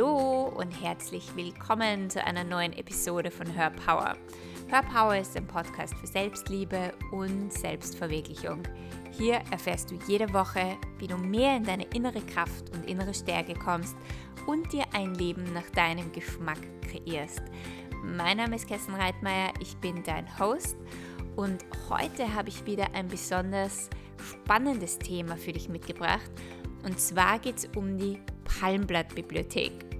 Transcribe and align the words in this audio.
Hallo 0.00 0.50
und 0.56 0.70
herzlich 0.82 1.36
willkommen 1.36 2.08
zu 2.08 2.24
einer 2.24 2.42
neuen 2.42 2.72
Episode 2.72 3.30
von 3.30 3.54
Hör 3.54 3.68
Power. 3.68 4.16
Hör 4.68 4.82
Power 4.82 5.14
ist 5.18 5.36
ein 5.36 5.46
Podcast 5.46 5.92
für 5.94 6.06
Selbstliebe 6.06 6.94
und 7.12 7.52
Selbstverwirklichung. 7.52 8.62
Hier 9.10 9.42
erfährst 9.50 9.90
du 9.90 9.98
jede 10.08 10.32
Woche, 10.32 10.78
wie 10.98 11.06
du 11.06 11.18
mehr 11.18 11.54
in 11.54 11.64
deine 11.64 11.84
innere 11.94 12.22
Kraft 12.22 12.74
und 12.74 12.88
innere 12.88 13.12
Stärke 13.12 13.52
kommst 13.52 13.94
und 14.46 14.72
dir 14.72 14.84
ein 14.94 15.14
Leben 15.16 15.52
nach 15.52 15.68
deinem 15.74 16.10
Geschmack 16.12 16.60
kreierst. 16.80 17.42
Mein 18.02 18.38
Name 18.38 18.56
ist 18.56 18.68
Kerstin 18.68 18.94
Reitmeier, 18.94 19.52
ich 19.60 19.76
bin 19.76 20.02
dein 20.02 20.38
Host 20.38 20.78
und 21.36 21.62
heute 21.90 22.34
habe 22.34 22.48
ich 22.48 22.64
wieder 22.64 22.94
ein 22.94 23.08
besonders 23.08 23.90
spannendes 24.16 24.98
Thema 24.98 25.36
für 25.36 25.52
dich 25.52 25.68
mitgebracht. 25.68 26.30
Und 26.84 26.98
zwar 26.98 27.38
geht 27.38 27.58
es 27.58 27.68
um 27.76 27.98
die 27.98 28.18
Palmblattbibliothek. 28.44 29.90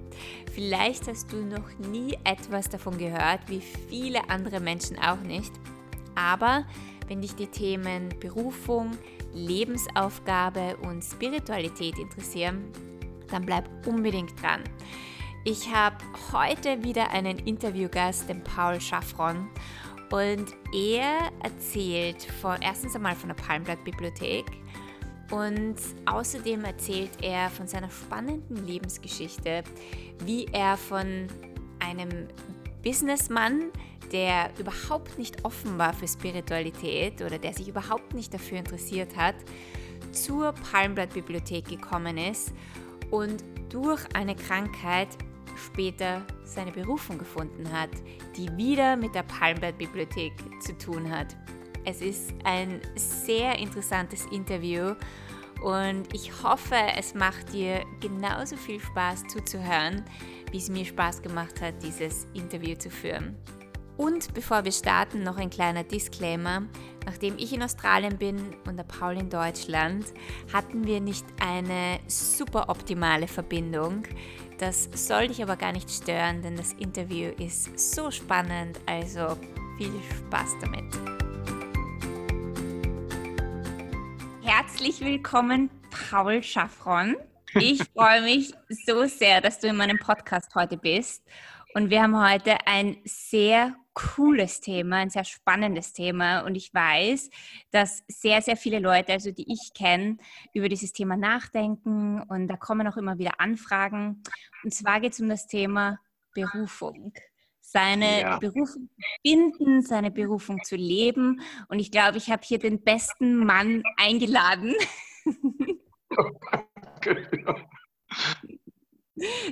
Vielleicht 0.53 1.07
hast 1.07 1.31
du 1.31 1.37
noch 1.37 1.69
nie 1.89 2.17
etwas 2.23 2.69
davon 2.69 2.97
gehört, 2.97 3.41
wie 3.47 3.61
viele 3.61 4.29
andere 4.29 4.59
Menschen 4.59 4.97
auch 4.99 5.21
nicht. 5.21 5.51
Aber 6.15 6.65
wenn 7.07 7.21
dich 7.21 7.35
die 7.35 7.47
Themen 7.47 8.09
Berufung, 8.19 8.91
Lebensaufgabe 9.33 10.77
und 10.77 11.03
Spiritualität 11.03 11.97
interessieren, 11.97 12.65
dann 13.29 13.45
bleib 13.45 13.69
unbedingt 13.87 14.41
dran. 14.41 14.61
Ich 15.43 15.73
habe 15.73 15.97
heute 16.31 16.83
wieder 16.83 17.09
einen 17.11 17.39
Interviewgast, 17.39 18.29
den 18.29 18.43
Paul 18.43 18.79
Schaffron. 18.79 19.49
Und 20.11 20.53
er 20.73 21.31
erzählt 21.41 22.23
von, 22.41 22.57
erstens 22.61 22.95
einmal 22.95 23.15
von 23.15 23.29
der 23.29 23.35
Palmblattbibliothek, 23.35 24.45
und 25.31 25.75
außerdem 26.05 26.65
erzählt 26.65 27.11
er 27.21 27.49
von 27.49 27.67
seiner 27.67 27.89
spannenden 27.89 28.67
Lebensgeschichte, 28.67 29.63
wie 30.25 30.45
er 30.51 30.77
von 30.77 31.27
einem 31.79 32.27
Businessmann, 32.83 33.71
der 34.11 34.51
überhaupt 34.59 35.17
nicht 35.17 35.45
offen 35.45 35.77
war 35.77 35.93
für 35.93 36.07
Spiritualität 36.07 37.21
oder 37.21 37.37
der 37.37 37.53
sich 37.53 37.69
überhaupt 37.69 38.13
nicht 38.13 38.33
dafür 38.33 38.57
interessiert 38.57 39.15
hat, 39.15 39.35
zur 40.11 40.51
Palmblattbibliothek 40.51 41.65
gekommen 41.65 42.17
ist 42.17 42.51
und 43.09 43.43
durch 43.69 44.01
eine 44.13 44.35
Krankheit 44.35 45.07
später 45.55 46.23
seine 46.43 46.71
Berufung 46.71 47.17
gefunden 47.17 47.71
hat, 47.71 47.91
die 48.35 48.49
wieder 48.57 48.97
mit 48.97 49.15
der 49.15 49.23
Palmblattbibliothek 49.23 50.33
zu 50.61 50.77
tun 50.77 51.09
hat. 51.09 51.37
Es 51.83 52.01
ist 52.01 52.33
ein 52.43 52.79
sehr 52.95 53.57
interessantes 53.57 54.25
Interview 54.27 54.93
und 55.61 56.13
ich 56.13 56.43
hoffe, 56.43 56.75
es 56.97 57.13
macht 57.13 57.53
dir 57.53 57.83
genauso 57.99 58.55
viel 58.55 58.79
Spaß 58.79 59.27
zuzuhören, 59.27 60.03
wie 60.51 60.57
es 60.57 60.69
mir 60.69 60.85
Spaß 60.85 61.21
gemacht 61.21 61.61
hat, 61.61 61.81
dieses 61.83 62.25
Interview 62.33 62.75
zu 62.75 62.89
führen. 62.89 63.35
Und 63.97 64.33
bevor 64.33 64.65
wir 64.65 64.71
starten, 64.71 65.21
noch 65.21 65.37
ein 65.37 65.51
kleiner 65.51 65.83
Disclaimer. 65.83 66.63
Nachdem 67.05 67.37
ich 67.37 67.53
in 67.53 67.61
Australien 67.61 68.17
bin 68.17 68.55
und 68.67 68.77
der 68.77 68.83
Paul 68.83 69.17
in 69.17 69.29
Deutschland, 69.29 70.05
hatten 70.51 70.85
wir 70.85 70.99
nicht 70.99 71.25
eine 71.39 71.99
super 72.07 72.69
optimale 72.69 73.27
Verbindung. 73.27 74.03
Das 74.57 74.89
soll 74.93 75.27
dich 75.27 75.41
aber 75.43 75.55
gar 75.55 75.71
nicht 75.71 75.89
stören, 75.89 76.41
denn 76.41 76.55
das 76.55 76.73
Interview 76.73 77.31
ist 77.37 77.79
so 77.79 78.09
spannend. 78.11 78.79
Also 78.85 79.37
viel 79.77 79.91
Spaß 80.27 80.55
damit. 80.61 81.30
Herzlich 84.81 85.05
willkommen, 85.05 85.69
Paul 86.09 86.41
Schaffron. 86.41 87.15
Ich 87.53 87.83
freue 87.93 88.23
mich 88.23 88.51
so 88.87 89.05
sehr, 89.05 89.39
dass 89.39 89.59
du 89.59 89.67
in 89.67 89.75
meinem 89.75 89.99
Podcast 89.99 90.55
heute 90.55 90.75
bist. 90.75 91.23
Und 91.75 91.91
wir 91.91 92.01
haben 92.01 92.19
heute 92.19 92.65
ein 92.65 92.97
sehr 93.05 93.75
cooles 93.93 94.59
Thema, 94.59 94.95
ein 94.95 95.11
sehr 95.11 95.23
spannendes 95.23 95.93
Thema. 95.93 96.39
Und 96.39 96.55
ich 96.55 96.73
weiß, 96.73 97.29
dass 97.69 98.01
sehr, 98.07 98.41
sehr 98.41 98.57
viele 98.57 98.79
Leute, 98.79 99.13
also 99.13 99.29
die 99.29 99.53
ich 99.53 99.71
kenne, 99.75 100.17
über 100.51 100.67
dieses 100.67 100.93
Thema 100.93 101.15
nachdenken. 101.15 102.19
Und 102.23 102.47
da 102.47 102.57
kommen 102.57 102.87
auch 102.87 102.97
immer 102.97 103.19
wieder 103.19 103.39
Anfragen. 103.39 104.23
Und 104.63 104.73
zwar 104.73 104.99
geht 104.99 105.13
es 105.13 105.19
um 105.19 105.29
das 105.29 105.45
Thema 105.45 105.99
Berufung 106.33 107.13
seine 107.71 108.21
ja. 108.21 108.37
Berufung 108.37 108.89
zu 108.89 109.05
finden, 109.25 109.81
seine 109.81 110.11
Berufung 110.11 110.63
zu 110.63 110.75
leben. 110.75 111.41
Und 111.69 111.79
ich 111.79 111.91
glaube, 111.91 112.17
ich 112.17 112.29
habe 112.29 112.41
hier 112.43 112.59
den 112.59 112.83
besten 112.83 113.37
Mann 113.37 113.83
eingeladen. 113.97 114.75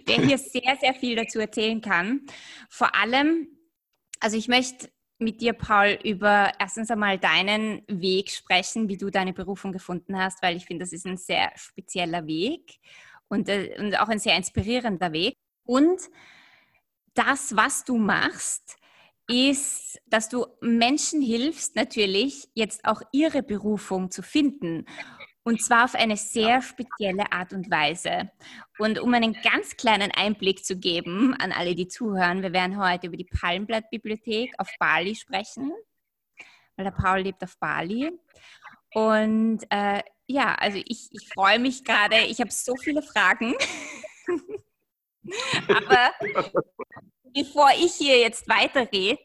der 0.08 0.26
hier 0.26 0.38
sehr, 0.38 0.78
sehr 0.80 0.94
viel 0.94 1.16
dazu 1.16 1.40
erzählen 1.40 1.82
kann. 1.82 2.26
Vor 2.70 2.96
allem, 2.96 3.48
also 4.20 4.38
ich 4.38 4.48
möchte 4.48 4.90
mit 5.20 5.42
dir, 5.42 5.54
Paul, 5.54 6.00
über 6.04 6.52
erstens 6.60 6.90
einmal 6.90 7.20
deinen 7.20 7.84
Weg 7.88 8.32
sprechen, 8.32 8.88
wie 8.88 8.98
du 8.98 9.10
deine 9.10 9.34
Berufung 9.34 9.72
gefunden 9.72 10.18
hast, 10.18 10.42
weil 10.42 10.56
ich 10.56 10.66
finde, 10.66 10.84
das 10.84 10.94
ist 10.94 11.06
ein 11.06 11.18
sehr 11.18 11.52
spezieller 11.56 12.26
Weg 12.26 12.80
und, 13.28 13.50
äh, 13.50 13.76
und 13.78 14.00
auch 14.00 14.08
ein 14.08 14.20
sehr 14.20 14.36
inspirierender 14.38 15.12
Weg. 15.12 15.36
Und 15.66 16.02
das, 17.14 17.56
was 17.56 17.84
du 17.84 17.98
machst, 17.98 18.78
ist, 19.30 20.00
dass 20.08 20.28
du 20.28 20.48
Menschen 20.60 21.22
hilfst, 21.22 21.76
natürlich 21.76 22.50
jetzt 22.56 22.84
auch 22.86 23.02
ihre 23.12 23.44
Berufung 23.44 24.10
zu 24.10 24.24
finden. 24.24 24.86
Und 25.44 25.62
zwar 25.62 25.86
auf 25.86 25.96
eine 25.96 26.18
sehr 26.18 26.62
spezielle 26.62 27.32
Art 27.32 27.54
und 27.54 27.72
Weise. 27.72 28.32
Und 28.78 29.00
um 29.00 29.14
einen 29.14 29.34
ganz 29.34 29.78
kleinen 29.78 30.12
Einblick 30.12 30.66
zu 30.66 30.78
geben 30.78 31.34
an 31.40 31.52
alle, 31.52 31.76
die 31.76 31.88
zuhören, 31.88 32.42
wir 32.42 32.54
werden 32.54 32.78
heute 32.80 33.08
über 33.08 33.18
die 33.18 33.26
Palmblattbibliothek 33.26 34.54
auf 34.58 34.70
Bali 34.80 35.16
sprechen, 35.16 35.72
weil 36.76 36.86
der 36.86 36.92
Paul 36.92 37.22
lebt 37.22 37.44
auf 37.44 37.58
Bali. 37.60 38.12
Und 38.94 39.62
äh, 39.70 40.02
ja, 40.28 40.56
also 40.56 40.80
ich, 40.86 41.10
ich 41.12 41.30
freue 41.34 41.60
mich 41.60 41.84
gerade, 41.84 42.18
ich 42.28 42.40
habe 42.42 42.52
so 42.52 42.76
viele 42.76 43.02
Fragen. 43.02 43.56
Aber 45.68 46.12
bevor 47.34 47.70
ich 47.78 47.94
hier 47.94 48.20
jetzt 48.20 48.48
weiterrede, 48.48 49.20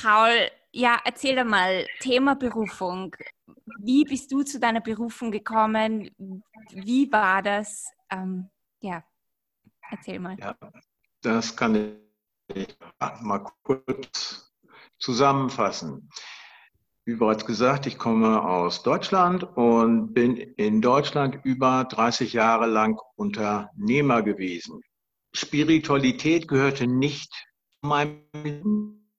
Paul, 0.00 0.50
ja, 0.72 0.98
erzähl 1.04 1.36
doch 1.36 1.44
mal, 1.44 1.86
Thema 2.00 2.34
Berufung. 2.34 3.14
Wie 3.78 4.04
bist 4.04 4.30
du 4.32 4.42
zu 4.42 4.58
deiner 4.58 4.80
Berufung 4.80 5.30
gekommen? 5.30 6.10
Wie 6.70 7.10
war 7.10 7.42
das? 7.42 7.86
Ähm, 8.10 8.50
ja, 8.80 9.04
erzähl 9.90 10.18
mal. 10.18 10.36
Ja, 10.38 10.56
das 11.22 11.56
kann 11.56 11.96
ich 12.54 12.76
mal 13.20 13.44
kurz 13.62 14.52
zusammenfassen. 14.98 16.10
Wie 17.06 17.14
bereits 17.14 17.44
gesagt, 17.44 17.86
ich 17.86 17.98
komme 17.98 18.42
aus 18.42 18.82
Deutschland 18.82 19.44
und 19.56 20.14
bin 20.14 20.36
in 20.36 20.80
Deutschland 20.80 21.38
über 21.44 21.84
30 21.84 22.32
Jahre 22.32 22.66
lang 22.66 22.98
Unternehmer 23.16 24.22
gewesen. 24.22 24.82
Spiritualität 25.34 26.46
gehörte 26.46 26.86
nicht 26.86 27.32
zu 27.32 27.88
meinem 27.88 28.22
Leben. 28.32 29.10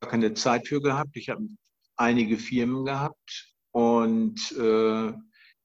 keine 0.00 0.34
Zeit 0.34 0.66
für 0.66 0.80
gehabt. 0.80 1.16
Ich 1.16 1.28
habe 1.28 1.46
einige 1.96 2.38
Firmen 2.38 2.84
gehabt 2.84 3.54
und 3.70 4.52
äh, 4.52 5.12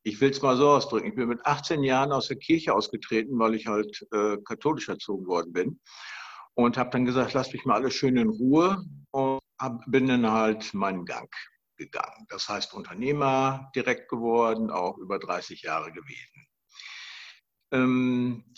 ich 0.03 0.21
will 0.21 0.29
es 0.29 0.41
mal 0.41 0.57
so 0.57 0.69
ausdrücken. 0.69 1.07
Ich 1.07 1.15
bin 1.15 1.29
mit 1.29 1.45
18 1.45 1.83
Jahren 1.83 2.11
aus 2.11 2.27
der 2.27 2.37
Kirche 2.37 2.73
ausgetreten, 2.73 3.39
weil 3.39 3.55
ich 3.55 3.65
halt 3.65 4.05
äh, 4.11 4.37
katholisch 4.45 4.89
erzogen 4.89 5.25
worden 5.25 5.53
bin 5.53 5.79
und 6.53 6.77
habe 6.77 6.91
dann 6.91 7.05
gesagt, 7.05 7.33
lasst 7.33 7.53
mich 7.53 7.65
mal 7.65 7.75
alles 7.75 7.95
schön 7.95 8.17
in 8.17 8.29
Ruhe 8.29 8.83
und 9.11 9.39
hab, 9.59 9.83
bin 9.87 10.07
dann 10.07 10.29
halt 10.29 10.73
meinen 10.73 11.05
Gang 11.05 11.33
gegangen. 11.77 12.25
Das 12.29 12.47
heißt 12.47 12.73
Unternehmer 12.73 13.71
direkt 13.75 14.09
geworden, 14.09 14.69
auch 14.69 14.97
über 14.97 15.17
30 15.17 15.61
Jahre 15.63 15.91
gewesen. 15.91 16.47
Ähm, 17.71 18.53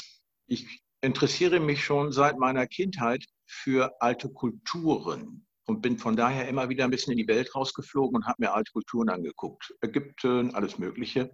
ich 0.47 0.81
interessiere 1.01 1.59
mich 1.59 1.83
schon 1.83 2.11
seit 2.11 2.37
meiner 2.37 2.67
Kindheit 2.67 3.23
für 3.45 4.01
alte 4.01 4.29
Kulturen 4.29 5.45
und 5.65 5.81
bin 5.81 5.97
von 5.97 6.15
daher 6.15 6.47
immer 6.47 6.69
wieder 6.69 6.85
ein 6.85 6.91
bisschen 6.91 7.11
in 7.11 7.17
die 7.17 7.27
Welt 7.27 7.53
rausgeflogen 7.55 8.15
und 8.15 8.25
habe 8.25 8.37
mir 8.39 8.53
alte 8.53 8.71
Kulturen 8.71 9.09
angeguckt. 9.09 9.73
Ägypten, 9.81 10.55
alles 10.55 10.77
Mögliche. 10.77 11.31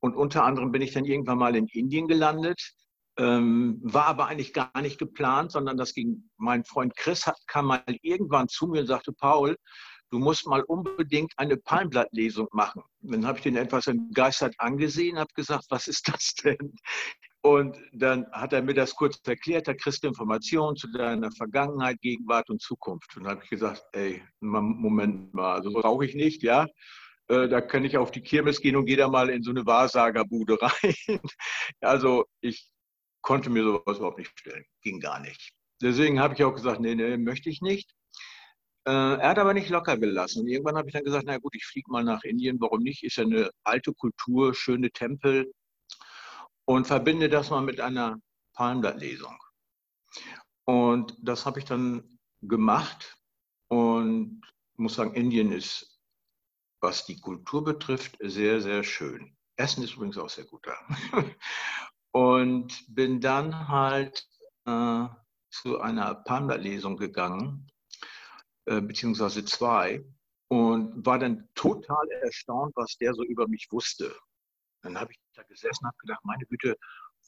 Und 0.00 0.16
unter 0.16 0.44
anderem 0.44 0.72
bin 0.72 0.82
ich 0.82 0.92
dann 0.92 1.04
irgendwann 1.04 1.38
mal 1.38 1.56
in 1.56 1.66
Indien 1.66 2.08
gelandet, 2.08 2.74
ähm, 3.18 3.80
war 3.82 4.06
aber 4.06 4.28
eigentlich 4.28 4.54
gar 4.54 4.80
nicht 4.80 4.98
geplant, 4.98 5.52
sondern 5.52 5.76
das 5.76 5.92
ging, 5.92 6.30
mein 6.38 6.64
Freund 6.64 6.96
Chris 6.96 7.26
hat, 7.26 7.36
kam 7.46 7.66
mal 7.66 7.82
irgendwann 8.02 8.48
zu 8.48 8.68
mir 8.68 8.80
und 8.80 8.86
sagte, 8.86 9.12
Paul, 9.12 9.56
du 10.10 10.18
musst 10.18 10.46
mal 10.46 10.62
unbedingt 10.62 11.32
eine 11.36 11.56
Palmblattlesung 11.56 12.48
machen. 12.52 12.82
Dann 13.00 13.26
habe 13.26 13.38
ich 13.38 13.44
den 13.44 13.56
etwas 13.56 13.88
entgeistert 13.88 14.54
angesehen, 14.58 15.18
habe 15.18 15.32
gesagt, 15.34 15.66
was 15.68 15.86
ist 15.86 16.08
das 16.08 16.34
denn? 16.34 16.74
Und 17.42 17.78
dann 17.92 18.30
hat 18.32 18.52
er 18.52 18.62
mir 18.62 18.74
das 18.74 18.94
kurz 18.94 19.18
erklärt, 19.26 19.66
da 19.66 19.74
kriegst 19.74 20.02
du 20.02 20.08
Informationen 20.08 20.76
zu 20.76 20.92
deiner 20.92 21.30
Vergangenheit, 21.32 22.00
Gegenwart 22.02 22.50
und 22.50 22.60
Zukunft. 22.60 23.16
Und 23.16 23.24
dann 23.24 23.32
habe 23.32 23.44
ich 23.44 23.50
gesagt, 23.50 23.82
ey, 23.92 24.22
Moment 24.40 25.32
mal, 25.32 25.54
also 25.54 25.72
brauche 25.72 26.04
ich 26.04 26.14
nicht, 26.14 26.42
ja. 26.42 26.66
Äh, 27.28 27.48
da 27.48 27.60
kann 27.60 27.84
ich 27.84 27.96
auf 27.96 28.10
die 28.10 28.20
Kirmes 28.20 28.60
gehen 28.60 28.76
und 28.76 28.86
gehe 28.86 28.96
da 28.96 29.08
mal 29.08 29.30
in 29.30 29.42
so 29.42 29.50
eine 29.50 29.64
Wahrsagerbude 29.64 30.58
rein. 30.60 31.20
Also 31.80 32.26
ich 32.42 32.70
konnte 33.22 33.48
mir 33.48 33.62
sowas 33.62 33.98
überhaupt 33.98 34.18
nicht 34.18 34.38
stellen. 34.38 34.64
Ging 34.82 35.00
gar 35.00 35.20
nicht. 35.20 35.52
Deswegen 35.80 36.20
habe 36.20 36.34
ich 36.34 36.44
auch 36.44 36.54
gesagt, 36.54 36.80
nee, 36.80 36.94
nee, 36.94 37.16
möchte 37.16 37.48
ich 37.48 37.62
nicht. 37.62 37.90
Äh, 38.86 38.90
er 38.90 39.28
hat 39.28 39.38
aber 39.38 39.54
nicht 39.54 39.70
locker 39.70 39.96
gelassen. 39.96 40.42
Und 40.42 40.48
irgendwann 40.48 40.76
habe 40.76 40.88
ich 40.88 40.92
dann 40.92 41.04
gesagt, 41.04 41.24
na 41.26 41.38
gut, 41.38 41.54
ich 41.54 41.64
fliege 41.64 41.90
mal 41.90 42.04
nach 42.04 42.24
Indien. 42.24 42.60
Warum 42.60 42.82
nicht? 42.82 43.02
Ist 43.02 43.16
ja 43.16 43.24
eine 43.24 43.50
alte 43.64 43.92
Kultur, 43.94 44.54
schöne 44.54 44.90
Tempel. 44.90 45.52
Und 46.70 46.86
verbinde 46.86 47.28
das 47.28 47.50
mal 47.50 47.62
mit 47.62 47.80
einer 47.80 48.20
Palmblattlesung. 48.54 49.36
Und 50.66 51.16
das 51.20 51.44
habe 51.44 51.58
ich 51.58 51.64
dann 51.64 52.16
gemacht. 52.42 53.18
Und 53.66 54.40
muss 54.76 54.94
sagen, 54.94 55.14
Indien 55.14 55.50
ist, 55.50 56.00
was 56.80 57.04
die 57.06 57.18
Kultur 57.18 57.64
betrifft, 57.64 58.16
sehr, 58.20 58.60
sehr 58.60 58.84
schön. 58.84 59.36
Essen 59.56 59.82
ist 59.82 59.94
übrigens 59.94 60.16
auch 60.16 60.30
sehr 60.30 60.44
gut 60.44 60.64
da. 60.64 60.76
Und 62.12 62.84
bin 62.94 63.20
dann 63.20 63.66
halt 63.66 64.24
äh, 64.64 65.06
zu 65.50 65.80
einer 65.80 66.14
Palmblattlesung 66.14 66.96
gegangen 66.98 67.68
äh, 68.66 68.80
beziehungsweise 68.80 69.44
zwei, 69.44 70.04
und 70.46 71.04
war 71.04 71.18
dann 71.18 71.48
total 71.56 72.08
erstaunt, 72.22 72.76
was 72.76 72.96
der 72.96 73.12
so 73.14 73.24
über 73.24 73.48
mich 73.48 73.66
wusste. 73.72 74.14
Dann 74.82 74.98
habe 74.98 75.12
ich 75.12 75.18
da 75.34 75.42
gesessen 75.42 75.84
und 75.84 75.88
habe 75.88 75.98
gedacht, 75.98 76.20
meine 76.24 76.44
Güte, 76.46 76.76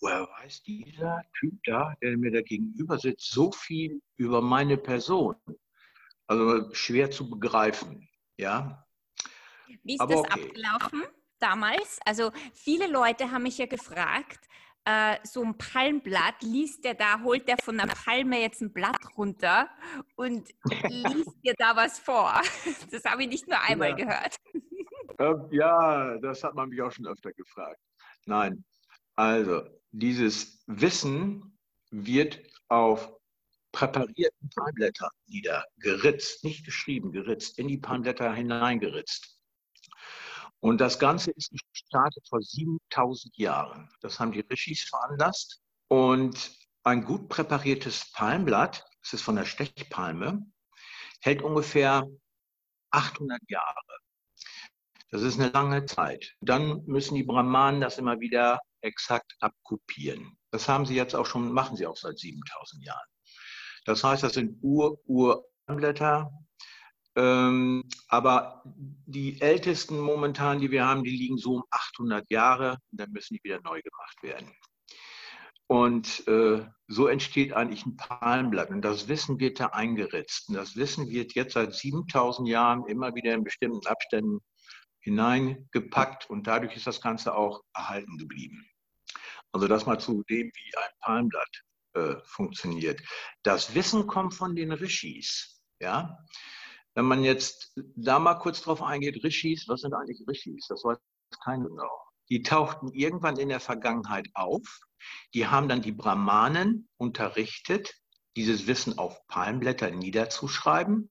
woher 0.00 0.28
weiß 0.38 0.62
dieser 0.62 1.22
Typ 1.38 1.54
da, 1.64 1.94
der 2.02 2.16
mir 2.16 2.32
da 2.32 2.42
gegenüber 2.42 2.98
sitzt, 2.98 3.30
so 3.30 3.52
viel 3.52 4.00
über 4.16 4.40
meine 4.40 4.76
Person? 4.76 5.36
Also 6.26 6.72
schwer 6.74 7.10
zu 7.10 7.28
begreifen, 7.28 8.08
ja. 8.36 8.86
Wie 9.82 9.94
ist 9.94 10.00
Aber 10.00 10.14
das 10.14 10.20
okay. 10.22 10.46
abgelaufen 10.46 11.02
damals? 11.38 11.98
Also 12.04 12.32
viele 12.54 12.86
Leute 12.86 13.30
haben 13.30 13.42
mich 13.42 13.58
ja 13.58 13.66
gefragt, 13.66 14.48
äh, 14.84 15.16
so 15.22 15.42
ein 15.42 15.56
Palmblatt, 15.56 16.42
liest 16.42 16.84
der 16.84 16.94
da, 16.94 17.20
holt 17.22 17.46
der 17.46 17.56
von 17.58 17.76
der 17.76 17.86
Palme 17.86 18.40
jetzt 18.40 18.60
ein 18.62 18.72
Blatt 18.72 18.98
runter 19.16 19.70
und 20.16 20.48
liest 20.88 21.36
dir 21.44 21.54
da 21.56 21.76
was 21.76 21.98
vor. 21.98 22.40
Das 22.90 23.04
habe 23.04 23.22
ich 23.22 23.28
nicht 23.28 23.48
nur 23.48 23.60
einmal 23.60 23.90
ja. 23.90 23.96
gehört. 23.96 24.36
Ähm, 25.18 25.48
ja, 25.50 26.18
das 26.18 26.42
hat 26.44 26.54
man 26.54 26.68
mich 26.68 26.80
auch 26.82 26.92
schon 26.92 27.06
öfter 27.06 27.32
gefragt. 27.32 27.80
Nein, 28.26 28.64
also 29.14 29.62
dieses 29.90 30.62
Wissen 30.66 31.58
wird 31.90 32.40
auf 32.68 33.12
präparierten 33.72 34.50
Palmblättern 34.54 35.10
niedergeritzt, 35.26 36.44
nicht 36.44 36.64
geschrieben, 36.64 37.12
geritzt, 37.12 37.58
in 37.58 37.68
die 37.68 37.78
Palmblätter 37.78 38.32
hineingeritzt. 38.32 39.38
Und 40.60 40.80
das 40.80 40.98
Ganze 40.98 41.32
ist 41.32 41.50
gestartet 41.72 42.24
vor 42.28 42.40
7000 42.40 43.36
Jahren. 43.36 43.90
Das 44.00 44.20
haben 44.20 44.32
die 44.32 44.40
Rishis 44.40 44.84
veranlasst. 44.84 45.60
Und 45.88 46.52
ein 46.84 47.04
gut 47.04 47.28
präpariertes 47.28 48.12
Palmblatt, 48.12 48.84
das 49.02 49.14
ist 49.14 49.22
von 49.22 49.36
der 49.36 49.44
Stechpalme, 49.44 50.46
hält 51.20 51.42
ungefähr 51.42 52.06
800 52.90 53.40
Jahre. 53.48 54.01
Das 55.12 55.22
ist 55.22 55.38
eine 55.38 55.50
lange 55.50 55.84
Zeit. 55.84 56.34
Dann 56.40 56.84
müssen 56.86 57.14
die 57.14 57.22
Brahmanen 57.22 57.82
das 57.82 57.98
immer 57.98 58.18
wieder 58.20 58.60
exakt 58.80 59.36
abkopieren. 59.40 60.38
Das 60.50 60.68
haben 60.68 60.86
sie 60.86 60.94
jetzt 60.94 61.14
auch 61.14 61.26
schon, 61.26 61.52
machen 61.52 61.76
sie 61.76 61.86
auch 61.86 61.96
seit 61.96 62.18
7000 62.18 62.84
Jahren. 62.84 63.08
Das 63.84 64.02
heißt, 64.02 64.22
das 64.22 64.32
sind 64.32 64.58
Ur-Ur-Blätter, 64.62 66.30
ähm, 67.14 67.84
aber 68.08 68.62
die 68.64 69.38
ältesten 69.42 69.98
momentan, 69.98 70.60
die 70.60 70.70
wir 70.70 70.86
haben, 70.86 71.04
die 71.04 71.10
liegen 71.10 71.36
so 71.36 71.56
um 71.56 71.64
800 71.70 72.30
Jahre. 72.30 72.78
Dann 72.90 73.12
müssen 73.12 73.34
die 73.34 73.44
wieder 73.44 73.60
neu 73.60 73.82
gemacht 73.82 74.22
werden. 74.22 74.50
Und 75.66 76.26
äh, 76.26 76.66
so 76.88 77.06
entsteht 77.06 77.52
eigentlich 77.52 77.84
ein 77.84 77.96
Palmblatt. 77.96 78.70
Und 78.70 78.82
das 78.82 79.08
Wissen 79.08 79.38
wird 79.40 79.60
da 79.60 79.66
eingeritzt. 79.66 80.48
Und 80.48 80.54
das 80.54 80.74
Wissen 80.76 81.10
wird 81.10 81.34
jetzt 81.34 81.52
seit 81.52 81.74
7000 81.74 82.48
Jahren 82.48 82.86
immer 82.86 83.14
wieder 83.14 83.34
in 83.34 83.44
bestimmten 83.44 83.86
Abständen 83.86 84.40
hineingepackt. 85.02 86.28
Und 86.30 86.46
dadurch 86.46 86.76
ist 86.76 86.86
das 86.86 87.00
Ganze 87.00 87.34
auch 87.34 87.62
erhalten 87.74 88.18
geblieben. 88.18 88.66
Also 89.52 89.68
das 89.68 89.86
mal 89.86 89.98
zu 89.98 90.22
dem, 90.30 90.50
wie 90.54 90.76
ein 90.76 90.90
Palmblatt 91.00 91.62
äh, 91.94 92.14
funktioniert. 92.24 93.02
Das 93.42 93.74
Wissen 93.74 94.06
kommt 94.06 94.34
von 94.34 94.56
den 94.56 94.72
Rishis. 94.72 95.62
Ja? 95.80 96.18
Wenn 96.94 97.04
man 97.04 97.22
jetzt 97.22 97.72
da 97.76 98.18
mal 98.18 98.34
kurz 98.34 98.62
drauf 98.62 98.82
eingeht, 98.82 99.22
Rishis, 99.22 99.68
was 99.68 99.82
sind 99.82 99.94
eigentlich 99.94 100.22
Rishis? 100.26 100.66
Das 100.68 100.84
weiß 100.84 100.98
keiner 101.44 101.68
genau. 101.68 102.02
Die 102.30 102.42
tauchten 102.42 102.92
irgendwann 102.92 103.36
in 103.36 103.48
der 103.48 103.60
Vergangenheit 103.60 104.28
auf. 104.34 104.80
Die 105.34 105.48
haben 105.48 105.68
dann 105.68 105.82
die 105.82 105.92
Brahmanen 105.92 106.88
unterrichtet, 106.96 107.94
dieses 108.36 108.66
Wissen 108.66 108.98
auf 108.98 109.26
Palmblätter 109.26 109.90
niederzuschreiben. 109.90 111.10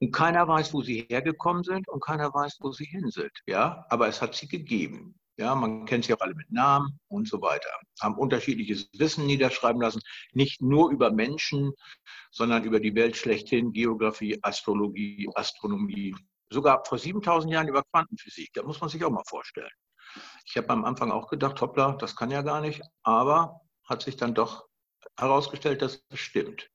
Und 0.00 0.12
keiner 0.12 0.46
weiß, 0.46 0.72
wo 0.74 0.82
sie 0.82 1.06
hergekommen 1.08 1.64
sind 1.64 1.88
und 1.88 2.02
keiner 2.02 2.32
weiß, 2.32 2.58
wo 2.60 2.72
sie 2.72 2.84
hin 2.84 3.10
sind. 3.10 3.32
Ja, 3.46 3.84
aber 3.88 4.08
es 4.08 4.22
hat 4.22 4.34
sie 4.34 4.48
gegeben. 4.48 5.18
Ja, 5.38 5.54
man 5.54 5.84
kennt 5.86 6.04
sie 6.04 6.14
auch 6.14 6.20
alle 6.20 6.34
mit 6.34 6.50
Namen 6.50 6.98
und 7.06 7.28
so 7.28 7.40
weiter. 7.40 7.70
Haben 8.00 8.18
unterschiedliches 8.18 8.90
Wissen 8.94 9.24
niederschreiben 9.26 9.80
lassen, 9.80 10.00
nicht 10.32 10.60
nur 10.60 10.90
über 10.90 11.12
Menschen, 11.12 11.72
sondern 12.32 12.64
über 12.64 12.80
die 12.80 12.94
Welt 12.96 13.16
schlechthin, 13.16 13.72
Geografie, 13.72 14.38
Astrologie, 14.42 15.30
Astronomie, 15.34 16.16
sogar 16.50 16.84
vor 16.84 16.98
7000 16.98 17.52
Jahren 17.52 17.68
über 17.68 17.84
Quantenphysik. 17.92 18.52
Da 18.54 18.64
muss 18.64 18.80
man 18.80 18.90
sich 18.90 19.04
auch 19.04 19.10
mal 19.10 19.22
vorstellen. 19.26 19.70
Ich 20.44 20.56
habe 20.56 20.70
am 20.70 20.84
Anfang 20.84 21.12
auch 21.12 21.28
gedacht, 21.28 21.60
hoppla, 21.60 21.92
das 21.92 22.16
kann 22.16 22.32
ja 22.32 22.42
gar 22.42 22.60
nicht, 22.60 22.82
aber 23.02 23.60
hat 23.84 24.02
sich 24.02 24.16
dann 24.16 24.34
doch 24.34 24.66
herausgestellt, 25.16 25.82
dass 25.82 26.02
es 26.10 26.18
stimmt. 26.18 26.68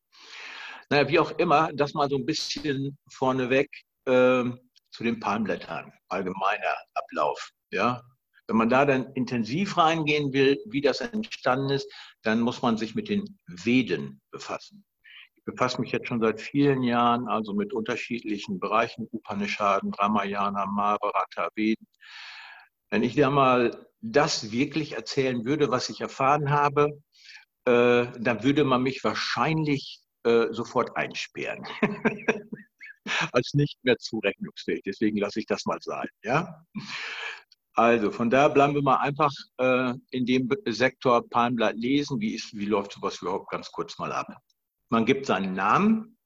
Naja, 0.90 1.08
wie 1.08 1.20
auch 1.20 1.32
immer, 1.40 1.72
das 1.74 1.94
mal 1.94 2.10
so 2.10 2.18
ein 2.18 2.26
bisschen 2.26 2.98
vorneweg 3.10 3.70
äh, 4.06 4.44
zu 4.92 5.04
den 5.04 5.20
Palmblättern, 5.20 5.92
allgemeiner 6.10 6.76
Ablauf. 6.94 7.50
Ja, 7.72 8.02
wenn 8.48 8.58
man 8.58 8.70
da 8.70 8.86
dann 8.86 9.14
intensiv 9.14 9.78
reingehen 9.78 10.34
will, 10.34 10.60
wie 10.66 10.82
das 10.82 11.02
entstanden 11.02 11.70
ist, 11.70 11.92
dann 12.24 12.42
muss 12.42 12.62
man 12.62 12.78
sich 12.78 12.94
mit 12.94 13.10
den 13.10 13.40
Veden 13.48 14.22
befassen. 14.32 14.86
Ich 15.36 15.44
befasse 15.46 15.82
mich 15.82 15.92
jetzt 15.92 16.08
schon 16.08 16.22
seit 16.22 16.40
vielen 16.40 16.84
Jahren 16.84 17.28
also 17.28 17.54
mit 17.54 17.74
unterschiedlichen 17.74 18.60
Bereichen, 18.60 19.08
Upanishaden, 19.12 19.94
Ramayana, 19.94 20.66
Mahabharata, 20.66 21.50
Veden. 21.56 21.88
Wenn 22.90 23.04
ich 23.04 23.16
da 23.16 23.30
mal 23.30 23.88
das 24.02 24.52
wirklich 24.52 24.94
erzählen 24.94 25.46
würde, 25.46 25.72
was 25.72 25.90
ich 25.90 26.02
erfahren 26.02 26.52
habe, 26.52 27.02
äh, 27.66 28.08
dann 28.20 28.44
würde 28.44 28.66
man 28.66 28.84
mich 28.84 29.04
wahrscheinlich 29.04 30.03
äh, 30.24 30.48
sofort 30.52 30.96
einsperren. 30.96 31.66
Als 33.34 33.54
nicht 33.54 33.78
mehr 33.84 33.98
zurechnungsfähig. 33.98 34.82
Deswegen 34.86 35.18
lasse 35.18 35.40
ich 35.40 35.46
das 35.46 35.66
mal 35.66 35.80
sein. 35.82 36.08
Ja? 36.24 36.66
Also 37.76 38.12
von 38.12 38.30
daher 38.30 38.50
bleiben 38.50 38.76
wir 38.76 38.84
mal 38.84 38.98
einfach 38.98 39.32
äh, 39.58 39.94
in 40.12 40.26
dem 40.26 40.50
Sektor 40.68 41.28
Palmblatt 41.28 41.76
lesen. 41.76 42.20
Wie, 42.20 42.36
ist, 42.36 42.56
wie 42.56 42.66
läuft 42.66 42.94
sowas 42.94 43.22
überhaupt 43.22 43.50
ganz 43.50 43.72
kurz 43.72 43.98
mal 43.98 44.12
ab? 44.12 44.28
Man 44.90 45.06
gibt 45.06 45.26
seinen 45.26 45.54
Namen, 45.54 46.18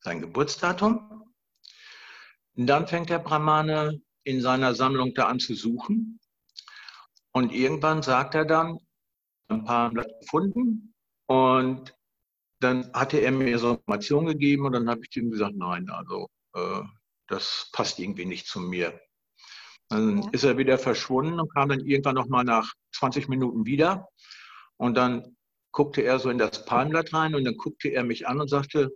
sein 0.00 0.20
Geburtsdatum. 0.20 1.24
Und 2.56 2.66
dann 2.66 2.86
fängt 2.86 3.10
der 3.10 3.18
Brahmane 3.18 4.00
in 4.24 4.40
seiner 4.40 4.74
Sammlung 4.74 5.14
da 5.14 5.26
an 5.26 5.40
zu 5.40 5.54
suchen. 5.54 6.20
Und 7.32 7.52
irgendwann 7.52 8.02
sagt 8.02 8.34
er 8.34 8.44
dann, 8.44 8.78
ein 9.48 9.64
Palmblatt 9.64 10.20
gefunden. 10.20 10.94
Und 11.26 11.94
dann 12.60 12.92
hatte 12.92 13.18
er 13.18 13.32
mir 13.32 13.58
so 13.58 13.70
Informationen 13.70 14.28
gegeben 14.28 14.66
und 14.66 14.72
dann 14.72 14.88
habe 14.88 15.00
ich 15.08 15.16
ihm 15.16 15.30
gesagt, 15.30 15.56
nein, 15.56 15.88
also 15.90 16.28
äh, 16.54 16.82
das 17.26 17.70
passt 17.72 17.98
irgendwie 17.98 18.26
nicht 18.26 18.46
zu 18.46 18.60
mir. 18.60 19.00
Dann 19.88 20.22
ja. 20.22 20.28
ist 20.32 20.44
er 20.44 20.58
wieder 20.58 20.78
verschwunden 20.78 21.40
und 21.40 21.52
kam 21.52 21.70
dann 21.70 21.80
irgendwann 21.80 22.14
nochmal 22.14 22.44
nach 22.44 22.72
20 22.94 23.28
Minuten 23.28 23.66
wieder. 23.66 24.08
Und 24.76 24.94
dann 24.96 25.36
guckte 25.72 26.02
er 26.02 26.18
so 26.18 26.30
in 26.30 26.38
das 26.38 26.64
Palmblatt 26.64 27.12
rein 27.12 27.34
und 27.34 27.44
dann 27.44 27.56
guckte 27.56 27.88
er 27.88 28.04
mich 28.04 28.28
an 28.28 28.40
und 28.40 28.48
sagte, 28.48 28.90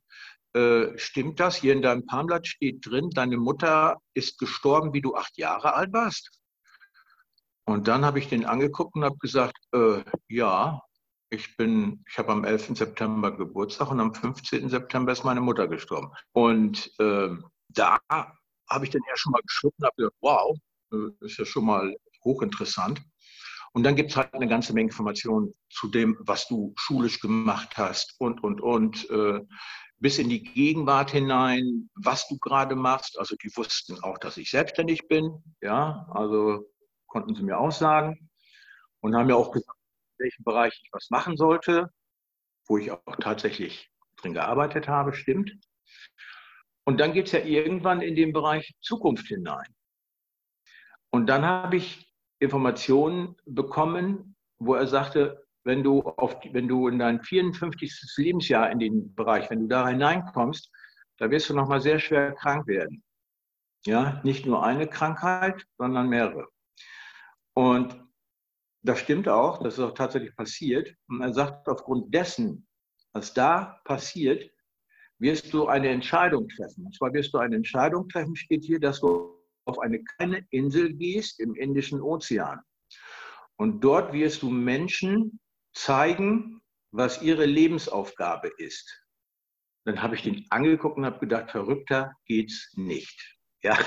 äh, 0.54 0.96
stimmt 0.96 1.40
das? 1.40 1.56
Hier 1.56 1.72
in 1.72 1.82
deinem 1.82 2.06
Palmblatt 2.06 2.46
steht 2.46 2.86
drin, 2.86 3.10
deine 3.10 3.36
Mutter 3.36 3.98
ist 4.14 4.38
gestorben, 4.38 4.92
wie 4.92 5.00
du 5.00 5.16
acht 5.16 5.36
Jahre 5.36 5.74
alt 5.74 5.92
warst. 5.92 6.30
Und 7.66 7.88
dann 7.88 8.04
habe 8.04 8.18
ich 8.18 8.28
den 8.28 8.44
angeguckt 8.44 8.94
und 8.94 9.04
habe 9.04 9.16
gesagt, 9.18 9.56
äh, 9.72 10.04
ja, 10.28 10.80
ich 11.30 11.56
bin, 11.56 12.04
ich 12.08 12.18
habe 12.18 12.32
am 12.32 12.44
11. 12.44 12.76
September 12.76 13.36
Geburtstag 13.36 13.90
und 13.90 14.00
am 14.00 14.14
15. 14.14 14.68
September 14.68 15.12
ist 15.12 15.24
meine 15.24 15.40
Mutter 15.40 15.68
gestorben. 15.68 16.10
Und 16.32 16.92
äh, 16.98 17.30
da 17.68 17.98
habe 18.08 18.84
ich 18.84 18.90
dann 18.90 19.02
eher 19.08 19.16
schon 19.16 19.32
mal 19.32 19.42
geschluckt 19.42 19.78
und 19.78 19.86
habe 19.86 19.96
gesagt, 19.96 20.16
wow, 20.20 20.56
äh, 20.92 21.24
ist 21.24 21.38
ja 21.38 21.44
schon 21.44 21.66
mal 21.66 21.96
hochinteressant. 22.24 23.02
Und 23.72 23.82
dann 23.82 23.96
gibt 23.96 24.10
es 24.10 24.16
halt 24.16 24.32
eine 24.34 24.46
ganze 24.46 24.72
Menge 24.72 24.90
Informationen 24.90 25.52
zu 25.68 25.88
dem, 25.88 26.16
was 26.20 26.46
du 26.46 26.72
schulisch 26.76 27.20
gemacht 27.20 27.76
hast 27.76 28.14
und, 28.18 28.42
und, 28.44 28.60
und, 28.60 29.10
äh, 29.10 29.40
bis 29.98 30.18
in 30.18 30.28
die 30.28 30.42
Gegenwart 30.42 31.10
hinein, 31.10 31.88
was 31.94 32.28
du 32.28 32.38
gerade 32.38 32.76
machst. 32.76 33.18
Also 33.18 33.36
die 33.36 33.50
wussten 33.56 33.98
auch, 34.02 34.18
dass 34.18 34.36
ich 34.36 34.50
selbstständig 34.50 35.08
bin, 35.08 35.42
ja, 35.60 36.06
also 36.10 36.70
konnten 37.06 37.34
sie 37.34 37.42
mir 37.42 37.58
auch 37.58 37.72
sagen 37.72 38.28
und 39.00 39.14
haben 39.14 39.26
mir 39.26 39.36
auch 39.36 39.50
gesagt, 39.50 39.78
in 40.18 40.24
welchem 40.24 40.44
Bereich 40.44 40.78
ich 40.82 40.90
was 40.92 41.10
machen 41.10 41.36
sollte, 41.36 41.90
wo 42.66 42.78
ich 42.78 42.90
auch 42.90 43.16
tatsächlich 43.20 43.90
drin 44.16 44.34
gearbeitet 44.34 44.88
habe, 44.88 45.12
stimmt. 45.12 45.52
Und 46.84 47.00
dann 47.00 47.12
geht 47.12 47.26
es 47.26 47.32
ja 47.32 47.40
irgendwann 47.40 48.00
in 48.00 48.14
den 48.14 48.32
Bereich 48.32 48.74
Zukunft 48.80 49.26
hinein. 49.28 49.74
Und 51.10 51.26
dann 51.26 51.44
habe 51.44 51.76
ich 51.76 52.10
Informationen 52.40 53.36
bekommen, 53.46 54.36
wo 54.58 54.74
er 54.74 54.86
sagte, 54.86 55.46
wenn 55.64 55.82
du, 55.82 56.02
auf, 56.02 56.36
wenn 56.52 56.68
du 56.68 56.88
in 56.88 56.98
dein 56.98 57.22
54. 57.22 58.14
Lebensjahr 58.16 58.70
in 58.70 58.78
den 58.78 59.14
Bereich, 59.14 59.48
wenn 59.50 59.60
du 59.60 59.68
da 59.68 59.88
hineinkommst, 59.88 60.70
da 61.18 61.30
wirst 61.30 61.48
du 61.48 61.54
nochmal 61.54 61.80
sehr 61.80 61.98
schwer 61.98 62.32
krank 62.32 62.66
werden. 62.66 63.02
Ja, 63.86 64.20
nicht 64.24 64.46
nur 64.46 64.64
eine 64.64 64.86
Krankheit, 64.86 65.64
sondern 65.78 66.08
mehrere. 66.08 66.48
Und 67.54 68.03
das 68.84 69.00
stimmt 69.00 69.28
auch, 69.28 69.62
das 69.62 69.74
ist 69.74 69.80
auch 69.80 69.94
tatsächlich 69.94 70.36
passiert. 70.36 70.94
Und 71.08 71.22
er 71.22 71.32
sagt, 71.32 71.68
aufgrund 71.68 72.14
dessen, 72.14 72.66
was 73.12 73.32
da 73.32 73.80
passiert, 73.84 74.50
wirst 75.18 75.52
du 75.52 75.66
eine 75.66 75.88
Entscheidung 75.88 76.48
treffen. 76.48 76.86
Und 76.86 76.94
zwar 76.94 77.12
wirst 77.14 77.32
du 77.32 77.38
eine 77.38 77.56
Entscheidung 77.56 78.08
treffen, 78.08 78.36
steht 78.36 78.64
hier, 78.64 78.78
dass 78.78 79.00
du 79.00 79.34
auf 79.64 79.78
eine 79.78 80.04
kleine 80.04 80.46
Insel 80.50 80.92
gehst 80.92 81.40
im 81.40 81.54
Indischen 81.54 82.02
Ozean. 82.02 82.60
Und 83.56 83.80
dort 83.80 84.12
wirst 84.12 84.42
du 84.42 84.50
Menschen 84.50 85.40
zeigen, 85.72 86.60
was 86.92 87.22
ihre 87.22 87.46
Lebensaufgabe 87.46 88.48
ist. 88.58 89.02
Dann 89.86 90.02
habe 90.02 90.14
ich 90.14 90.22
den 90.22 90.44
angeguckt 90.50 90.98
und 90.98 91.06
habe 91.06 91.20
gedacht, 91.20 91.50
verrückter 91.50 92.12
geht's 92.26 92.70
nicht. 92.74 93.33
Ja. 93.64 93.78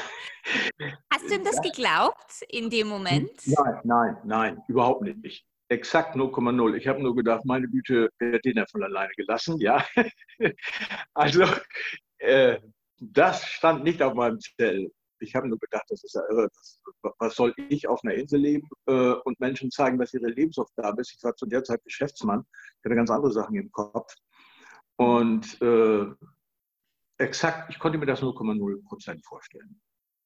Hast 1.13 1.29
du 1.29 1.35
ihm 1.35 1.43
das 1.43 1.61
geglaubt 1.61 2.41
in 2.49 2.69
dem 2.71 2.87
Moment? 2.87 3.29
Nein, 3.45 3.79
nein, 3.83 4.17
nein, 4.25 4.63
überhaupt 4.67 5.03
nicht. 5.03 5.45
Exakt 5.69 6.15
0,0. 6.15 6.75
Ich 6.75 6.87
habe 6.87 7.01
nur 7.01 7.15
gedacht, 7.15 7.45
meine 7.45 7.67
Güte, 7.67 8.09
wer 8.17 8.33
hat 8.33 8.45
den 8.45 8.57
ja 8.57 8.65
von 8.71 8.83
alleine 8.83 9.11
gelassen? 9.15 9.59
Ja. 9.59 9.85
also, 11.13 11.43
äh, 12.17 12.59
das 12.99 13.45
stand 13.45 13.83
nicht 13.83 14.01
auf 14.01 14.15
meinem 14.15 14.39
Zettel. 14.39 14.91
Ich 15.19 15.35
habe 15.35 15.47
nur 15.47 15.59
gedacht, 15.59 15.85
das 15.89 16.03
ist 16.03 16.15
ja 16.15 16.21
irre. 16.29 16.49
Das, 16.55 16.79
was 17.19 17.35
soll 17.35 17.53
ich 17.69 17.87
auf 17.87 17.99
einer 18.03 18.15
Insel 18.15 18.39
leben 18.39 18.67
äh, 18.87 19.11
und 19.25 19.39
Menschen 19.39 19.69
zeigen, 19.69 19.99
was 19.99 20.13
ihre 20.13 20.29
Lebensaufgabe 20.29 21.01
ist? 21.01 21.13
Ich 21.13 21.23
war 21.23 21.35
zu 21.35 21.45
der 21.45 21.63
Zeit 21.63 21.83
Geschäftsmann, 21.83 22.45
ich 22.51 22.85
hatte 22.85 22.95
ganz 22.95 23.11
andere 23.11 23.31
Sachen 23.31 23.55
im 23.55 23.71
Kopf. 23.71 24.15
Und 24.95 25.61
äh, 25.61 26.07
exakt, 27.17 27.69
ich 27.69 27.79
konnte 27.79 27.97
mir 27.97 28.05
das 28.05 28.21
0,0 28.21 28.83
Prozent 28.85 29.25
vorstellen. 29.25 29.79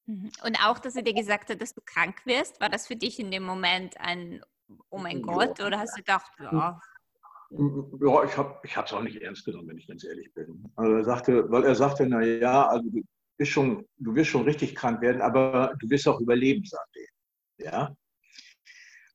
Mhm. 0.05 0.31
Und 0.43 0.57
auch, 0.65 0.79
dass 0.79 0.95
er 0.95 1.03
dir 1.03 1.13
gesagt 1.13 1.49
hat, 1.49 1.61
dass 1.61 1.73
du 1.73 1.81
krank 1.85 2.25
wirst, 2.25 2.59
war 2.59 2.69
das 2.69 2.87
für 2.87 2.95
dich 2.95 3.19
in 3.19 3.31
dem 3.31 3.43
Moment 3.43 3.99
ein 3.99 4.41
Oh 4.89 4.97
mein 4.97 5.21
Gott, 5.21 5.59
ja. 5.59 5.67
oder 5.67 5.79
hast 5.79 5.97
du 5.97 6.01
gedacht, 6.01 6.31
ja? 6.39 6.79
Ja, 7.49 8.23
ich 8.23 8.37
habe 8.37 8.59
es 8.63 8.93
auch 8.93 9.03
nicht 9.03 9.21
ernst 9.21 9.43
genommen, 9.45 9.67
wenn 9.67 9.77
ich 9.77 9.87
ganz 9.87 10.03
ehrlich 10.05 10.33
bin. 10.33 10.71
Also 10.75 10.93
er 10.95 11.03
sagte, 11.03 11.51
weil 11.51 11.65
er 11.65 11.75
sagte, 11.75 12.07
na 12.07 12.21
ja, 12.21 12.67
also 12.67 12.89
du 12.89 13.01
bist 13.37 13.51
schon, 13.51 13.85
du 13.97 14.15
wirst 14.15 14.29
schon 14.29 14.43
richtig 14.43 14.73
krank 14.73 15.01
werden, 15.01 15.21
aber 15.21 15.73
du 15.79 15.89
wirst 15.89 16.07
auch 16.07 16.21
überleben, 16.21 16.63
sagte 16.63 16.99
er. 17.57 17.65
Ja. 17.65 17.95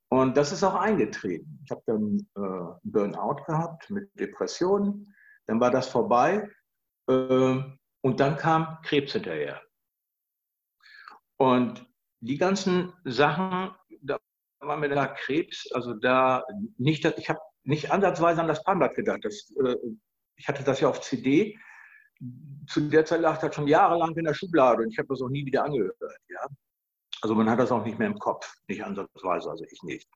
Und 0.08 0.36
das 0.36 0.52
ist 0.52 0.62
auch 0.62 0.74
eingetreten. 0.74 1.58
Ich 1.64 1.70
habe 1.70 1.82
dann 1.86 2.26
äh, 2.36 2.78
Burnout 2.84 3.42
gehabt 3.46 3.88
mit 3.90 4.08
Depressionen. 4.20 5.14
Dann 5.46 5.58
war 5.58 5.70
das 5.70 5.88
vorbei. 5.88 6.48
Äh, 7.08 7.62
und 8.02 8.20
dann 8.20 8.36
kam 8.36 8.78
Krebs 8.82 9.12
hinterher. 9.12 9.62
Und 11.38 11.86
die 12.20 12.38
ganzen 12.38 12.92
Sachen, 13.04 13.74
da 14.00 14.18
war 14.60 14.76
mir 14.76 14.88
da 14.88 15.06
Krebs, 15.06 15.70
also 15.72 15.94
da 15.94 16.44
nicht, 16.78 17.04
ich 17.04 17.28
habe 17.28 17.40
nicht 17.64 17.90
ansatzweise 17.90 18.40
an 18.40 18.48
das 18.48 18.62
Palmblatt 18.62 18.94
gedacht. 18.94 19.20
Das, 19.22 19.52
äh, 19.64 19.76
ich 20.36 20.48
hatte 20.48 20.64
das 20.64 20.80
ja 20.80 20.88
auf 20.88 21.00
CD. 21.00 21.58
Zu 22.66 22.88
der 22.88 23.04
Zeit 23.04 23.20
lag 23.20 23.38
das 23.40 23.54
schon 23.54 23.68
jahrelang 23.68 24.16
in 24.16 24.24
der 24.24 24.34
Schublade 24.34 24.82
und 24.82 24.90
ich 24.90 24.98
habe 24.98 25.08
das 25.08 25.20
auch 25.20 25.28
nie 25.28 25.44
wieder 25.44 25.64
angehört. 25.64 25.96
Ja? 26.28 26.46
Also 27.22 27.34
man 27.34 27.50
hat 27.50 27.58
das 27.58 27.72
auch 27.72 27.84
nicht 27.84 27.98
mehr 27.98 28.08
im 28.08 28.18
Kopf, 28.18 28.54
nicht 28.68 28.82
ansatzweise, 28.82 29.50
also 29.50 29.64
ich 29.64 29.82
nicht. 29.82 30.08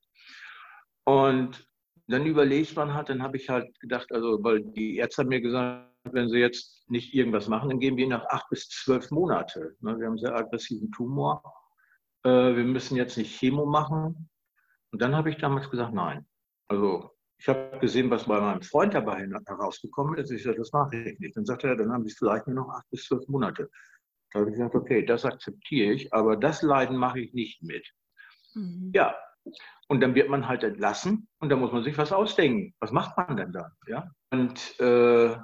Und 1.05 1.67
dann 2.07 2.27
überlegt 2.27 2.77
man 2.77 2.95
halt, 2.95 3.09
dann 3.09 3.23
habe 3.23 3.37
ich 3.37 3.49
halt 3.49 3.79
gedacht, 3.81 4.11
also 4.13 4.43
weil 4.43 4.63
die 4.63 4.97
Ärzte 4.97 5.23
haben 5.23 5.29
mir 5.29 5.41
gesagt, 5.41 5.90
wenn 6.05 6.29
sie 6.29 6.39
jetzt 6.39 6.89
nicht 6.91 7.15
irgendwas 7.15 7.49
machen, 7.49 7.69
dann 7.69 7.81
gehen 7.81 7.97
wir 7.97 8.09
nach 8.09 8.25
acht 8.29 8.49
bis 8.51 8.69
zwölf 8.69 9.11
Monate. 9.11 9.77
Ne, 9.81 9.99
wir 9.99 10.07
haben 10.07 10.13
einen 10.13 10.19
sehr 10.19 10.35
aggressiven 10.35 10.91
Tumor. 10.93 11.43
Äh, 12.25 12.57
wir 12.57 12.65
müssen 12.65 12.97
jetzt 12.97 13.17
nicht 13.17 13.39
Chemo 13.39 13.67
machen. 13.67 14.29
Und 14.93 15.03
dann 15.03 15.15
habe 15.15 15.31
ich 15.31 15.37
damals 15.37 15.71
gesagt, 15.71 15.95
nein. 15.95 16.27
Also 16.69 17.11
ich 17.39 17.49
habe 17.49 17.79
gesehen, 17.81 18.11
was 18.11 18.25
bei 18.25 18.41
meinem 18.41 18.63
Freund 18.63 18.95
dabei 18.95 19.27
herausgekommen 19.47 20.19
ist. 20.19 20.31
Ich 20.31 20.43
sagte, 20.43 20.59
das 20.59 20.73
mache 20.73 20.97
ich 20.97 21.19
nicht. 21.19 21.37
Dann 21.37 21.47
sagte 21.47 21.69
er, 21.69 21.77
dann 21.77 21.93
haben 21.93 22.07
Sie 22.07 22.15
vielleicht 22.15 22.47
nur 22.47 22.57
noch 22.57 22.69
acht 22.71 22.89
bis 22.91 23.05
zwölf 23.05 23.27
Monate. 23.29 23.71
Da 24.33 24.41
habe 24.41 24.51
ich 24.51 24.57
gesagt, 24.57 24.75
okay, 24.75 25.05
das 25.05 25.25
akzeptiere 25.25 25.93
ich, 25.93 26.13
aber 26.13 26.37
das 26.37 26.63
Leiden 26.63 26.97
mache 26.97 27.21
ich 27.21 27.33
nicht 27.33 27.63
mit. 27.63 27.87
Mhm. 28.55 28.93
Ja, 28.95 29.17
und 29.89 30.01
dann 30.01 30.15
wird 30.15 30.29
man 30.29 30.47
halt 30.47 30.63
entlassen 30.63 31.29
und 31.41 31.49
dann 31.49 31.61
muss 31.61 31.73
man 31.73 31.83
sich 31.83 31.99
was 31.99 32.13
ausdenken. 32.13 32.75
Was 32.81 32.93
macht 32.93 33.17
man 33.17 33.37
denn 33.37 33.53
da? 33.53 33.73
Ja? 33.87 34.11
Und 34.31 34.79
äh, 34.79 35.37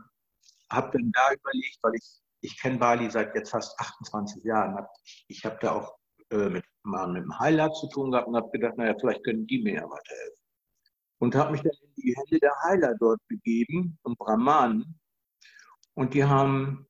habe 0.70 0.90
dann 0.92 1.12
da 1.12 1.32
überlegt, 1.32 1.78
weil 1.82 1.94
ich, 1.94 2.20
ich 2.40 2.60
kenne 2.60 2.78
Bali 2.78 3.10
seit 3.10 3.34
jetzt 3.34 3.50
fast 3.50 3.78
28 3.78 4.44
Jahren. 4.44 4.84
Ich, 5.04 5.24
ich 5.28 5.44
habe 5.44 5.58
da 5.60 5.72
auch 5.72 5.96
äh, 6.30 6.48
mit, 6.48 6.64
mal 6.82 7.08
mit 7.08 7.22
dem 7.22 7.38
Heiler 7.38 7.72
zu 7.72 7.88
tun 7.88 8.10
gehabt 8.10 8.28
und 8.28 8.36
habe 8.36 8.50
gedacht, 8.50 8.76
naja, 8.76 8.94
vielleicht 8.98 9.24
können 9.24 9.46
die 9.46 9.62
mir 9.62 9.74
ja 9.74 9.84
weiterhelfen. 9.84 10.38
Und 11.18 11.34
habe 11.34 11.52
mich 11.52 11.62
dann 11.62 11.72
in 11.72 12.02
die 12.02 12.14
Hände 12.14 12.38
der 12.40 12.54
Heiler 12.64 12.94
dort 12.98 13.20
begeben 13.28 13.98
und 14.02 14.18
Brahmanen. 14.18 14.98
Und 15.94 16.12
die 16.14 16.24
haben 16.24 16.86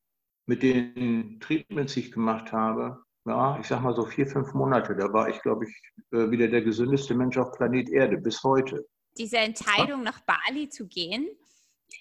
mit 0.47 0.63
den 0.63 1.39
Treatments, 1.41 1.95
die 1.95 2.01
ich 2.01 2.13
gemacht 2.13 2.53
habe, 2.53 3.05
ja, 3.27 3.59
ich 3.59 3.67
sag 3.67 3.83
mal 3.83 3.95
so 3.95 4.05
vier, 4.07 4.27
fünf 4.27 4.55
Monate, 4.55 4.95
da 4.95 5.13
war 5.13 5.29
ich, 5.29 5.41
glaube 5.43 5.67
ich, 5.67 5.83
äh, 6.13 6.31
wieder 6.31 6.49
der 6.49 6.63
gesündeste 6.63 7.15
Mensch 7.15 7.37
auf 7.37 7.53
Planet 7.53 7.91
Erde 7.91 8.19
bis 8.19 8.43
heute. 8.43 8.87
Diese 9.19 9.39
Entscheidung, 9.39 10.03
nach 10.03 10.21
Bali 10.21 10.69
zu 10.69 10.87
gehen, 10.87 11.29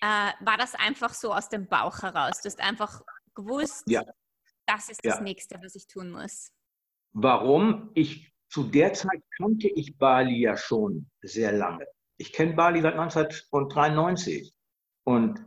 äh, 0.02 0.32
war 0.40 0.58
das 0.58 0.76
einfach 0.76 1.14
so 1.14 1.34
aus 1.34 1.50
dem 1.50 1.68
Bauch 1.68 2.02
heraus? 2.02 2.42
Du 2.42 2.48
hast 2.48 2.60
einfach 2.60 3.02
gewusst, 3.34 3.84
ja. 3.88 4.04
das 4.66 4.90
ist 4.90 5.06
das 5.06 5.18
ja. 5.18 5.22
Nächste, 5.22 5.60
was 5.62 5.76
ich 5.76 5.88
tun 5.88 6.12
muss. 6.12 6.52
Warum? 7.14 7.92
Ich, 7.94 8.32
zu 8.50 8.64
der 8.64 8.94
Zeit 8.94 9.22
kannte 9.38 9.70
ich 9.70 9.98
Bali 9.98 10.42
ja 10.42 10.58
schon 10.58 11.10
sehr 11.22 11.52
lange. 11.52 11.86
Ich 12.18 12.34
kenne 12.34 12.54
Bali 12.54 12.82
seit 12.82 12.94
1993 12.94 14.54
und 15.04 15.46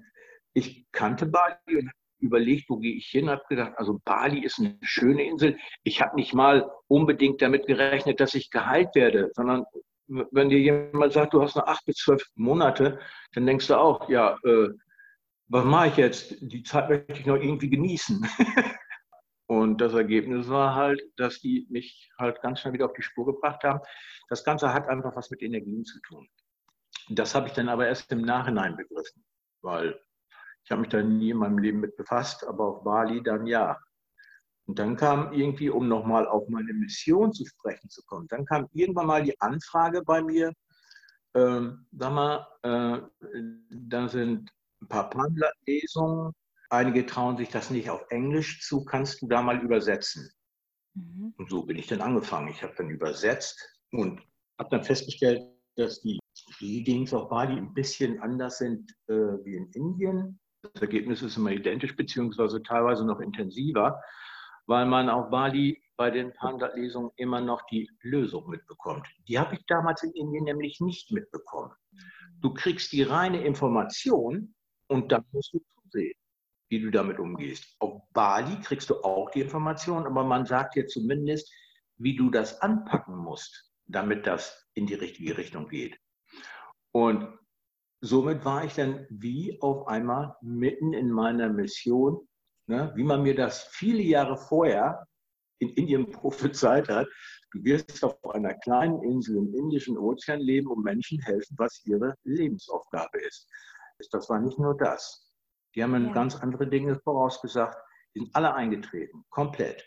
ich 0.52 0.87
kannte 0.92 1.26
Bali 1.26 1.57
und 1.68 1.90
überlegt, 2.21 2.68
wo 2.68 2.78
gehe 2.78 2.95
ich 2.95 3.07
hin, 3.07 3.30
habe 3.30 3.42
gedacht, 3.49 3.75
also 3.76 4.00
Bali 4.04 4.45
ist 4.45 4.59
eine 4.59 4.78
schöne 4.83 5.25
Insel. 5.25 5.57
Ich 5.85 6.02
habe 6.02 6.16
nicht 6.16 6.35
mal 6.35 6.71
unbedingt 6.88 7.40
damit 7.42 7.66
gerechnet, 7.66 8.21
dass 8.21 8.35
ich 8.35 8.50
geheilt 8.50 8.95
werde, 8.95 9.30
sondern 9.35 9.64
wenn 10.08 10.48
dir 10.48 10.58
jemand 10.58 11.12
sagt, 11.12 11.34
du 11.34 11.42
hast 11.42 11.56
noch 11.56 11.66
acht 11.66 11.84
bis 11.84 11.96
zwölf 11.96 12.22
Monate, 12.34 12.98
dann 13.32 13.46
denkst 13.46 13.66
du 13.68 13.78
auch, 13.78 14.08
ja, 14.08 14.36
äh, 14.44 14.70
was 15.48 15.64
mache 15.64 15.88
ich 15.88 15.96
jetzt? 15.96 16.36
Die 16.40 16.62
Zeit 16.62 16.88
möchte 16.88 17.12
ich 17.12 17.26
noch 17.26 17.36
irgendwie 17.36 17.70
genießen. 17.70 18.26
Und 19.46 19.80
das 19.80 19.94
Ergebnis 19.94 20.48
war 20.48 20.74
halt, 20.74 21.00
dass 21.16 21.40
die 21.40 21.66
mich 21.70 22.10
halt 22.18 22.40
ganz 22.42 22.60
schnell 22.60 22.74
wieder 22.74 22.84
auf 22.84 22.92
die 22.92 23.02
Spur 23.02 23.24
gebracht 23.24 23.64
haben. 23.64 23.80
Das 24.28 24.44
Ganze 24.44 24.74
hat 24.74 24.88
einfach 24.88 25.16
was 25.16 25.30
mit 25.30 25.42
Energien 25.42 25.84
zu 25.84 25.98
tun. 26.02 26.28
Das 27.08 27.34
habe 27.34 27.48
ich 27.48 27.54
dann 27.54 27.70
aber 27.70 27.86
erst 27.86 28.12
im 28.12 28.20
Nachhinein 28.20 28.76
begriffen, 28.76 29.24
weil 29.62 29.98
ich 30.64 30.70
habe 30.70 30.82
mich 30.82 30.90
da 30.90 31.02
nie 31.02 31.30
in 31.30 31.38
meinem 31.38 31.56
Leben 31.56 31.80
mit 31.80 31.96
befasst, 31.96 32.46
aber 32.46 32.66
auf 32.66 32.84
Bali 32.84 33.22
dann 33.22 33.46
ja. 33.46 33.78
Und 34.68 34.78
dann 34.78 34.96
kam 34.96 35.32
irgendwie, 35.32 35.70
um 35.70 35.88
nochmal 35.88 36.28
auf 36.28 36.46
meine 36.50 36.75
Mission 36.75 37.32
zu 37.32 37.46
sprechen 37.46 37.88
zu 37.88 38.02
kommen, 38.04 38.28
dann 38.28 38.44
kam 38.44 38.68
irgendwann 38.75 39.06
mal 39.06 39.22
die 39.22 39.40
Anfrage 39.40 40.02
bei 40.02 40.22
mir, 40.22 40.52
ähm, 41.34 41.87
sag 41.92 42.12
mal, 42.12 42.46
äh, 42.62 43.00
da 43.70 44.08
sind 44.08 44.50
ein 44.82 44.88
paar 44.88 45.08
Pamphlet-Lesungen, 45.08 46.34
einige 46.68 47.06
trauen 47.06 47.38
sich 47.38 47.48
das 47.48 47.70
nicht 47.70 47.88
auf 47.88 48.04
Englisch 48.10 48.60
zu, 48.60 48.84
kannst 48.84 49.22
du 49.22 49.28
da 49.28 49.40
mal 49.40 49.58
übersetzen? 49.58 50.30
Mhm. 50.92 51.32
Und 51.38 51.48
so 51.48 51.62
bin 51.62 51.78
ich 51.78 51.87
dann 51.87 52.02
angefangen. 52.02 52.48
Ich 52.48 52.62
habe 52.62 52.75
dann 52.76 52.90
übersetzt 52.90 53.58
und 53.92 54.20
habe 54.58 54.68
dann 54.68 54.84
festgestellt, 54.84 55.42
dass 55.76 56.02
die 56.02 56.18
Readings 56.60 57.14
auf 57.14 57.30
Bali 57.30 57.56
ein 57.56 57.72
bisschen 57.72 58.20
anders 58.20 58.58
sind 58.58 58.92
äh, 59.06 59.14
wie 59.14 59.56
in 59.56 59.70
Indien. 59.70 60.38
Das 60.60 60.82
Ergebnis 60.82 61.22
ist 61.22 61.38
immer 61.38 61.52
identisch, 61.52 61.96
beziehungsweise 61.96 62.62
teilweise 62.62 63.06
noch 63.06 63.20
intensiver, 63.20 63.98
weil 64.68 64.84
man 64.84 65.08
auf 65.08 65.30
Bali 65.30 65.82
bei 65.96 66.10
den 66.10 66.32
Panda-Lesungen 66.34 67.10
immer 67.16 67.40
noch 67.40 67.62
die 67.66 67.90
Lösung 68.02 68.48
mitbekommt. 68.48 69.06
Die 69.26 69.38
habe 69.38 69.54
ich 69.54 69.64
damals 69.66 70.02
in 70.02 70.12
Indien 70.12 70.44
nämlich 70.44 70.78
nicht 70.80 71.10
mitbekommen. 71.10 71.72
Du 72.40 72.52
kriegst 72.52 72.92
die 72.92 73.02
reine 73.02 73.42
Information 73.42 74.54
und 74.87 75.10
dann 75.10 75.25
musst 75.32 75.54
du 75.54 75.60
zusehen, 75.82 76.14
wie 76.68 76.80
du 76.80 76.90
damit 76.90 77.18
umgehst. 77.18 77.64
Auf 77.80 78.02
Bali 78.12 78.60
kriegst 78.60 78.90
du 78.90 79.02
auch 79.02 79.30
die 79.30 79.40
Information, 79.40 80.06
aber 80.06 80.22
man 80.22 80.44
sagt 80.44 80.76
dir 80.76 80.87
zumindest, 80.87 81.50
wie 81.96 82.14
du 82.14 82.30
das 82.30 82.60
anpacken 82.60 83.16
musst, 83.16 83.72
damit 83.87 84.26
das 84.26 84.68
in 84.75 84.87
die 84.87 84.94
richtige 84.94 85.37
Richtung 85.38 85.66
geht. 85.68 85.98
Und 86.92 87.26
somit 88.02 88.44
war 88.44 88.64
ich 88.64 88.75
dann 88.75 89.06
wie 89.08 89.60
auf 89.62 89.88
einmal 89.88 90.37
mitten 90.42 90.92
in 90.92 91.10
meiner 91.10 91.48
Mission, 91.48 92.27
ne, 92.68 92.92
wie 92.94 93.04
man 93.04 93.22
mir 93.22 93.34
das 93.34 93.64
viele 93.64 94.02
Jahre 94.02 94.37
vorher 94.37 95.06
in 95.58 95.70
Indien 95.70 96.10
prophezeit 96.12 96.88
hat. 96.88 97.08
Du 97.52 97.64
wirst 97.64 98.04
auf 98.04 98.22
einer 98.34 98.54
kleinen 98.54 99.02
Insel 99.02 99.38
im 99.38 99.54
Indischen 99.54 99.96
Ozean 99.96 100.40
leben 100.40 100.68
und 100.68 100.84
Menschen 100.84 101.18
helfen, 101.20 101.56
was 101.58 101.82
ihre 101.87 102.14
Lebensaufgabe 102.25 103.18
ist. 103.20 103.48
Das 104.12 104.28
war 104.28 104.38
nicht 104.38 104.58
nur 104.58 104.76
das. 104.76 105.32
Die 105.75 105.82
haben 105.82 106.06
ja. 106.06 106.12
ganz 106.12 106.37
andere 106.37 106.68
Dinge 106.68 107.00
vorausgesagt, 107.00 107.76
die 108.14 108.20
sind 108.20 108.37
alle 108.37 108.54
eingetreten, 108.54 109.25
komplett. 109.30 109.84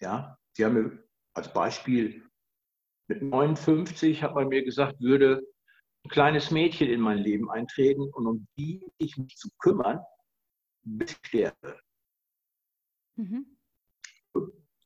Ja, 0.00 0.38
die 0.56 0.64
haben 0.64 0.74
mir 0.74 1.02
als 1.34 1.52
Beispiel 1.52 2.28
mit 3.08 3.22
59 3.22 4.22
hat 4.22 4.34
man 4.34 4.48
mir 4.48 4.62
gesagt, 4.62 5.00
würde 5.00 5.42
ein 6.04 6.10
kleines 6.10 6.50
Mädchen 6.50 6.88
in 6.88 7.00
mein 7.00 7.18
Leben 7.18 7.50
eintreten 7.50 8.02
und 8.12 8.26
um 8.26 8.46
die 8.56 8.86
ich 8.98 9.16
mich 9.16 9.36
zu 9.36 9.48
kümmern, 9.58 10.00
bis 10.82 11.12
ich 11.12 11.18
sterbe. 11.26 11.80
Mhm. 13.18 13.46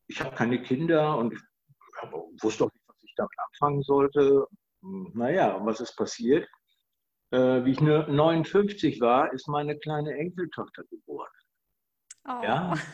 Ich 0.09 0.21
habe 0.21 0.35
keine 0.35 0.61
Kinder 0.63 1.17
und 1.19 1.35
wusste 2.41 2.65
auch 2.65 2.73
nicht, 2.73 2.89
was 2.89 2.97
ich 3.03 3.15
damit 3.17 3.33
anfangen 3.39 3.83
sollte. 3.83 4.47
Naja, 4.81 5.65
was 5.65 5.81
ist 5.81 5.95
passiert? 5.97 6.49
Äh, 7.31 7.65
wie 7.65 7.71
ich 7.71 7.81
nur 7.81 8.09
59 8.09 9.01
war, 9.01 9.33
ist 9.33 9.49
meine 9.49 9.79
kleine 9.79 10.15
Enkeltochter 10.15 10.85
geboren. 10.85 11.31
Oh. 12.27 12.43
Ja. 12.43 12.75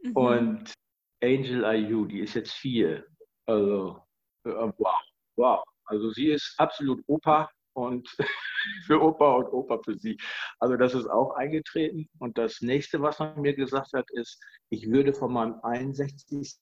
Mhm. 0.00 0.12
Und 0.16 0.74
Angel 1.20 1.64
IU, 1.64 2.04
die 2.06 2.20
ist 2.20 2.34
jetzt 2.34 2.52
vier. 2.52 3.04
Also, 3.46 4.00
äh, 4.44 4.50
wow, 4.50 5.02
wow. 5.34 5.64
Also 5.86 6.10
sie 6.10 6.30
ist 6.30 6.54
absolut 6.56 7.02
Opa 7.08 7.50
und 7.78 8.08
für 8.86 9.00
Opa 9.00 9.36
und 9.36 9.52
Opa 9.52 9.80
für 9.82 9.96
sie. 9.96 10.18
Also 10.58 10.76
das 10.76 10.94
ist 10.94 11.06
auch 11.06 11.34
eingetreten. 11.36 12.08
Und 12.18 12.38
das 12.38 12.60
nächste, 12.60 13.00
was 13.00 13.18
man 13.18 13.40
mir 13.40 13.54
gesagt 13.54 13.92
hat, 13.92 14.10
ist, 14.10 14.42
ich 14.70 14.90
würde 14.90 15.14
von 15.14 15.32
meinem 15.32 15.60
61. 15.62 16.56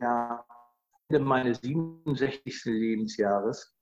Jahr, 0.00 0.46
meines 1.10 1.60
67. 1.60 2.64
Lebensjahres, 2.64 3.74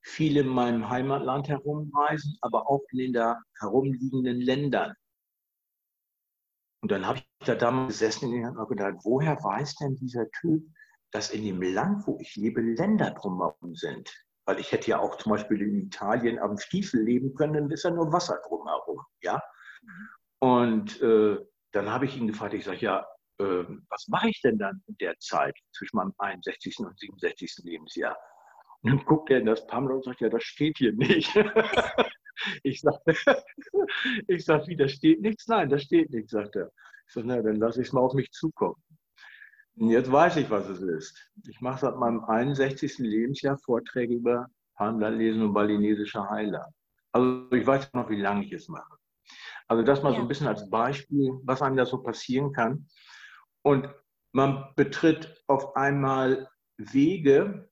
viel 0.00 0.36
in 0.36 0.48
meinem 0.48 0.88
Heimatland 0.88 1.48
herumreisen, 1.48 2.36
aber 2.40 2.68
auch 2.68 2.82
in 2.92 2.98
den 2.98 3.12
da 3.12 3.40
herumliegenden 3.60 4.40
Ländern. 4.40 4.94
Und 6.82 6.90
dann 6.90 7.06
habe 7.06 7.18
ich 7.18 7.46
da 7.46 7.54
damals 7.54 7.98
gesessen 7.98 8.44
und 8.44 8.68
gedacht, 8.68 8.96
woher 9.04 9.36
weiß 9.36 9.76
denn 9.76 9.96
dieser 9.96 10.28
Typ, 10.40 10.64
dass 11.12 11.30
in 11.30 11.44
dem 11.44 11.62
Land, 11.62 12.06
wo 12.06 12.18
ich 12.20 12.34
lebe, 12.36 12.60
Länder 12.60 13.10
drumherum 13.10 13.74
sind? 13.76 14.10
Weil 14.44 14.58
ich 14.58 14.72
hätte 14.72 14.90
ja 14.90 14.98
auch 14.98 15.16
zum 15.18 15.30
Beispiel 15.30 15.62
in 15.62 15.86
Italien 15.86 16.38
am 16.38 16.58
Stiefel 16.58 17.02
leben 17.02 17.34
können, 17.34 17.54
dann 17.54 17.70
ist 17.70 17.84
ja 17.84 17.90
nur 17.90 18.12
Wasser 18.12 18.40
drumherum. 18.46 19.00
Ja? 19.22 19.40
Und 20.40 21.00
äh, 21.00 21.38
dann 21.72 21.90
habe 21.90 22.06
ich 22.06 22.16
ihn 22.16 22.26
gefragt, 22.26 22.54
ich 22.54 22.64
sage, 22.64 22.78
ja, 22.78 23.06
äh, 23.38 23.64
was 23.88 24.08
mache 24.08 24.28
ich 24.28 24.40
denn 24.42 24.58
dann 24.58 24.82
in 24.86 24.96
der 24.98 25.18
Zeit 25.18 25.56
zwischen 25.72 25.96
meinem 25.96 26.12
61. 26.18 26.78
und 26.80 26.98
67. 26.98 27.64
Lebensjahr? 27.64 28.16
Und 28.82 28.90
dann 28.90 29.04
guckt 29.04 29.30
er 29.30 29.38
in 29.38 29.46
das 29.46 29.66
Pamela 29.66 29.94
und 29.94 30.04
sagt, 30.04 30.20
ja, 30.20 30.28
das 30.28 30.42
steht 30.42 30.78
hier 30.78 30.92
nicht. 30.92 31.32
ich 32.64 32.80
sage, 32.80 32.98
ich 34.26 34.44
sag, 34.44 34.66
wie, 34.66 34.76
da 34.76 34.88
steht 34.88 35.20
nichts? 35.20 35.46
Nein, 35.46 35.68
da 35.68 35.78
steht 35.78 36.10
nichts, 36.10 36.32
sagt 36.32 36.56
er. 36.56 36.72
Ich 37.06 37.14
sage, 37.14 37.26
na, 37.26 37.40
dann 37.40 37.56
lasse 37.56 37.80
ich 37.80 37.88
es 37.88 37.92
mal 37.92 38.00
auf 38.00 38.14
mich 38.14 38.30
zukommen. 38.32 38.82
Jetzt 39.74 40.12
weiß 40.12 40.36
ich, 40.36 40.50
was 40.50 40.68
es 40.68 40.80
ist. 40.80 41.30
Ich 41.48 41.60
mache 41.60 41.80
seit 41.80 41.96
meinem 41.96 42.22
61. 42.24 42.98
Lebensjahr 42.98 43.56
Vorträge 43.58 44.14
über 44.14 44.46
Palmlandlesen 44.74 45.42
und 45.42 45.54
balinesische 45.54 46.28
Heiler. 46.28 46.72
Also 47.12 47.50
ich 47.52 47.66
weiß 47.66 47.92
noch, 47.94 48.08
wie 48.10 48.20
lange 48.20 48.44
ich 48.44 48.52
es 48.52 48.68
mache. 48.68 48.96
Also 49.68 49.82
das 49.82 50.02
mal 50.02 50.10
ja. 50.10 50.16
so 50.16 50.22
ein 50.22 50.28
bisschen 50.28 50.48
als 50.48 50.68
Beispiel, 50.68 51.40
was 51.44 51.62
einem 51.62 51.76
da 51.76 51.86
so 51.86 52.02
passieren 52.02 52.52
kann. 52.52 52.86
Und 53.62 53.88
man 54.32 54.72
betritt 54.76 55.42
auf 55.46 55.76
einmal 55.76 56.48
Wege, 56.76 57.70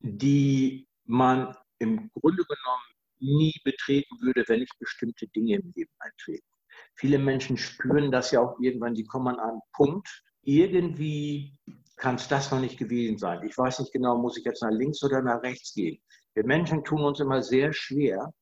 die 0.00 0.88
man 1.04 1.54
im 1.78 2.10
Grunde 2.12 2.44
genommen 2.44 2.82
nie 3.18 3.54
betreten 3.64 4.16
würde, 4.20 4.44
wenn 4.48 4.60
nicht 4.60 4.78
bestimmte 4.78 5.26
Dinge 5.28 5.56
im 5.56 5.72
Leben 5.74 5.92
eintreten. 5.98 6.46
Viele 6.94 7.18
Menschen 7.18 7.56
spüren 7.56 8.10
das 8.10 8.30
ja 8.30 8.40
auch 8.40 8.58
irgendwann, 8.60 8.94
die 8.94 9.04
kommen 9.04 9.28
an 9.28 9.40
einen 9.40 9.60
Punkt, 9.72 10.22
irgendwie 10.44 11.56
kann 11.96 12.16
es 12.16 12.28
das 12.28 12.50
noch 12.50 12.60
nicht 12.60 12.78
gewesen 12.78 13.18
sein. 13.18 13.46
Ich 13.46 13.56
weiß 13.56 13.80
nicht 13.80 13.92
genau, 13.92 14.18
muss 14.18 14.36
ich 14.36 14.44
jetzt 14.44 14.62
nach 14.62 14.70
links 14.70 15.02
oder 15.02 15.22
nach 15.22 15.42
rechts 15.42 15.74
gehen. 15.74 16.00
Wir 16.34 16.44
Menschen 16.44 16.84
tun 16.84 17.02
uns 17.02 17.20
immer 17.20 17.42
sehr 17.42 17.72
schwer, 17.72 18.32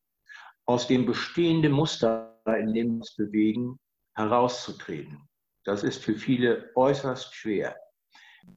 aus 0.66 0.86
dem 0.86 1.06
bestehenden 1.06 1.72
Muster, 1.72 2.40
in 2.46 2.72
dem 2.72 2.88
wir 2.88 2.94
uns 2.96 3.14
bewegen, 3.16 3.78
herauszutreten. 4.14 5.28
Das 5.64 5.82
ist 5.82 6.02
für 6.02 6.14
viele 6.14 6.70
äußerst 6.74 7.34
schwer. 7.34 7.76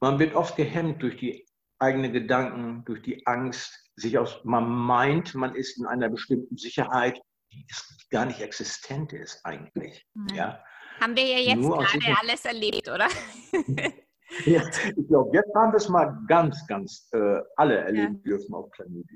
Man 0.00 0.18
wird 0.18 0.34
oft 0.34 0.56
gehemmt 0.56 1.02
durch 1.02 1.16
die 1.16 1.46
eigenen 1.78 2.12
Gedanken, 2.12 2.84
durch 2.84 3.02
die 3.02 3.26
Angst, 3.26 3.90
sich 3.96 4.18
aus, 4.18 4.40
man 4.44 4.68
meint, 4.68 5.34
man 5.34 5.54
ist 5.54 5.78
in 5.78 5.86
einer 5.86 6.08
bestimmten 6.08 6.56
Sicherheit, 6.56 7.20
die 7.52 7.66
gar 8.10 8.26
nicht 8.26 8.40
existent 8.40 9.12
ist 9.12 9.44
eigentlich. 9.44 10.06
Mhm. 10.14 10.28
Ja. 10.34 10.64
Haben 11.00 11.16
wir 11.16 11.24
ja 11.24 11.38
jetzt 11.38 11.62
Nur 11.62 11.78
gerade 11.78 12.16
alles 12.20 12.44
erlebt, 12.44 12.88
oder? 12.88 13.08
ja, 14.44 14.62
ich 14.96 15.08
glaube, 15.08 15.30
jetzt 15.36 15.54
haben 15.54 15.72
wir 15.72 15.76
es 15.76 15.88
mal 15.88 16.18
ganz, 16.26 16.66
ganz 16.66 17.08
äh, 17.12 17.40
alle 17.56 17.78
erleben 17.78 18.16
ja. 18.24 18.30
dürfen 18.30 18.54
auf 18.54 18.70
Planet 18.70 19.06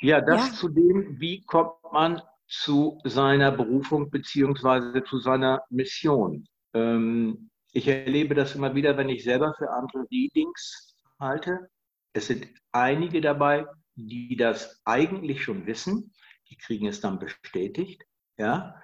Ja, 0.00 0.20
das 0.20 0.48
ja. 0.48 0.54
zu 0.54 0.68
dem, 0.68 1.20
wie 1.20 1.44
kommt 1.44 1.74
man 1.92 2.22
zu 2.46 3.00
seiner 3.04 3.50
Berufung 3.50 4.10
beziehungsweise 4.10 5.02
zu 5.04 5.18
seiner 5.18 5.62
Mission. 5.70 6.46
Ähm, 6.74 7.50
ich 7.72 7.88
erlebe 7.88 8.34
das 8.34 8.54
immer 8.54 8.74
wieder, 8.74 8.96
wenn 8.96 9.08
ich 9.08 9.24
selber 9.24 9.54
für 9.56 9.70
andere 9.70 10.06
Readings 10.10 10.94
halte. 11.18 11.70
Es 12.12 12.26
sind 12.26 12.46
einige 12.72 13.20
dabei, 13.20 13.66
die 13.94 14.36
das 14.36 14.80
eigentlich 14.84 15.42
schon 15.42 15.66
wissen, 15.66 16.12
die 16.50 16.56
kriegen 16.56 16.86
es 16.86 17.00
dann 17.00 17.18
bestätigt, 17.18 18.04
ja. 18.36 18.80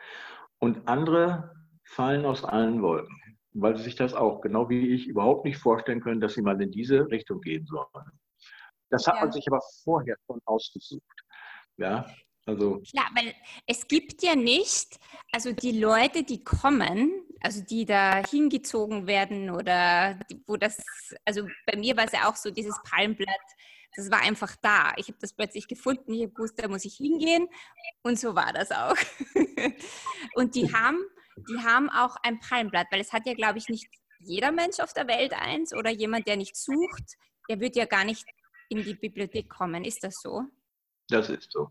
Und 0.59 0.89
andere 0.89 1.58
fallen 1.89 2.25
aus 2.25 2.45
allen 2.45 2.83
Wolken, 2.83 3.17
weil 3.53 3.77
sie 3.77 3.85
sich 3.85 3.97
das 3.97 4.15
auch, 4.15 4.41
genau 4.41 4.69
wie 4.69 4.95
ich, 4.95 5.07
überhaupt 5.07 5.45
nicht 5.45 5.59
vorstellen 5.59 6.01
können, 6.01 6.21
dass 6.21 6.35
sie 6.35 6.43
mal 6.43 6.61
in 6.61 6.71
diese 6.71 7.11
Richtung 7.11 7.41
gehen 7.41 7.67
sollen. 7.67 7.87
Das 8.91 9.07
hat 9.07 9.17
ja. 9.17 9.23
man 9.23 9.33
sich 9.33 9.47
aber 9.49 9.61
vorher 9.85 10.17
schon 10.27 10.41
ausgesucht. 10.45 11.03
Ja, 11.77 12.07
also. 12.47 12.81
Klar, 12.91 13.11
weil 13.15 13.35
es 13.67 13.87
gibt 13.87 14.23
ja 14.23 14.35
nicht, 14.35 14.99
also 15.33 15.53
die 15.53 15.79
Leute, 15.79 16.25
die 16.25 16.43
kommen, 16.43 17.13
also 17.41 17.63
die 17.63 17.85
da 17.85 18.23
hingezogen 18.27 19.07
werden 19.07 19.51
oder 19.51 20.19
wo 20.47 20.57
das, 20.57 20.79
also 21.25 21.47
bei 21.67 21.79
mir 21.79 21.97
war 21.97 22.05
es 22.05 22.13
ja 22.13 22.29
auch 22.29 22.37
so, 22.37 22.51
dieses 22.51 22.75
Palmblatt, 22.85 23.29
das 23.97 24.11
war 24.11 24.21
einfach 24.21 24.57
da. 24.63 24.93
Ich 24.97 25.09
habe 25.09 25.19
das 25.21 25.33
plötzlich 25.35 25.69
gefunden, 25.69 26.15
ich 26.15 26.23
habe 26.23 26.33
gewusst, 26.33 26.63
da 26.63 26.69
muss 26.69 26.85
ich 26.85 26.97
hingehen 26.97 27.49
und 28.03 28.19
so 28.19 28.35
war 28.35 28.53
das 28.53 28.71
auch. 28.71 28.97
und 30.35 30.55
die 30.55 30.73
haben, 30.73 30.99
die 31.49 31.59
haben 31.65 31.91
auch 31.91 32.17
ein 32.23 32.41
Palmblatt, 32.41 32.87
weil 32.91 33.01
es 33.01 33.13
hat 33.13 33.27
ja, 33.27 33.35
glaube 33.35 33.59
ich, 33.59 33.69
nicht 33.69 33.89
jeder 34.21 34.53
Mensch 34.53 34.81
auf 34.81 34.93
der 34.93 35.07
Welt 35.09 35.33
eins 35.33 35.73
oder 35.73 35.91
jemand, 35.91 36.27
der 36.27 36.37
nicht 36.37 36.57
sucht, 36.57 37.17
der 37.49 37.61
wird 37.61 37.77
ja 37.77 37.85
gar 37.85 38.05
nicht 38.05 38.27
in 38.69 38.83
die 38.83 38.95
Bibliothek 38.95 39.49
kommen. 39.49 39.85
Ist 39.85 40.05
das 40.05 40.21
so? 40.21 40.43
Das 41.09 41.31
ist 41.31 41.53
so. 41.53 41.71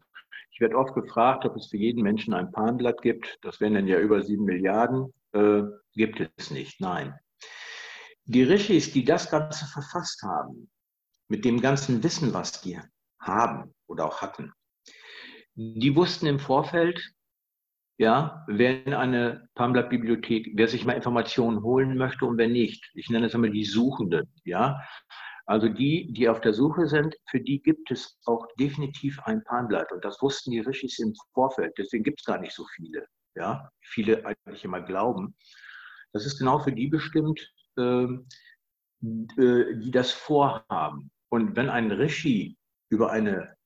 Ich 0.52 0.60
werde 0.60 0.78
oft 0.78 0.96
gefragt, 0.96 1.46
ob 1.46 1.56
es 1.56 1.68
für 1.68 1.78
jeden 1.78 2.02
Menschen 2.02 2.34
ein 2.34 2.52
Palmblatt 2.52 3.02
gibt. 3.02 3.38
Das 3.42 3.60
wären 3.60 3.76
dann 3.76 3.88
ja 3.88 4.00
über 4.00 4.24
sieben 4.24 4.46
Milliarden. 4.46 5.14
Äh, 5.34 5.64
gibt 5.94 6.20
es 6.38 6.52
nicht, 6.52 6.82
nein. 6.82 7.14
Die 8.26 8.44
Rishis, 8.44 8.92
die 8.92 9.06
das 9.06 9.30
Ganze 9.30 9.66
verfasst 9.66 10.24
haben, 10.24 10.70
mit 11.28 11.46
dem 11.46 11.62
ganzen 11.62 12.04
Wissen, 12.04 12.34
was 12.34 12.62
die 12.62 12.80
haben 13.20 13.74
oder 13.88 14.06
auch 14.06 14.22
hatten, 14.22 14.54
die 15.56 15.96
wussten 15.96 16.28
im 16.28 16.40
Vorfeld, 16.40 17.02
ja, 17.98 18.46
wer 18.48 18.86
in 18.86 18.94
eine 18.94 19.50
Palmblatt-Bibliothek, 19.56 20.52
wer 20.56 20.68
sich 20.68 20.86
mal 20.86 20.94
Informationen 20.94 21.64
holen 21.64 21.98
möchte 21.98 22.26
und 22.26 22.38
wer 22.38 22.48
nicht. 22.48 22.90
Ich 22.94 23.10
nenne 23.10 23.26
es 23.26 23.36
einmal 23.36 23.50
die 23.50 23.66
Suchenden, 23.66 24.32
ja. 24.44 24.80
Also 25.48 25.70
die, 25.70 26.12
die 26.12 26.28
auf 26.30 26.42
der 26.42 26.54
Suche 26.54 26.88
sind, 26.88 27.16
für 27.30 27.40
die 27.40 27.62
gibt 27.62 27.90
es 27.90 28.20
auch 28.26 28.46
definitiv 28.60 29.20
ein 29.22 29.44
Palmblatt. 29.46 29.92
Und 29.94 30.04
das 30.04 30.22
wussten 30.22 30.52
die 30.52 30.60
Rishis 30.60 31.00
im 31.00 31.14
Vorfeld. 31.34 31.74
Deswegen 31.78 32.04
gibt 32.04 32.20
es 32.20 32.26
gar 32.26 32.38
nicht 32.38 32.54
so 32.54 32.66
viele. 32.76 33.08
Ja, 33.34 33.70
viele 33.82 34.26
eigentlich 34.26 34.66
immer 34.66 34.82
glauben. 34.82 35.36
Das 36.12 36.26
ist 36.26 36.38
genau 36.38 36.60
für 36.60 36.74
die 36.74 36.88
bestimmt, 36.88 37.50
ähm, 37.78 38.28
äh, 39.02 39.76
die 39.78 39.92
das 39.92 40.12
vorhaben. 40.12 41.12
Und 41.30 41.56
wenn 41.56 41.70
ein 41.70 41.92
Rishi 41.92 42.58
über 42.90 43.12
eine 43.12 43.57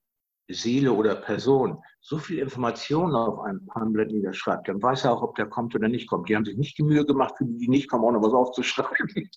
Seele 0.48 0.92
oder 0.92 1.14
Person 1.14 1.82
so 2.00 2.18
viel 2.18 2.38
Informationen 2.38 3.14
auf 3.14 3.40
einem 3.40 3.64
Palmblatt 3.66 4.08
niederschreibt, 4.08 4.68
dann 4.68 4.82
weiß 4.82 5.04
er 5.04 5.12
auch, 5.12 5.22
ob 5.22 5.36
der 5.36 5.46
kommt 5.46 5.74
oder 5.74 5.88
nicht 5.88 6.08
kommt. 6.08 6.28
Die 6.28 6.36
haben 6.36 6.44
sich 6.44 6.56
nicht 6.56 6.76
die 6.78 6.82
Mühe 6.82 7.06
gemacht, 7.06 7.34
für 7.38 7.44
die, 7.44 7.56
die 7.56 7.68
nicht 7.68 7.88
kommen, 7.88 8.04
auch 8.04 8.12
noch 8.12 8.22
was 8.22 8.32
aufzuschreiben. 8.32 9.30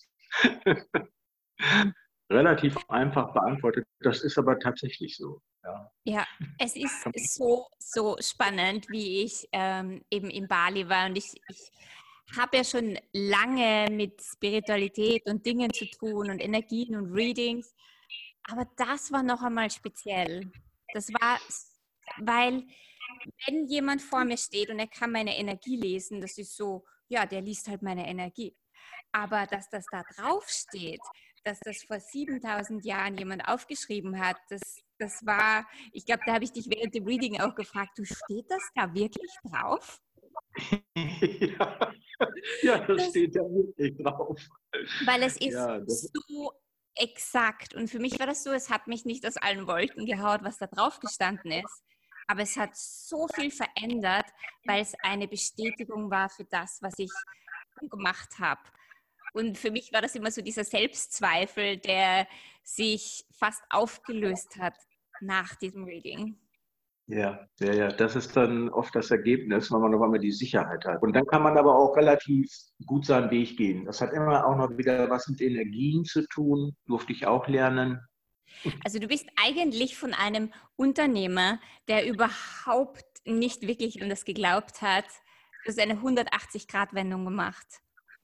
relativ 2.30 2.78
einfach 2.89 3.34
beantwortet. 3.34 3.86
Das 4.00 4.24
ist 4.24 4.38
aber 4.38 4.60
tatsächlich 4.60 5.15
so. 5.18 5.41
Ja, 5.63 5.91
ja 6.06 6.28
es 6.60 6.76
ist 6.76 7.06
so, 7.36 7.68
so 7.78 8.15
spannend, 8.20 8.89
wie 8.89 9.24
ich 9.24 9.48
ähm, 9.52 10.04
eben 10.10 10.30
in 10.30 10.48
Bali 10.48 10.88
war 10.89 11.08
und 11.08 11.18
ich, 11.18 11.34
ich 11.48 11.72
habe 12.38 12.58
ja 12.58 12.63
schon 12.63 12.98
lange 13.13 13.88
mit 13.91 14.22
Spiritualität 14.22 15.28
und 15.28 15.46
Dingen 15.46 15.72
zu 15.72 15.86
tun 15.86 16.30
und 16.30 16.39
Energien 16.39 16.96
und 16.96 17.13
Readings, 17.13 17.76
aber 18.50 18.68
das 18.76 19.12
war 19.12 19.24
noch 19.24 19.41
einmal 19.41 19.70
speziell. 19.70 20.52
Das 20.96 21.12
war, 21.12 21.38
weil 22.20 22.64
wenn 23.46 23.68
jemand 23.68 24.02
vor 24.02 24.24
mir 24.24 24.38
steht 24.38 24.70
und 24.70 24.80
er 24.80 24.88
kann 24.88 25.12
meine 25.12 25.38
Energie 25.38 25.76
lesen, 25.76 26.22
das 26.22 26.38
ist 26.38 26.56
so, 26.56 26.86
ja, 27.10 27.26
der 27.26 27.42
liest 27.42 27.68
halt 27.68 27.82
meine 27.82 28.08
Energie. 28.08 28.56
Aber 29.12 29.46
dass 29.46 29.70
das 29.70 29.86
da 29.92 30.04
drauf 30.16 30.48
steht, 30.48 31.02
dass 31.44 31.60
das 31.60 31.84
vor 31.84 32.00
7000 32.00 32.86
Jahren 32.86 33.18
jemand 33.18 33.46
aufgeschrieben 33.46 34.18
hat, 34.18 34.38
das, 34.48 34.62
das 34.98 35.26
war, 35.26 35.68
ich 35.92 36.06
glaube, 36.06 36.22
da 36.26 36.36
habe 36.36 36.46
ich 36.46 36.54
dich 36.54 36.70
während 36.70 36.96
dem 36.96 37.06
Reading 37.06 37.42
auch 37.42 37.56
gefragt, 37.56 37.98
du 37.98 38.06
steht 38.06 38.50
das 38.50 38.64
da 38.74 38.94
wirklich 38.94 39.32
drauf? 39.44 40.00
ja. 40.96 41.94
ja, 42.62 42.80
das, 42.86 42.98
das, 42.98 43.10
steht 43.10 43.36
da 43.36 43.42
wirklich 43.42 43.98
drauf. 43.98 44.40
Weil 45.04 45.24
es 45.24 45.36
ist 45.36 45.56
ja, 45.56 45.82
so 45.86 46.54
exakt. 46.96 47.74
Und 47.74 47.90
für 47.90 48.00
mich 48.00 48.20
war 48.20 48.28
das 48.28 48.44
so, 48.44 48.52
es 48.52 48.70
hat 48.70 48.88
mich 48.88 49.06
nicht 49.06 49.26
aus 49.26 49.38
allen 49.38 49.68
Wolken 49.68 50.06
gehaut, 50.06 50.42
was 50.44 50.58
da 50.58 50.68
drauf 50.68 51.00
gestanden 51.00 51.52
ist. 51.52 51.84
Aber 52.28 52.42
es 52.42 52.58
hat 52.58 52.76
so 52.76 53.28
viel 53.36 53.52
verändert, 53.52 54.26
weil 54.66 54.82
es 54.82 54.94
eine 55.04 55.28
Bestätigung 55.28 56.10
war 56.10 56.30
für 56.30 56.46
das, 56.46 56.82
was 56.82 56.98
ich 56.98 57.12
gemacht 57.90 58.40
habe. 58.40 58.62
Und 59.34 59.58
für 59.58 59.70
mich 59.70 59.92
war 59.92 60.02
das 60.02 60.16
immer 60.16 60.32
so 60.32 60.42
dieser 60.42 60.64
Selbstzweifel, 60.64 61.78
der 61.78 62.28
sich 62.64 63.26
fast 63.38 63.62
aufgelöst 63.70 64.58
hat 64.58 64.76
nach 65.20 65.56
diesem 65.56 65.84
Reading. 65.84 66.40
Ja, 67.08 67.48
ja, 67.60 67.74
ja, 67.74 67.88
das 67.89 68.15
ist 68.15 68.36
dann 68.36 68.70
oft 68.70 68.96
das 68.96 69.12
Ergebnis, 69.12 69.72
wenn 69.72 69.80
man 69.80 69.91
noch 69.91 70.02
einmal 70.02 70.20
die 70.20 70.32
Sicherheit 70.32 70.86
hat. 70.86 71.04
Und 71.04 71.13
dann 71.13 71.28
kann 71.28 71.44
man 71.44 71.56
aber 71.56 71.78
auch 71.78 71.96
relativ 71.96 72.52
gut 72.88 73.06
seinen 73.06 73.30
Weg 73.30 73.58
gehen. 73.58 73.86
Das 73.86 74.02
hat 74.02 74.12
immer 74.12 74.46
auch 74.48 74.56
noch 74.56 74.76
wieder 74.76 75.08
was 75.10 75.28
mit 75.28 75.39
Energien 75.39 76.04
zu 76.04 76.28
tun, 76.28 76.76
durfte 76.88 77.13
ich 77.13 77.28
auch 77.28 77.48
lernen. 77.48 78.00
Also 78.84 78.98
du 78.98 79.08
bist 79.08 79.28
eigentlich 79.36 79.96
von 79.96 80.13
einem 80.13 80.52
Unternehmer, 80.78 81.60
der 81.88 82.08
überhaupt 82.08 83.06
nicht 83.26 83.68
wirklich 83.68 84.02
an 84.02 84.10
das 84.10 84.26
geglaubt 84.26 84.82
hat, 84.82 85.06
du 85.63 85.70
hast 85.70 85.80
eine 85.80 85.96
180-Grad-Wendung 85.96 87.26
gemacht. 87.26 87.68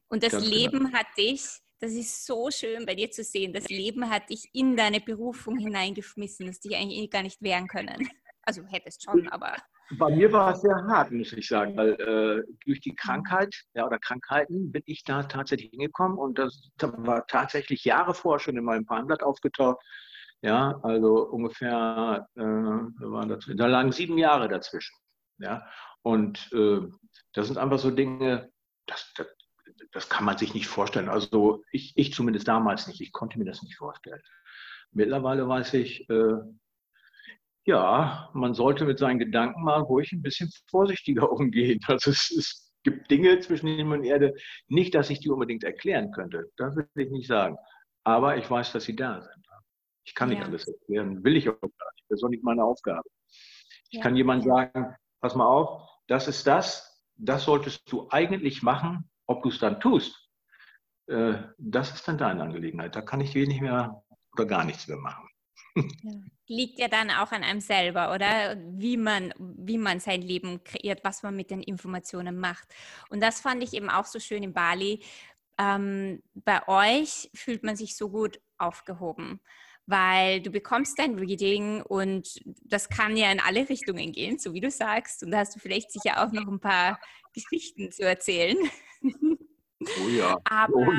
Und 0.08 0.24
das 0.24 0.32
Ganz 0.32 0.46
genau. 0.46 0.56
Leben 0.56 0.86
genau. 0.86 0.98
hat 0.98 1.08
dich, 1.18 1.44
das 1.80 1.92
ist 1.92 2.26
so 2.26 2.50
schön 2.52 2.86
bei 2.86 2.96
dir 2.96 3.12
zu 3.12 3.24
sehen, 3.24 3.54
das 3.54 3.70
Leben 3.70 4.10
hat 4.10 4.30
dich 4.30 4.50
in 4.54 4.76
deine 4.76 5.02
Berufung 5.02 5.58
hineingeschmissen, 5.58 6.48
dass 6.48 6.60
dich 6.60 6.76
eigentlich 6.76 7.10
gar 7.12 7.24
nicht 7.24 7.42
wehren 7.42 7.68
können. 7.68 8.10
Also 8.52 8.68
hättest 8.68 9.04
schon, 9.04 9.30
aber. 9.30 9.56
Bei 9.98 10.10
mir 10.10 10.32
war 10.32 10.54
es 10.54 10.62
sehr 10.62 10.76
hart, 10.88 11.12
muss 11.12 11.32
ich 11.32 11.48
sagen, 11.48 11.78
weil 11.78 11.94
äh, 11.94 12.44
durch 12.66 12.82
die 12.82 12.96
Krankheit 12.96 13.56
ja, 13.74 13.86
oder 13.86 13.98
Krankheiten 13.98 14.72
bin 14.72 14.84
ich 14.86 15.04
da 15.04 15.24
tatsächlich 15.24 15.70
hingekommen 15.72 16.18
und 16.18 16.38
das 16.38 16.70
war 16.82 17.26
tatsächlich 17.28 17.86
Jahre 17.86 18.14
vorher 18.14 18.40
schon 18.40 18.58
in 18.58 18.66
meinem 18.66 18.86
Farmblatt 18.86 19.24
aufgetaucht. 19.24 19.78
Ja, 20.42 20.80
also 20.84 21.30
ungefähr, 21.30 22.28
äh, 22.36 22.42
waren 22.42 23.30
dazwischen, 23.30 23.58
da 23.58 23.68
lagen 23.68 23.92
sieben 23.92 24.18
Jahre 24.18 24.50
dazwischen. 24.50 24.96
Ja, 25.38 25.66
und 26.02 26.52
äh, 26.52 26.82
das 27.34 27.48
sind 27.48 27.58
einfach 27.58 27.80
so 27.80 27.92
Dinge, 27.92 28.52
das, 28.88 29.14
das, 29.16 29.28
das 29.92 30.10
kann 30.10 30.26
man 30.26 30.38
sich 30.38 30.54
nicht 30.54 30.68
vorstellen. 30.68 31.10
Also 31.10 31.64
ich, 31.72 31.94
ich 31.96 32.14
zumindest 32.14 32.48
damals 32.48 32.88
nicht, 32.88 33.00
ich 33.00 33.12
konnte 33.12 33.40
mir 33.40 33.46
das 33.46 33.62
nicht 33.62 33.78
vorstellen. 33.78 34.22
Mittlerweile 34.92 35.48
weiß 35.48 35.74
ich, 35.76 36.10
äh, 36.10 36.34
ja, 37.66 38.30
man 38.34 38.54
sollte 38.54 38.86
mit 38.86 39.00
seinen 39.00 39.20
Gedanken 39.20 39.64
mal 39.64 39.82
ruhig 39.82 40.12
ein 40.12 40.22
bisschen 40.22 40.50
vorsichtiger 40.70 41.32
umgehen. 41.32 41.80
Also 41.88 42.12
es, 42.12 42.32
es 42.32 42.74
gibt 42.84 43.12
Dinge 43.12 43.40
zwischen 43.40 43.68
Himmel 43.68 44.00
und 44.00 44.06
Erde, 44.06 44.34
nicht, 44.68 44.96
dass 44.96 45.10
ich 45.10 45.20
die 45.20 45.30
unbedingt 45.30 45.64
erklären 45.64 46.12
könnte. 46.12 46.52
Das 46.58 46.76
will 46.76 46.88
ich 46.96 47.12
nicht 47.12 47.28
sagen. 47.28 47.58
Aber 48.04 48.38
ich 48.38 48.50
weiß, 48.50 48.72
dass 48.72 48.86
sie 48.86 48.96
da 48.96 49.22
sind. 49.22 49.46
Ich 50.04 50.16
kann 50.16 50.30
ja. 50.30 50.38
nicht 50.38 50.48
alles 50.48 50.68
erklären, 50.68 51.24
will 51.24 51.38
ich 51.38 51.48
auch 51.48 51.60
gar 51.60 51.70
nicht. 51.70 52.06
Das 52.10 52.20
ist 52.20 52.24
auch 52.24 52.30
nicht 52.30 52.44
meine 52.44 52.64
Aufgabe. 52.64 53.08
Ich 53.90 53.98
ja. 53.98 54.02
kann 54.02 54.16
jemand 54.16 54.44
sagen, 54.44 54.96
pass 55.20 55.36
mal 55.36 55.46
auf, 55.46 55.88
das 56.08 56.28
ist 56.28 56.48
das, 56.48 57.06
das 57.16 57.44
solltest 57.44 57.92
du 57.92 58.08
eigentlich 58.10 58.64
machen, 58.64 59.10
ob 59.28 59.44
du 59.44 59.50
es 59.50 59.60
dann 59.60 59.80
tust. 59.80 60.30
Äh, 61.08 61.36
das 61.58 61.94
ist 61.94 62.08
dann 62.08 62.18
deine 62.18 62.42
Angelegenheit. 62.42 62.96
Da 62.96 63.02
kann 63.02 63.22
ich 63.22 63.36
wenig 63.36 63.62
mehr 63.62 64.04
oder 64.34 64.46
gar 64.46 64.64
nichts 64.66 64.88
mehr 64.88 64.98
machen. 64.98 65.31
Ja. 66.04 66.12
Liegt 66.48 66.80
ja 66.80 66.90
dann 66.90 67.12
auch 67.12 67.32
an 67.32 67.44
einem 67.44 67.62
selber, 67.62 68.14
oder? 68.14 68.58
Wie 68.74 68.98
man, 68.98 69.34
wie 69.38 69.78
man 69.78 70.02
sein 70.02 70.22
Leben 70.22 70.62
kreiert, 70.66 71.02
was 71.04 71.24
man 71.24 71.34
mit 71.34 71.50
den 71.50 71.64
Informationen 71.64 72.38
macht. 72.38 72.68
Und 73.10 73.22
das 73.22 73.40
fand 73.40 73.64
ich 73.64 73.74
eben 73.74 73.90
auch 73.90 74.06
so 74.06 74.20
schön 74.20 74.44
in 74.44 74.54
Bali. 74.54 75.02
Ähm, 75.58 76.22
bei 76.34 76.68
euch 76.68 77.30
fühlt 77.34 77.64
man 77.64 77.78
sich 77.78 77.96
so 77.96 78.10
gut 78.10 78.42
aufgehoben, 78.58 79.40
weil 79.86 80.42
du 80.42 80.50
bekommst 80.50 81.00
dein 81.00 81.18
Reading 81.18 81.84
und 81.84 82.42
das 82.66 82.90
kann 82.90 83.16
ja 83.16 83.32
in 83.32 83.40
alle 83.40 83.70
Richtungen 83.70 84.12
gehen, 84.12 84.38
so 84.38 84.54
wie 84.54 84.62
du 84.62 84.72
sagst. 84.72 85.24
Und 85.24 85.32
da 85.32 85.40
hast 85.40 85.56
du 85.56 85.60
vielleicht 85.60 85.92
sicher 85.92 86.22
auch 86.22 86.34
noch 86.34 86.48
ein 86.48 86.60
paar 86.60 87.00
Geschichten 87.34 87.92
zu 87.92 88.04
erzählen. 88.04 88.58
Oh 89.04 90.10
ja. 90.10 90.38
Aber 90.44 90.76
oh. 90.76 90.94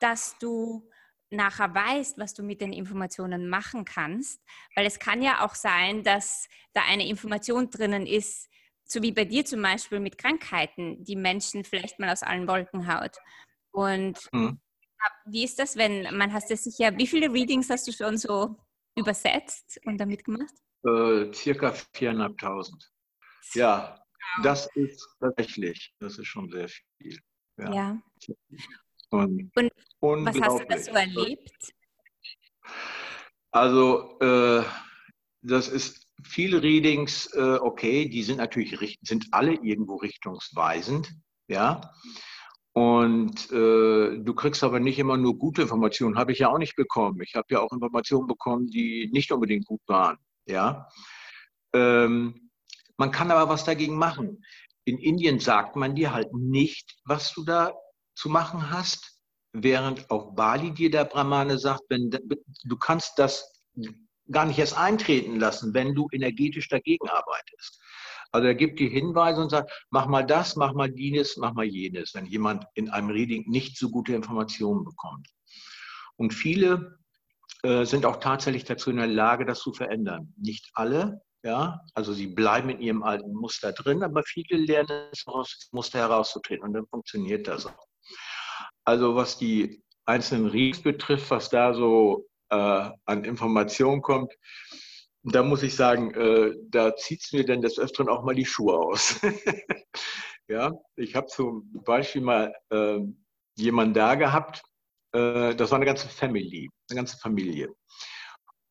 dass 0.00 0.36
du 0.38 0.88
nachher 1.32 1.74
weißt, 1.74 2.18
was 2.18 2.34
du 2.34 2.42
mit 2.42 2.60
den 2.60 2.72
Informationen 2.72 3.48
machen 3.48 3.84
kannst. 3.84 4.40
Weil 4.74 4.86
es 4.86 4.98
kann 4.98 5.22
ja 5.22 5.44
auch 5.44 5.54
sein, 5.54 6.02
dass 6.02 6.48
da 6.72 6.82
eine 6.88 7.06
Information 7.08 7.70
drinnen 7.70 8.06
ist, 8.06 8.48
so 8.84 9.02
wie 9.02 9.12
bei 9.12 9.24
dir 9.24 9.44
zum 9.44 9.62
Beispiel 9.62 10.00
mit 10.00 10.18
Krankheiten, 10.18 11.02
die 11.04 11.16
Menschen 11.16 11.64
vielleicht 11.64 11.98
mal 11.98 12.10
aus 12.10 12.22
allen 12.22 12.46
Wolken 12.46 12.92
haut. 12.92 13.16
Und 13.70 14.18
mhm. 14.32 14.60
wie 15.26 15.44
ist 15.44 15.58
das, 15.58 15.76
wenn 15.76 16.16
man 16.16 16.32
hast 16.32 16.50
das 16.50 16.64
sicher, 16.64 16.96
wie 16.96 17.06
viele 17.06 17.32
Readings 17.32 17.70
hast 17.70 17.88
du 17.88 17.92
schon 17.92 18.18
so 18.18 18.56
übersetzt 18.96 19.80
und 19.86 19.98
damit 19.98 20.24
gemacht? 20.24 20.54
Äh, 20.84 21.32
circa 21.32 21.70
4.500. 21.70 22.84
Ja, 23.54 23.98
das 24.42 24.68
ist 24.74 25.06
tatsächlich, 25.20 25.94
das 25.98 26.18
ist 26.18 26.26
schon 26.26 26.50
sehr 26.50 26.68
viel. 26.68 27.18
ja. 27.58 27.72
ja. 27.72 28.02
Und, 29.12 29.52
und 30.00 30.24
was 30.24 30.40
hast 30.40 30.60
du 30.60 30.64
da 30.66 30.78
so 30.78 30.92
erlebt? 30.92 31.74
Also, 33.50 34.18
äh, 34.20 34.62
das 35.42 35.68
ist 35.68 36.06
viele 36.22 36.62
Readings, 36.62 37.26
äh, 37.34 37.58
okay, 37.60 38.08
die 38.08 38.22
sind 38.22 38.38
natürlich, 38.38 38.98
sind 39.02 39.26
alle 39.32 39.52
irgendwo 39.52 39.96
richtungsweisend, 39.96 41.12
ja. 41.48 41.92
Und 42.72 43.50
äh, 43.52 44.18
du 44.18 44.34
kriegst 44.34 44.64
aber 44.64 44.80
nicht 44.80 44.98
immer 44.98 45.18
nur 45.18 45.38
gute 45.38 45.62
Informationen, 45.62 46.16
habe 46.16 46.32
ich 46.32 46.38
ja 46.38 46.48
auch 46.48 46.56
nicht 46.56 46.74
bekommen. 46.74 47.20
Ich 47.20 47.34
habe 47.34 47.48
ja 47.50 47.60
auch 47.60 47.72
Informationen 47.72 48.26
bekommen, 48.26 48.68
die 48.68 49.10
nicht 49.12 49.30
unbedingt 49.30 49.66
gut 49.66 49.82
waren, 49.86 50.16
ja. 50.46 50.88
Ähm, 51.74 52.50
man 52.96 53.10
kann 53.10 53.30
aber 53.30 53.50
was 53.50 53.64
dagegen 53.64 53.96
machen. 53.96 54.42
In 54.84 54.96
Indien 54.96 55.38
sagt 55.38 55.76
man 55.76 55.94
dir 55.94 56.14
halt 56.14 56.32
nicht, 56.32 56.96
was 57.04 57.34
du 57.34 57.44
da 57.44 57.74
zu 58.14 58.28
machen 58.28 58.70
hast, 58.70 59.20
während 59.52 60.10
auf 60.10 60.34
Bali 60.34 60.72
dir 60.72 60.90
der 60.90 61.04
Brahmane 61.04 61.58
sagt, 61.58 61.82
wenn, 61.88 62.10
du 62.10 62.76
kannst 62.76 63.18
das 63.18 63.62
gar 64.30 64.46
nicht 64.46 64.58
erst 64.58 64.76
eintreten 64.76 65.38
lassen, 65.38 65.74
wenn 65.74 65.94
du 65.94 66.08
energetisch 66.12 66.68
dagegen 66.68 67.08
arbeitest. 67.08 67.80
Also 68.30 68.46
er 68.46 68.54
gibt 68.54 68.80
dir 68.80 68.88
Hinweise 68.88 69.42
und 69.42 69.50
sagt, 69.50 69.70
mach 69.90 70.06
mal 70.06 70.24
das, 70.24 70.56
mach 70.56 70.72
mal 70.72 70.90
dieses, 70.90 71.36
mach 71.36 71.52
mal 71.52 71.66
jenes, 71.66 72.14
wenn 72.14 72.24
jemand 72.24 72.64
in 72.74 72.88
einem 72.88 73.10
Reading 73.10 73.44
nicht 73.46 73.76
so 73.76 73.90
gute 73.90 74.14
Informationen 74.14 74.84
bekommt. 74.84 75.28
Und 76.16 76.32
viele 76.32 76.98
äh, 77.62 77.84
sind 77.84 78.06
auch 78.06 78.16
tatsächlich 78.16 78.64
dazu 78.64 78.90
in 78.90 78.96
der 78.96 79.06
Lage, 79.06 79.44
das 79.44 79.60
zu 79.60 79.74
verändern. 79.74 80.32
Nicht 80.38 80.70
alle, 80.72 81.20
ja, 81.42 81.80
also 81.94 82.14
sie 82.14 82.28
bleiben 82.28 82.70
in 82.70 82.80
ihrem 82.80 83.02
alten 83.02 83.34
Muster 83.34 83.72
drin, 83.72 84.02
aber 84.02 84.22
viele 84.22 84.56
lernen 84.58 85.10
es 85.12 85.26
aus 85.26 85.58
dem 85.58 85.76
Muster 85.76 85.98
herauszutreten 85.98 86.64
und 86.64 86.72
dann 86.72 86.86
funktioniert 86.86 87.48
das 87.48 87.66
auch. 87.66 87.91
Also 88.84 89.14
was 89.14 89.38
die 89.38 89.82
einzelnen 90.04 90.48
Reads 90.48 90.82
betrifft, 90.82 91.30
was 91.30 91.48
da 91.50 91.74
so 91.74 92.26
äh, 92.50 92.90
an 93.04 93.24
Informationen 93.24 94.02
kommt, 94.02 94.32
da 95.24 95.42
muss 95.42 95.62
ich 95.62 95.76
sagen, 95.76 96.12
äh, 96.14 96.54
da 96.68 96.96
zieht 96.96 97.22
es 97.22 97.32
mir 97.32 97.44
dann 97.44 97.62
des 97.62 97.78
Öfteren 97.78 98.08
auch 98.08 98.24
mal 98.24 98.34
die 98.34 98.44
Schuhe 98.44 98.74
aus. 98.74 99.20
ja, 100.48 100.72
ich 100.96 101.14
habe 101.14 101.28
zum 101.28 101.70
Beispiel 101.84 102.22
mal 102.22 102.52
äh, 102.70 102.98
jemanden 103.56 103.94
da 103.94 104.16
gehabt, 104.16 104.62
äh, 105.12 105.54
das 105.54 105.70
war 105.70 105.76
eine 105.76 105.86
ganze 105.86 106.08
Family, 106.08 106.68
eine 106.90 106.96
ganze 106.96 107.18
Familie. 107.18 107.72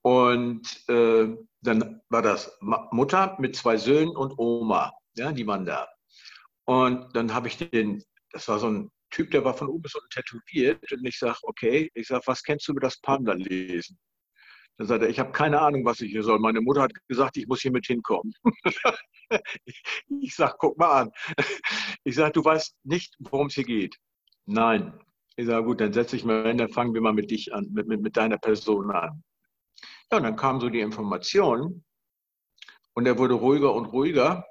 Und 0.04 0.68
äh, 0.90 1.30
dann 1.62 2.02
war 2.10 2.22
das 2.22 2.58
Mutter 2.60 3.38
mit 3.40 3.56
zwei 3.56 3.78
Söhnen 3.78 4.16
und 4.16 4.38
Oma, 4.38 4.92
ja, 5.16 5.32
die 5.32 5.46
waren 5.48 5.66
da. 5.66 5.88
Und 6.66 7.16
dann 7.16 7.34
habe 7.34 7.48
ich 7.48 7.58
den, 7.58 8.04
das 8.32 8.48
war 8.48 8.60
so 8.60 8.68
ein 8.68 8.92
Typ, 9.12 9.32
der 9.32 9.44
war 9.44 9.54
von 9.54 9.68
oben 9.68 9.84
bis 9.84 9.96
unten 9.96 10.10
tätowiert. 10.10 10.92
Und 10.92 11.06
ich 11.06 11.20
sage, 11.20 11.38
okay, 11.44 11.92
ich 11.94 12.08
sage, 12.08 12.24
was 12.26 12.44
kennst 12.44 12.68
du 12.68 12.72
über 12.72 12.82
das 12.82 13.00
Panda 13.02 13.34
lesen? 13.34 14.00
Dann 14.78 14.88
sagt 14.88 15.04
er, 15.04 15.10
ich 15.10 15.20
habe 15.20 15.32
keine 15.32 15.62
Ahnung, 15.62 15.86
was 15.86 16.02
ich 16.02 16.12
hier 16.12 16.24
soll. 16.24 16.40
Meine 16.40 16.62
Mutter 16.62 16.82
hat 16.82 16.94
gesagt, 17.08 17.38
ich 17.38 17.48
muss 17.48 17.62
hier 17.62 17.72
mit 17.72 17.86
hinkommen. 17.86 18.34
ich 20.22 20.36
sage, 20.36 20.56
guck 20.58 20.78
mal 20.78 21.02
an. 21.02 21.12
Ich 22.04 22.16
sage, 22.16 22.32
du 22.32 22.44
weißt 22.44 22.76
nicht, 22.84 23.16
worum 23.20 23.48
es 23.48 23.54
hier 23.54 23.64
geht. 23.64 23.98
Nein. 24.46 25.00
Ich 25.36 25.46
sage, 25.46 25.66
gut, 25.66 25.82
dann 25.82 25.94
setze 25.94 26.16
ich 26.16 26.26
mal 26.26 26.48
hin, 26.48 26.58
dann 26.58 26.70
fangen 26.70 26.94
wir 26.94 27.02
mal 27.02 27.14
mit 27.14 27.32
dich 27.32 27.54
an, 27.54 27.68
mit, 27.72 27.88
mit, 27.88 28.02
mit 28.02 28.18
deiner 28.18 28.38
Person 28.38 28.92
an. 28.92 29.24
Ja, 30.12 30.18
und 30.18 30.24
dann 30.24 30.36
kamen 30.36 30.60
so 30.60 30.70
die 30.70 30.82
Informationen 30.82 31.84
und 32.94 33.06
er 33.06 33.18
wurde 33.18 33.36
ruhiger 33.36 33.74
und 33.74 33.86
ruhiger. 33.86 34.46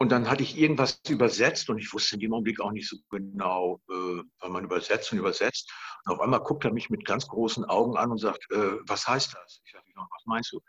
Und 0.00 0.12
dann 0.12 0.30
hatte 0.30 0.44
ich 0.44 0.56
irgendwas 0.56 1.00
übersetzt 1.08 1.68
und 1.70 1.78
ich 1.78 1.92
wusste 1.92 2.14
in 2.14 2.20
dem 2.20 2.32
Augenblick 2.32 2.60
auch 2.60 2.70
nicht 2.70 2.88
so 2.88 2.96
genau, 3.10 3.80
äh, 3.90 4.22
weil 4.38 4.50
man 4.50 4.64
übersetzt 4.64 5.12
und 5.12 5.18
übersetzt. 5.18 5.72
Und 6.04 6.12
auf 6.14 6.20
einmal 6.20 6.40
guckt 6.40 6.64
er 6.64 6.72
mich 6.72 6.88
mit 6.88 7.04
ganz 7.04 7.26
großen 7.26 7.64
Augen 7.64 7.96
an 7.96 8.12
und 8.12 8.18
sagt, 8.18 8.46
äh, 8.52 8.78
was 8.86 9.08
heißt 9.08 9.34
das? 9.34 9.60
Ich 9.64 9.72
sage, 9.72 9.84
was 9.96 10.26
meinst 10.26 10.52
du? 10.52 10.60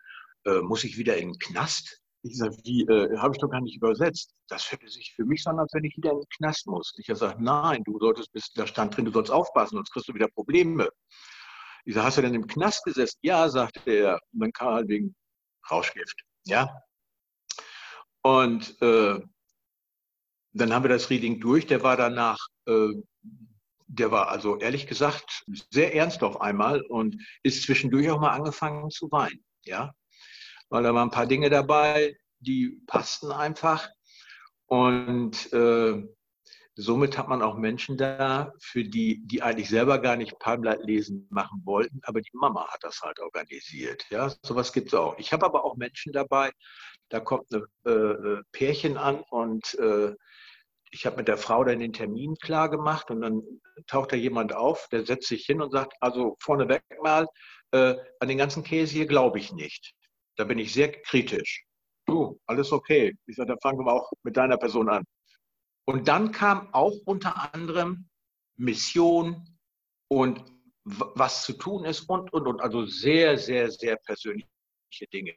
Äh, 0.46 0.62
muss 0.62 0.84
ich 0.84 0.98
wieder 0.98 1.16
in 1.18 1.34
den 1.34 1.38
Knast? 1.40 2.02
Ich 2.24 2.38
sage, 2.38 2.58
wie, 2.64 2.82
äh, 2.86 3.18
habe 3.18 3.36
ich 3.36 3.40
doch 3.40 3.50
gar 3.50 3.62
nicht 3.62 3.78
übersetzt. 3.78 4.34
Das 4.48 4.72
hörte 4.72 4.90
sich 4.90 5.14
für 5.16 5.26
mich 5.26 5.44
so 5.44 5.52
an, 5.52 5.60
als 5.60 5.74
wenn 5.74 5.84
ich 5.84 5.96
wieder 5.96 6.12
in 6.12 6.18
den 6.18 6.30
Knast 6.38 6.66
muss. 6.66 6.92
Ich 6.98 7.06
sage, 7.16 7.42
nein, 7.42 7.84
du 7.84 8.00
solltest, 8.00 8.32
bis, 8.34 8.52
da 8.54 8.66
stand 8.66 8.98
drin, 8.98 9.06
du 9.06 9.12
sollst 9.12 9.32
aufpassen, 9.32 9.76
sonst 9.76 9.92
kriegst 9.92 10.10
du 10.10 10.16
wieder 10.16 10.28
Probleme. 10.28 10.90
Ich 11.86 11.94
sage, 11.94 12.08
hast 12.08 12.18
du 12.18 12.24
denn 12.24 12.34
im 12.34 12.48
Knast 12.48 12.84
gesessen? 12.84 13.20
Ja, 13.22 13.48
sagte 13.48 13.92
er. 13.92 14.20
Und 14.34 14.40
dann 14.40 14.52
kam 14.52 14.74
halt 14.74 14.88
wegen 14.90 15.16
Rauschgift. 15.70 16.20
Ja, 16.46 16.82
und 18.30 18.80
äh, 18.82 19.20
dann 20.54 20.74
haben 20.74 20.84
wir 20.84 20.90
das 20.90 21.10
Reading 21.10 21.40
durch. 21.40 21.66
Der 21.66 21.82
war 21.82 21.98
danach, 21.98 22.38
äh, 22.68 22.94
der 23.88 24.12
war 24.12 24.30
also 24.30 24.58
ehrlich 24.58 24.86
gesagt 24.88 25.46
sehr 25.72 25.96
ernst 25.96 26.22
auf 26.24 26.42
einmal 26.42 26.82
und 26.82 27.18
ist 27.44 27.64
zwischendurch 27.64 28.10
auch 28.12 28.20
mal 28.20 28.32
angefangen 28.32 28.92
zu 28.92 29.12
weinen. 29.12 29.44
Ja, 29.64 29.94
weil 30.70 30.84
da 30.84 30.94
waren 30.94 31.10
ein 31.10 31.12
paar 31.12 31.26
Dinge 31.26 31.50
dabei, 31.50 32.16
die 32.40 32.82
passten 32.86 33.32
einfach. 33.32 33.90
Und 34.68 35.52
äh, 35.52 36.04
somit 36.76 37.18
hat 37.18 37.28
man 37.28 37.42
auch 37.42 37.58
Menschen 37.58 37.98
da, 37.98 38.54
für 38.60 38.84
die, 38.84 39.26
die 39.26 39.42
eigentlich 39.42 39.70
selber 39.70 39.98
gar 39.98 40.16
nicht 40.16 40.36
lesen 40.84 41.28
machen 41.32 41.62
wollten, 41.66 42.00
aber 42.04 42.22
die 42.22 42.30
Mama 42.34 42.68
hat 42.68 42.84
das 42.84 43.02
halt 43.02 43.20
organisiert. 43.20 44.06
Ja, 44.12 44.32
sowas 44.44 44.72
gibt 44.72 44.90
es 44.90 44.94
auch. 44.94 45.18
Ich 45.18 45.34
habe 45.34 45.46
aber 45.46 45.66
auch 45.66 45.76
Menschen 45.76 46.14
dabei, 46.14 46.52
da 47.10 47.20
kommt 47.20 47.52
ein 47.52 47.64
äh, 47.86 47.92
äh, 47.92 48.44
Pärchen 48.52 48.98
an 48.98 49.24
und 49.30 49.74
äh, 49.76 50.16
ich 50.92 51.06
habe 51.06 51.18
mit 51.18 51.28
der 51.28 51.38
Frau 51.38 51.64
dann 51.64 51.80
den 51.80 51.94
Termin 51.94 52.36
klar 52.36 52.70
gemacht 52.70 53.12
und 53.12 53.22
dann 53.22 53.44
taucht 53.88 54.12
da 54.12 54.16
jemand 54.16 54.54
auf, 54.54 54.88
der 54.90 55.06
setzt 55.06 55.28
sich 55.28 55.46
hin 55.46 55.62
und 55.62 55.72
sagt, 55.72 55.94
also 56.02 56.36
vorneweg 56.40 56.84
mal, 57.02 57.28
äh, 57.72 57.96
an 58.20 58.28
den 58.28 58.38
ganzen 58.38 58.64
Käse 58.64 58.94
hier 58.94 59.06
glaube 59.06 59.40
ich 59.40 59.52
nicht. 59.52 59.94
Da 60.36 60.46
bin 60.46 60.58
ich 60.58 60.74
sehr 60.74 60.92
kritisch. 60.92 61.66
Du, 62.06 62.40
alles 62.48 62.72
okay. 62.72 63.16
Ich 63.28 63.36
sage, 63.36 63.50
dann 63.50 63.60
fangen 63.60 63.86
wir 63.86 63.94
auch 63.94 64.12
mit 64.24 64.36
deiner 64.36 64.58
Person 64.58 64.90
an. 64.90 65.04
Und 65.86 66.08
dann 66.08 66.32
kam 66.32 66.74
auch 66.74 66.96
unter 67.06 67.54
anderem 67.54 68.10
Mission 68.58 69.58
und 70.08 70.44
was 70.84 71.44
zu 71.44 71.54
tun 71.54 71.86
ist 71.86 72.02
und, 72.10 72.34
und, 72.34 72.48
und. 72.48 72.62
Also 72.62 72.86
sehr, 72.86 73.38
sehr, 73.38 73.70
sehr 73.70 73.96
persönliche 73.98 74.48
Dinge. 75.14 75.36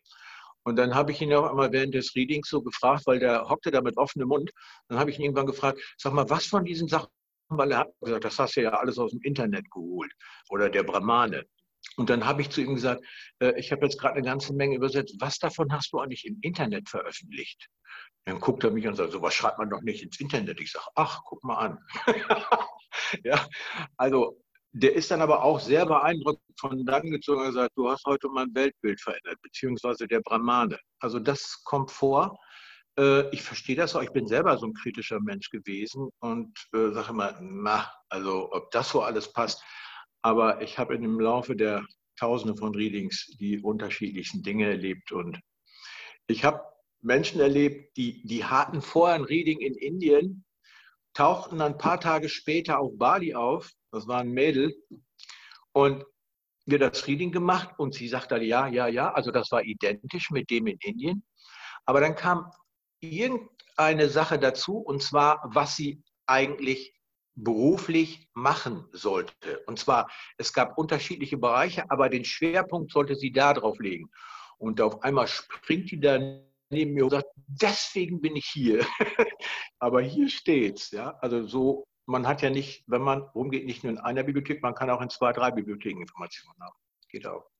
Und 0.65 0.77
dann 0.77 0.95
habe 0.95 1.13
ich 1.13 1.21
ihn 1.21 1.33
auch 1.35 1.51
einmal 1.51 1.73
während 1.73 1.95
des 1.95 2.15
Readings 2.15 2.49
so 2.49 2.63
gefragt, 2.63 3.07
weil 3.07 3.19
der 3.19 3.49
hockte 3.49 3.71
da 3.71 3.81
mit 3.81 3.97
offenem 3.97 4.29
Mund. 4.29 4.51
Dann 4.89 4.99
habe 4.99 5.11
ich 5.11 5.19
ihn 5.19 5.25
irgendwann 5.25 5.47
gefragt, 5.47 5.81
sag 5.97 6.13
mal, 6.13 6.29
was 6.31 6.47
von 6.47 6.65
diesen 6.65 6.89
Sachen, 6.89 7.09
weil 7.49 7.73
er 7.73 7.79
hat 7.79 7.93
gesagt, 8.01 8.25
das 8.25 8.39
hast 8.39 8.57
du 8.57 8.63
ja 8.63 8.71
alles 8.71 8.99
aus 8.99 9.11
dem 9.11 9.21
Internet 9.23 9.71
geholt 9.71 10.13
oder 10.49 10.71
der 10.71 10.85
Brahmane. 10.85 11.45
Und 11.97 12.11
dann 12.11 12.25
habe 12.25 12.43
ich 12.43 12.51
zu 12.51 12.61
ihm 12.61 12.75
gesagt, 12.75 13.05
äh, 13.41 13.59
ich 13.59 13.73
habe 13.73 13.85
jetzt 13.85 13.99
gerade 13.99 14.15
eine 14.15 14.25
ganze 14.25 14.55
Menge 14.55 14.77
übersetzt. 14.77 15.17
Was 15.19 15.39
davon 15.39 15.73
hast 15.73 15.93
du 15.93 15.99
eigentlich 15.99 16.25
im 16.25 16.39
Internet 16.41 16.89
veröffentlicht? 16.89 17.69
Dann 18.25 18.39
guckt 18.39 18.63
er 18.63 18.71
mich 18.71 18.87
und 18.87 18.95
sagt, 18.95 19.13
so 19.13 19.21
was 19.21 19.35
schreibt 19.35 19.59
man 19.59 19.69
doch 19.69 19.83
nicht 19.83 20.03
ins 20.03 20.21
Internet. 20.21 20.61
Ich 20.61 20.71
sage, 20.71 20.87
ach, 20.95 21.21
guck 21.25 21.43
mal 21.43 21.57
an. 21.57 21.79
ja, 23.25 23.47
also 23.97 24.41
der 24.73 24.95
ist 24.95 25.11
dann 25.11 25.21
aber 25.21 25.43
auch 25.45 25.61
sehr 25.61 25.85
beeindruckt 25.85 26.41
von 26.59 26.85
dann 26.87 27.11
gezogen 27.11 27.41
und 27.41 27.47
gesagt, 27.49 27.73
du 27.77 27.91
hast 27.91 28.05
heute 28.07 28.29
mein 28.29 28.55
Weltbild 28.55 29.01
verändert, 29.01 29.37
beziehungsweise 29.43 30.07
der 30.07 30.21
Brahmane. 30.21 30.79
Also 30.99 31.19
das 31.19 31.63
kommt 31.65 31.91
vor. 31.91 32.39
Äh, 32.99 33.29
ich 33.35 33.43
verstehe 33.43 33.77
das 33.77 33.95
auch. 33.95 34.03
Ich 34.03 34.13
bin 34.13 34.27
selber 34.27 34.57
so 34.57 34.67
ein 34.67 34.75
kritischer 34.75 35.21
Mensch 35.21 35.51
gewesen 35.51 36.09
und 36.21 36.59
äh, 36.73 36.91
sage 36.93 37.11
immer, 37.11 37.39
na, 37.41 37.93
also 38.09 38.51
ob 38.53 38.71
das 38.71 38.89
so 38.89 39.03
alles 39.03 39.31
passt. 39.33 39.63
Aber 40.23 40.63
ich 40.63 40.79
habe 40.79 40.99
dem 40.99 41.21
Laufe 41.21 41.55
der 41.55 41.85
Tausende 42.19 42.57
von 42.57 42.75
Readings 42.75 43.27
die 43.41 43.61
unterschiedlichsten 43.61 44.43
Dinge 44.43 44.69
erlebt 44.69 45.13
und 45.13 45.41
ich 46.29 46.45
habe 46.45 46.63
Menschen 47.01 47.41
erlebt, 47.41 47.97
die, 47.97 48.25
die 48.27 48.45
hatten 48.45 48.81
vorher 48.81 49.17
ein 49.17 49.25
Reading 49.25 49.59
in 49.59 49.75
Indien, 49.75 50.45
tauchten 51.15 51.59
dann 51.59 51.73
ein 51.73 51.79
paar 51.79 52.01
Tage 52.01 52.29
später 52.29 52.79
auf 52.79 52.93
Bali 52.97 53.35
auf 53.35 53.71
das 53.93 54.09
war 54.09 54.21
ein 54.21 54.31
Mädel. 54.31 54.75
Und 55.73 56.05
wir 56.67 56.79
das 56.79 57.07
Reading 57.07 57.33
gemacht 57.33 57.71
und 57.79 57.95
sie 57.95 58.09
sagte, 58.09 58.37
ja, 58.39 58.67
ja, 58.67 58.87
ja, 58.87 59.13
also 59.13 59.31
das 59.31 59.51
war 59.51 59.63
identisch 59.63 60.31
mit 60.31 60.51
dem 60.51 60.67
in 60.67 60.79
Indien. 60.81 61.25
Aber 61.85 62.01
dann 62.01 62.15
kam 62.15 62.51
irgendeine 63.01 64.09
Sache 64.09 64.39
dazu, 64.39 64.79
und 64.79 65.03
zwar, 65.03 65.43
was 65.45 65.77
sie 65.77 66.03
eigentlich 66.27 66.95
beruflich 67.35 68.29
machen 68.35 68.87
sollte. 68.93 69.61
Und 69.67 69.79
zwar, 69.79 70.11
es 70.37 70.53
gab 70.53 70.79
unterschiedliche 70.79 71.39
Bereiche, 71.39 71.91
aber 71.91 72.09
den 72.09 72.25
Schwerpunkt 72.25 72.93
sollte 72.93 73.17
sie 73.17 73.33
da 73.33 73.55
drauf 73.55 73.79
legen. 73.81 74.11
Und 74.59 74.81
auf 74.81 75.03
einmal 75.03 75.27
springt 75.27 75.91
die 75.91 76.01
dann 76.01 76.47
neben 76.71 76.93
mir 76.93 77.05
und 77.05 77.11
sagt, 77.11 77.27
deswegen 77.35 78.21
bin 78.21 78.37
ich 78.37 78.47
hier. 78.47 78.87
aber 79.79 80.03
hier 80.03 80.29
steht's. 80.29 80.91
Ja? 80.91 81.17
Also 81.21 81.47
so 81.47 81.85
man 82.13 82.29
hat 82.29 82.43
ja 82.43 82.51
nicht, 82.51 82.85
wenn 82.87 83.03
man 83.03 83.23
rumgeht, 83.23 83.67
nicht 83.67 83.83
nur 83.83 83.93
in 83.93 83.99
einer 83.99 84.23
Bibliothek, 84.23 84.63
man 84.63 84.75
kann 84.75 84.91
auch 84.91 85.01
in 85.01 85.11
zwei, 85.11 85.33
drei 85.33 85.51
Bibliotheken 85.51 86.01
Informationen 86.01 86.61
haben. 86.61 86.77
Geht 87.09 87.27
auch. 87.27 87.51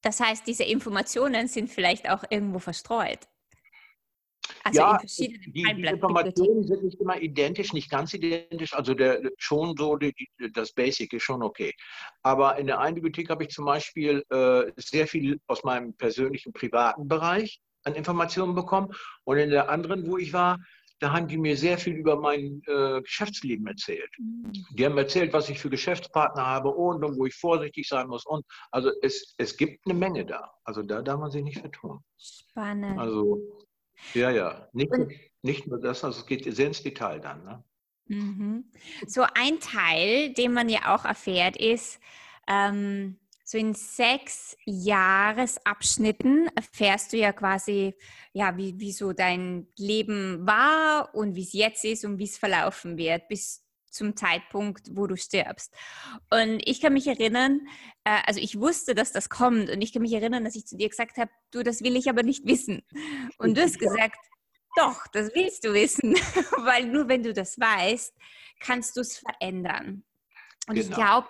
Das 0.00 0.18
heißt, 0.18 0.46
diese 0.46 0.64
Informationen 0.64 1.46
sind 1.48 1.70
vielleicht 1.70 2.08
auch 2.08 2.24
irgendwo 2.30 2.58
verstreut. 2.58 3.20
Also 4.64 4.80
ja, 4.80 4.92
in 4.92 4.98
verschiedenen 5.00 5.52
die, 5.52 5.52
die 5.52 5.86
Informationen 5.86 6.64
sind 6.66 6.82
nicht 6.84 7.00
immer 7.00 7.20
identisch, 7.20 7.72
nicht 7.72 7.90
ganz 7.90 8.12
identisch. 8.14 8.74
Also 8.74 8.94
der, 8.94 9.20
schon 9.36 9.76
so, 9.76 9.96
die, 9.96 10.14
das 10.52 10.72
Basic 10.72 11.12
ist 11.12 11.22
schon 11.22 11.42
okay. 11.42 11.72
Aber 12.22 12.58
in 12.58 12.66
der 12.66 12.80
einen 12.80 12.96
Bibliothek 12.96 13.30
habe 13.30 13.44
ich 13.44 13.50
zum 13.50 13.64
Beispiel 13.64 14.24
äh, 14.30 14.72
sehr 14.76 15.06
viel 15.06 15.40
aus 15.46 15.62
meinem 15.62 15.94
persönlichen 15.94 16.52
privaten 16.52 17.06
Bereich 17.08 17.60
an 17.84 17.94
Informationen 17.94 18.54
bekommen. 18.54 18.92
Und 19.24 19.38
in 19.38 19.50
der 19.50 19.68
anderen, 19.68 20.06
wo 20.06 20.18
ich 20.18 20.32
war, 20.32 20.58
da 21.02 21.12
haben 21.12 21.26
die 21.26 21.36
mir 21.36 21.56
sehr 21.56 21.78
viel 21.78 21.94
über 21.94 22.16
mein 22.16 22.62
äh, 22.66 23.02
Geschäftsleben 23.02 23.66
erzählt. 23.66 24.10
Mhm. 24.18 24.52
Die 24.70 24.86
haben 24.86 24.96
erzählt, 24.96 25.32
was 25.32 25.48
ich 25.48 25.58
für 25.58 25.68
Geschäftspartner 25.68 26.46
habe 26.46 26.68
und, 26.68 27.04
und 27.04 27.18
wo 27.18 27.26
ich 27.26 27.34
vorsichtig 27.34 27.88
sein 27.88 28.06
muss. 28.06 28.24
Und 28.24 28.44
also 28.70 28.92
es, 29.02 29.34
es 29.36 29.56
gibt 29.56 29.84
eine 29.84 29.94
Menge 29.98 30.24
da. 30.24 30.52
Also 30.62 30.82
da 30.82 31.02
darf 31.02 31.18
man 31.18 31.32
sich 31.32 31.42
nicht 31.42 31.58
vertun. 31.58 31.98
Spannend. 32.16 33.00
Also 33.00 33.40
ja, 34.14 34.30
ja. 34.30 34.68
Nicht, 34.72 34.92
nicht 35.42 35.66
nur 35.66 35.80
das, 35.80 36.04
also 36.04 36.20
es 36.20 36.26
geht 36.26 36.44
sehr 36.54 36.68
ins 36.68 36.84
Detail 36.84 37.18
dann. 37.18 37.44
Ne? 37.44 37.64
Mhm. 38.06 38.64
So 39.06 39.22
ein 39.34 39.58
Teil, 39.58 40.32
den 40.34 40.52
man 40.52 40.68
ja 40.68 40.94
auch 40.94 41.04
erfährt, 41.04 41.56
ist, 41.56 41.98
ähm, 42.46 43.18
so 43.44 43.58
in 43.58 43.74
sechs 43.74 44.56
Jahresabschnitten 44.64 46.48
erfährst 46.54 47.12
du 47.12 47.16
ja 47.16 47.32
quasi, 47.32 47.94
ja, 48.32 48.56
wie, 48.56 48.78
wie 48.78 48.92
so 48.92 49.12
dein 49.12 49.66
Leben 49.76 50.46
war 50.46 51.14
und 51.14 51.34
wie 51.34 51.42
es 51.42 51.52
jetzt 51.52 51.84
ist 51.84 52.04
und 52.04 52.18
wie 52.18 52.24
es 52.24 52.38
verlaufen 52.38 52.96
wird, 52.96 53.28
bis 53.28 53.64
zum 53.90 54.16
Zeitpunkt, 54.16 54.88
wo 54.92 55.06
du 55.06 55.16
stirbst. 55.16 55.74
Und 56.30 56.60
ich 56.64 56.80
kann 56.80 56.94
mich 56.94 57.06
erinnern, 57.06 57.60
äh, 58.04 58.20
also 58.26 58.40
ich 58.40 58.58
wusste, 58.58 58.94
dass 58.94 59.12
das 59.12 59.28
kommt 59.28 59.70
und 59.70 59.82
ich 59.82 59.92
kann 59.92 60.02
mich 60.02 60.14
erinnern, 60.14 60.44
dass 60.44 60.56
ich 60.56 60.66
zu 60.66 60.76
dir 60.76 60.88
gesagt 60.88 61.18
habe, 61.18 61.30
du, 61.50 61.62
das 61.62 61.82
will 61.82 61.96
ich 61.96 62.08
aber 62.08 62.22
nicht 62.22 62.46
wissen. 62.46 62.82
Und 63.38 63.56
du 63.56 63.62
hast 63.62 63.78
gesagt, 63.78 64.18
doch, 64.76 65.06
das 65.12 65.34
willst 65.34 65.64
du 65.64 65.74
wissen, 65.74 66.14
weil 66.64 66.86
nur 66.86 67.08
wenn 67.08 67.22
du 67.22 67.32
das 67.32 67.58
weißt, 67.60 68.14
kannst 68.60 68.96
du 68.96 69.02
es 69.02 69.18
verändern. 69.18 70.04
Und 70.66 70.76
genau. 70.76 70.88
ich 70.88 70.94
glaube, 70.94 71.28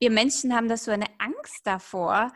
wir 0.00 0.10
Menschen 0.10 0.54
haben 0.54 0.68
da 0.68 0.76
so 0.76 0.90
eine 0.90 1.06
Angst 1.18 1.66
davor, 1.66 2.32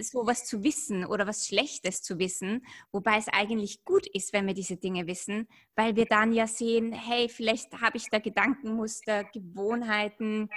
so 0.00 0.26
was 0.26 0.44
zu 0.44 0.62
wissen 0.62 1.04
oder 1.04 1.26
was 1.26 1.46
Schlechtes 1.46 2.02
zu 2.02 2.18
wissen, 2.18 2.64
wobei 2.92 3.16
es 3.16 3.26
eigentlich 3.28 3.84
gut 3.84 4.06
ist, 4.06 4.32
wenn 4.32 4.46
wir 4.46 4.54
diese 4.54 4.76
Dinge 4.76 5.06
wissen, 5.06 5.48
weil 5.74 5.96
wir 5.96 6.04
dann 6.04 6.32
ja 6.32 6.46
sehen, 6.46 6.92
hey, 6.92 7.28
vielleicht 7.28 7.72
habe 7.80 7.96
ich 7.96 8.08
da 8.10 8.18
Gedankenmuster, 8.18 9.24
Gewohnheiten, 9.24 10.50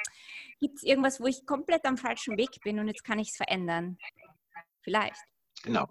gibt 0.60 0.78
es 0.78 0.84
irgendwas, 0.84 1.20
wo 1.20 1.26
ich 1.26 1.46
komplett 1.46 1.86
am 1.86 1.98
falschen 1.98 2.38
Weg 2.38 2.62
bin 2.64 2.80
und 2.80 2.88
jetzt 2.88 3.04
kann 3.04 3.18
ich 3.18 3.30
es 3.30 3.38
verändern. 3.38 3.98
Vielleicht. 4.82 5.22
Genau. 5.64 5.88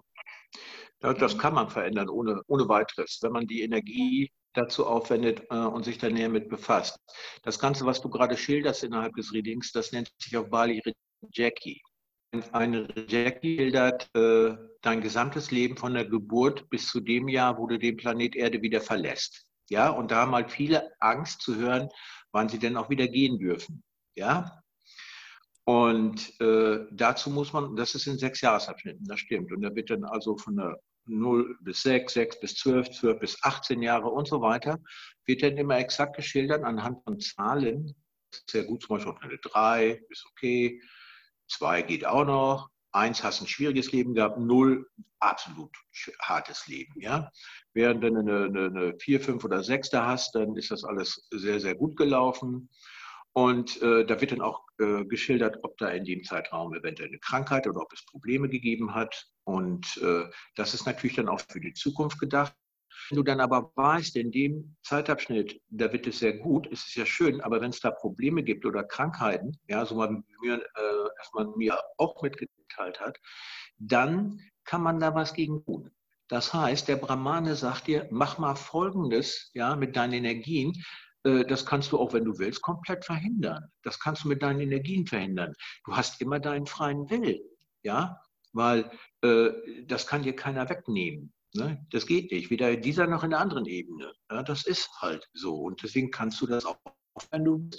Das 0.99 1.37
kann 1.37 1.55
man 1.55 1.69
verändern 1.69 2.09
ohne, 2.09 2.41
ohne 2.47 2.67
weiteres. 2.69 3.17
Wenn 3.21 3.31
man 3.31 3.47
die 3.47 3.63
Energie 3.63 4.31
dazu 4.53 4.85
aufwendet 4.85 5.43
äh, 5.49 5.55
und 5.55 5.83
sich 5.83 5.97
da 5.97 6.09
näher 6.09 6.29
mit 6.29 6.49
befasst. 6.49 6.99
Das 7.43 7.59
Ganze, 7.59 7.85
was 7.85 8.01
du 8.01 8.09
gerade 8.09 8.37
schilderst 8.37 8.83
innerhalb 8.83 9.15
des 9.15 9.33
Readings, 9.33 9.71
das 9.71 9.91
nennt 9.91 10.11
sich 10.19 10.35
auf 10.37 10.49
Bali 10.49 10.81
Jackie. 11.31 11.81
Eine 12.51 12.87
Jackie 13.07 13.57
schildert 13.57 14.09
äh, 14.15 14.55
dein 14.81 15.01
gesamtes 15.01 15.51
Leben 15.51 15.75
von 15.75 15.93
der 15.93 16.05
Geburt 16.05 16.69
bis 16.69 16.87
zu 16.87 17.01
dem 17.01 17.27
Jahr, 17.27 17.57
wo 17.57 17.67
du 17.67 17.77
den 17.77 17.97
Planet 17.97 18.35
Erde 18.35 18.61
wieder 18.61 18.81
verlässt. 18.81 19.45
Ja, 19.69 19.89
und 19.89 20.11
da 20.11 20.21
haben 20.21 20.35
halt 20.35 20.51
viele 20.51 20.91
Angst 20.99 21.41
zu 21.41 21.55
hören, 21.55 21.89
wann 22.31 22.49
sie 22.49 22.59
denn 22.59 22.77
auch 22.77 22.89
wieder 22.89 23.07
gehen 23.07 23.37
dürfen. 23.37 23.83
Ja, 24.15 24.61
und 25.65 26.39
äh, 26.41 26.85
dazu 26.91 27.29
muss 27.29 27.53
man, 27.53 27.75
das 27.75 27.95
ist 27.95 28.07
in 28.07 28.17
sechs 28.17 28.41
Jahresabschnitten, 28.41 29.05
das 29.05 29.19
stimmt. 29.19 29.51
Und 29.51 29.61
da 29.61 29.73
wird 29.73 29.89
dann 29.89 30.03
also 30.03 30.35
von 30.37 30.57
der 30.57 30.77
0 31.05 31.57
bis 31.61 31.81
6, 31.81 32.13
6 32.13 32.39
bis 32.39 32.55
12, 32.55 32.91
12 32.91 33.19
bis 33.19 33.43
18 33.43 33.81
Jahre 33.81 34.09
und 34.09 34.27
so 34.27 34.41
weiter, 34.41 34.79
wird 35.25 35.43
dann 35.43 35.57
immer 35.57 35.77
exakt 35.77 36.15
geschildert 36.15 36.63
anhand 36.63 37.03
von 37.03 37.19
Zahlen. 37.19 37.95
Sehr 38.49 38.63
gut, 38.63 38.83
zum 38.83 38.97
Beispiel 38.97 39.13
eine 39.21 39.37
3 39.37 40.01
ist 40.09 40.25
okay, 40.31 40.81
2 41.49 41.81
geht 41.81 42.05
auch 42.05 42.25
noch, 42.25 42.69
1 42.93 43.23
hast 43.23 43.41
ein 43.41 43.47
schwieriges 43.47 43.91
Leben 43.91 44.13
gehabt, 44.13 44.37
0 44.37 44.85
absolut 45.19 45.75
hartes 46.21 46.67
Leben. 46.67 46.99
Ja? 46.99 47.31
Während 47.73 48.03
du 48.03 48.07
eine, 48.07 48.19
eine, 48.19 48.65
eine 48.65 48.95
4, 48.99 49.21
5 49.21 49.43
oder 49.43 49.63
6 49.63 49.89
da 49.89 50.07
hast, 50.07 50.35
dann 50.35 50.55
ist 50.55 50.71
das 50.71 50.83
alles 50.83 51.27
sehr, 51.31 51.59
sehr 51.59 51.75
gut 51.75 51.95
gelaufen. 51.95 52.69
Und 53.33 53.81
äh, 53.81 54.05
da 54.05 54.19
wird 54.19 54.33
dann 54.33 54.41
auch 54.41 54.65
äh, 54.79 55.05
geschildert, 55.05 55.59
ob 55.63 55.77
da 55.77 55.89
in 55.89 56.03
dem 56.03 56.23
Zeitraum 56.23 56.73
eventuell 56.73 57.09
eine 57.09 57.19
Krankheit 57.19 57.65
oder 57.65 57.81
ob 57.81 57.93
es 57.93 58.05
Probleme 58.05 58.49
gegeben 58.49 58.93
hat. 58.93 59.27
Und 59.45 59.97
äh, 60.03 60.29
das 60.55 60.73
ist 60.73 60.85
natürlich 60.85 61.15
dann 61.15 61.29
auch 61.29 61.41
für 61.49 61.61
die 61.61 61.73
Zukunft 61.73 62.19
gedacht. 62.19 62.53
Wenn 63.09 63.17
du 63.17 63.23
dann 63.23 63.39
aber 63.39 63.71
weißt, 63.75 64.15
in 64.17 64.31
dem 64.31 64.75
Zeitabschnitt, 64.83 65.61
da 65.69 65.91
wird 65.91 66.07
es 66.07 66.19
sehr 66.19 66.37
gut, 66.37 66.67
ist 66.67 66.87
es 66.87 66.95
ja 66.95 67.05
schön, 67.05 67.41
aber 67.41 67.61
wenn 67.61 67.71
es 67.71 67.79
da 67.79 67.91
Probleme 67.91 68.43
gibt 68.43 68.65
oder 68.65 68.83
Krankheiten, 68.83 69.57
ja, 69.67 69.85
so 69.85 69.95
man 69.95 70.23
mir, 70.41 70.55
äh, 70.55 71.09
was 71.17 71.31
man 71.33 71.51
mir 71.57 71.77
auch 71.97 72.21
mitgeteilt 72.21 72.99
hat, 72.99 73.17
dann 73.77 74.39
kann 74.65 74.83
man 74.83 74.99
da 74.99 75.15
was 75.15 75.33
gegen 75.33 75.63
tun. 75.65 75.91
Das 76.27 76.53
heißt, 76.53 76.87
der 76.87 76.95
Brahmane 76.95 77.55
sagt 77.55 77.87
dir, 77.87 78.07
mach 78.09 78.37
mal 78.37 78.55
Folgendes 78.55 79.51
ja, 79.53 79.75
mit 79.75 79.97
deinen 79.97 80.13
Energien. 80.13 80.81
Äh, 81.23 81.45
das 81.45 81.65
kannst 81.65 81.91
du 81.91 81.99
auch, 81.99 82.13
wenn 82.13 82.25
du 82.25 82.37
willst, 82.37 82.61
komplett 82.61 83.05
verhindern. 83.05 83.71
Das 83.83 83.99
kannst 83.99 84.23
du 84.23 84.27
mit 84.27 84.41
deinen 84.41 84.61
Energien 84.61 85.05
verhindern. 85.05 85.53
Du 85.85 85.95
hast 85.95 86.21
immer 86.21 86.39
deinen 86.39 86.67
freien 86.67 87.09
Willen, 87.09 87.41
ja, 87.83 88.19
weil 88.53 88.91
äh, 89.21 89.49
das 89.85 90.07
kann 90.07 90.23
dir 90.23 90.35
keiner 90.35 90.69
wegnehmen. 90.69 91.33
Ne? 91.53 91.85
Das 91.91 92.05
geht 92.05 92.31
nicht, 92.31 92.49
weder 92.49 92.71
in 92.71 92.81
dieser 92.81 93.07
noch 93.07 93.23
in 93.23 93.31
der 93.31 93.39
anderen 93.39 93.65
Ebene. 93.65 94.13
Ja, 94.29 94.43
das 94.43 94.65
ist 94.65 94.89
halt 94.99 95.27
so 95.33 95.55
und 95.55 95.83
deswegen 95.83 96.11
kannst 96.11 96.39
du 96.41 96.47
das 96.47 96.65
auch, 96.65 96.77
wenn 97.31 97.43
du 97.43 97.69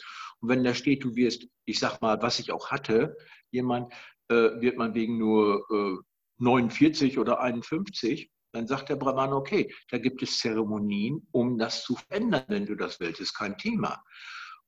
und 0.42 0.48
wenn 0.48 0.64
da 0.64 0.74
steht, 0.74 1.05
du 1.05 1.14
wirst, 1.14 1.46
ich 1.64 1.78
sag 1.78 2.02
mal, 2.02 2.20
was 2.20 2.40
ich 2.40 2.52
auch 2.52 2.70
hatte, 2.70 3.16
jemand 3.50 3.92
äh, 4.28 4.61
wird 4.61 4.76
man 4.76 4.94
wegen 4.94 5.16
nur 5.18 5.64
äh, 5.70 6.02
49 6.38 7.18
oder 7.18 7.40
51 7.40 8.32
dann 8.52 8.66
sagt 8.66 8.88
der 8.90 8.96
Brahman, 8.96 9.32
okay, 9.32 9.74
da 9.90 9.98
gibt 9.98 10.22
es 10.22 10.38
Zeremonien, 10.38 11.26
um 11.32 11.58
das 11.58 11.82
zu 11.82 11.96
verändern, 11.96 12.44
wenn 12.48 12.66
du 12.66 12.76
das 12.76 13.00
willst, 13.00 13.20
ist 13.20 13.34
kein 13.34 13.56
Thema. 13.56 14.02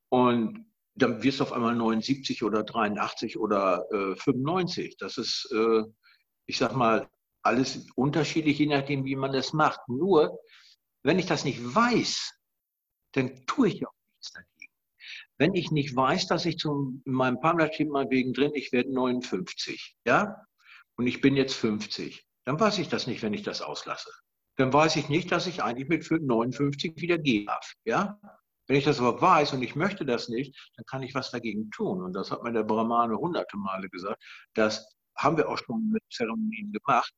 Und 0.09 0.67
dann 0.95 1.23
wirst 1.23 1.41
du 1.41 1.45
auf 1.45 1.53
einmal 1.53 1.75
79 1.75 2.43
oder 2.43 2.63
83 2.63 3.37
oder 3.37 3.85
äh, 3.91 4.17
95. 4.17 4.97
Das 4.97 5.19
ist, 5.19 5.51
äh, 5.53 5.83
ich 6.47 6.59
sag 6.59 6.75
mal, 6.75 7.09
alles 7.43 7.87
unterschiedlich, 7.95 8.59
je 8.59 8.67
nachdem, 8.67 9.05
wie 9.05 9.17
man 9.17 9.33
das 9.33 9.53
macht. 9.53 9.81
Nur, 9.89 10.39
wenn 11.03 11.19
ich 11.19 11.27
das 11.27 11.45
nicht 11.45 11.61
weiß, 11.63 12.33
dann 13.13 13.45
tue 13.47 13.69
ich 13.69 13.87
auch 13.87 13.93
nichts 14.15 14.33
dagegen. 14.33 14.73
Wenn 15.37 15.55
ich 15.55 15.71
nicht 15.71 15.95
weiß, 15.95 16.27
dass 16.29 16.47
ich 16.47 16.65
in 16.65 17.03
meinem 17.05 17.41
Pamela-Team 17.41 17.89
mal 17.89 18.09
wegen 18.09 18.33
drin, 18.33 18.53
ich 18.55 18.73
werde 18.73 18.93
59, 18.95 19.97
ja, 20.07 20.37
und 20.97 21.07
ich 21.07 21.21
bin 21.21 21.37
jetzt 21.37 21.55
50, 21.55 22.25
dann 22.45 22.61
weiß 22.61 22.79
ich 22.79 22.89
das 22.89 23.07
nicht, 23.07 23.23
wenn 23.23 23.35
ich 23.35 23.43
das 23.43 23.63
auslasse. 23.63 24.11
Dann 24.57 24.73
weiß 24.73 24.97
ich 24.97 25.09
nicht, 25.09 25.33
dass 25.33 25.47
ich 25.47 25.63
eigentlich 25.63 25.89
mit 25.89 26.09
59 26.09 26.95
wieder 26.97 27.19
gehen 27.19 27.47
darf. 27.47 27.75
Ja? 27.85 28.19
Wenn 28.67 28.77
ich 28.77 28.85
das 28.85 29.01
aber 29.01 29.21
weiß 29.21 29.53
und 29.53 29.63
ich 29.63 29.75
möchte 29.75 30.07
das 30.07 30.29
nicht, 30.29 30.57
dann 30.77 30.87
kann 30.87 31.03
ich 31.03 31.15
was 31.15 31.31
dagegen 31.31 31.71
tun. 31.71 32.03
Und 32.03 32.13
das 32.15 32.31
hat 32.31 32.43
mir 32.43 32.53
der 32.53 32.63
Brahmane 32.63 33.17
hunderte 33.17 33.57
Male 33.57 33.89
gesagt. 33.89 34.23
Das 34.55 34.97
haben 35.17 35.37
wir 35.37 35.49
auch 35.49 35.59
schon 35.59 35.91
mit 35.91 36.03
Zeremonien 36.11 36.73
gemacht. 36.73 37.13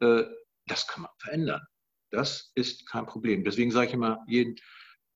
Äh, 0.00 0.24
das 0.66 0.86
kann 0.86 1.02
man 1.02 1.10
verändern. 1.18 1.62
Das 2.10 2.52
ist 2.54 2.88
kein 2.88 3.06
Problem. 3.06 3.44
Deswegen 3.44 3.70
sage 3.70 3.88
ich 3.88 3.94
immer, 3.94 4.18
jeden, 4.26 4.56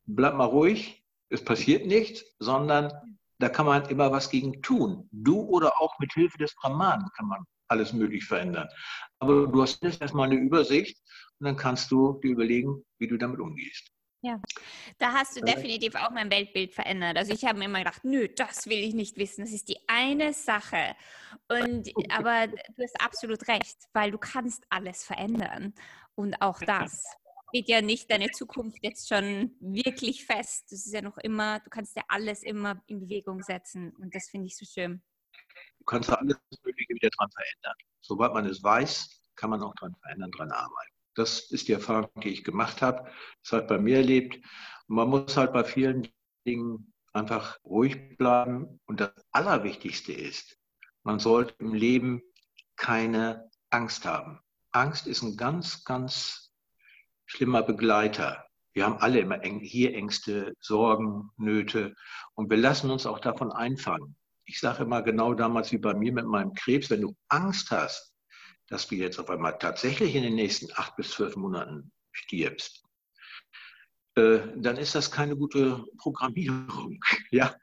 bleib 0.07 0.35
mal 0.35 0.45
ruhig, 0.45 1.05
es 1.29 1.45
passiert 1.45 1.87
nichts, 1.87 2.25
sondern 2.39 2.93
da 3.39 3.49
kann 3.49 3.67
man 3.67 3.85
immer 3.87 4.11
was 4.13 4.31
gegen 4.31 4.63
tun. 4.63 5.09
Du 5.13 5.41
oder 5.43 5.81
auch 5.81 5.99
mit 5.99 6.13
Hilfe 6.15 6.39
des 6.39 6.55
Brahmanen 6.55 7.09
kann 7.17 7.27
man 7.27 7.45
alles 7.69 7.93
möglich 7.93 8.25
verändern. 8.25 8.69
Aber 9.19 9.47
du 9.47 9.63
hast 9.63 9.83
jetzt 9.83 10.01
erstmal 10.01 10.31
eine 10.31 10.41
Übersicht 10.41 10.99
und 11.39 11.47
dann 11.47 11.57
kannst 11.57 11.91
du 11.91 12.21
dir 12.23 12.33
überlegen, 12.33 12.85
wie 12.99 13.09
du 13.09 13.17
damit 13.17 13.41
umgehst. 13.41 13.91
Ja, 14.23 14.41
da 14.99 15.13
hast 15.13 15.37
du 15.37 15.41
definitiv 15.41 15.95
auch 15.95 16.11
mein 16.11 16.31
Weltbild 16.31 16.75
verändert. 16.75 17.17
Also 17.17 17.33
ich 17.33 17.45
habe 17.45 17.59
mir 17.59 17.67
immer 17.67 17.79
gedacht, 17.79 18.03
nö, 18.03 18.29
das 18.29 18.67
will 18.67 18.79
ich 18.79 18.95
nicht 18.95 19.17
wissen. 19.19 19.43
Das 19.43 19.53
ist 19.53 19.69
die 19.69 19.79
eine 19.87 20.33
Sache. 20.33 20.97
Und 21.49 21.89
aber 22.11 22.49
du 22.49 22.83
hast 22.83 23.01
absolut 23.01 23.47
recht, 23.47 23.77
weil 23.93 24.11
du 24.11 24.19
kannst 24.19 24.65
alles 24.69 25.05
verändern. 25.05 25.75
Und 26.17 26.41
auch 26.43 26.59
das 26.61 27.05
steht 27.51 27.69
ja 27.69 27.83
nicht 27.83 28.11
deine 28.11 28.31
Zukunft 28.31 28.79
jetzt 28.83 29.09
schon 29.09 29.55
wirklich 29.61 30.25
fest. 30.25 30.73
Das 30.73 30.87
ist 30.87 30.93
ja 30.93 31.03
noch 31.03 31.19
immer, 31.19 31.61
du 31.61 31.71
kannst 31.71 31.95
ja 31.95 32.03
alles 32.09 32.43
immer 32.43 32.83
in 32.87 32.99
Bewegung 33.01 33.43
setzen. 33.43 33.95
Und 33.97 34.15
das 34.15 34.29
finde 34.29 34.47
ich 34.47 34.57
so 34.57 34.65
schön 34.65 35.03
kannst 35.87 36.11
du 36.11 36.19
alles 36.19 36.37
Mögliche 36.65 36.95
wieder 36.95 37.11
dran 37.11 37.31
verändern. 37.31 37.77
Sobald 38.01 38.35
man 38.35 38.47
es 38.47 38.63
weiß, 38.63 39.23
kann 39.37 39.51
man 39.51 39.63
auch 39.63 39.75
dran 39.75 39.95
verändern, 40.03 40.31
dran 40.33 40.51
arbeiten. 40.51 40.93
Das 41.15 41.51
ist 41.51 41.69
die 41.69 41.73
Erfahrung, 41.73 42.11
die 42.23 42.31
ich 42.31 42.45
gemacht 42.45 42.83
habe. 42.83 43.11
Das 43.43 43.53
hat 43.53 43.69
bei 43.69 43.79
mir 43.79 43.99
erlebt. 43.99 44.37
Und 44.89 44.97
man 44.97 45.09
muss 45.09 45.37
halt 45.37 45.53
bei 45.53 45.65
vielen 45.65 46.09
Dingen 46.47 46.93
einfach 47.13 47.59
ruhig 47.65 48.17
bleiben. 48.19 48.81
Und 48.87 49.01
das 49.01 49.13
Allerwichtigste 49.31 50.13
ist, 50.13 50.59
man 51.03 51.19
sollte 51.19 51.55
im 51.59 51.73
Leben 51.73 52.23
keine 52.77 53.51
Angst 53.71 54.05
haben. 54.05 54.41
Angst 54.73 55.07
ist 55.07 55.23
ein 55.23 55.37
ganz, 55.37 55.85
ganz 55.85 56.53
schlimmer 57.25 57.63
Begleiter. 57.63 58.45
Wir 58.75 58.85
haben 58.85 58.99
alle 58.99 59.21
immer 59.21 59.41
hier 59.41 59.95
Ängste, 59.95 60.55
Sorgen, 60.61 61.31
Nöte 61.39 61.95
und 62.35 62.51
wir 62.51 62.59
lassen 62.59 62.91
uns 62.91 63.07
auch 63.07 63.21
davon 63.21 63.51
einfangen 63.51 64.17
ich 64.47 64.61
sage 64.61 64.85
immer 64.85 65.03
genau 65.03 65.35
damals 65.35 65.73
wie 65.73 65.79
bei 65.79 65.93
mir 65.93 66.13
mit 66.13 66.27
meinem 66.27 66.55
Krebs, 66.55 66.89
wenn 66.89 67.03
du 67.03 67.15
Angst 67.29 67.71
hast, 67.71 68.15
dass 68.69 68.87
du 68.87 68.95
jetzt 68.95 69.19
auf 69.19 69.29
einmal 69.29 69.59
tatsächlich 69.59 70.15
in 70.15 70.23
den 70.23 70.37
nächsten 70.37 70.69
acht 70.75 70.97
bis 70.97 71.11
zwölf 71.11 71.37
Monaten 71.37 71.93
stirbst, 72.13 72.83
äh, 74.17 74.39
dann 74.57 74.77
ist 74.77 74.95
das 74.95 75.11
keine 75.11 75.37
gute 75.37 75.85
Programmierung. 75.99 76.99
Ja? 77.31 77.55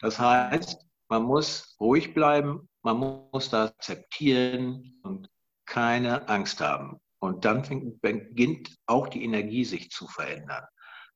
Das 0.00 0.18
heißt, 0.18 0.78
man 1.08 1.24
muss 1.24 1.74
ruhig 1.80 2.14
bleiben, 2.14 2.68
man 2.82 2.98
muss 3.32 3.50
das 3.50 3.70
akzeptieren 3.70 5.00
und 5.02 5.28
keine 5.66 6.28
Angst 6.28 6.60
haben. 6.60 7.00
Und 7.20 7.44
dann 7.44 7.62
beginnt 8.00 8.76
auch 8.86 9.08
die 9.08 9.24
Energie 9.24 9.64
sich 9.64 9.90
zu 9.90 10.06
verändern. 10.06 10.64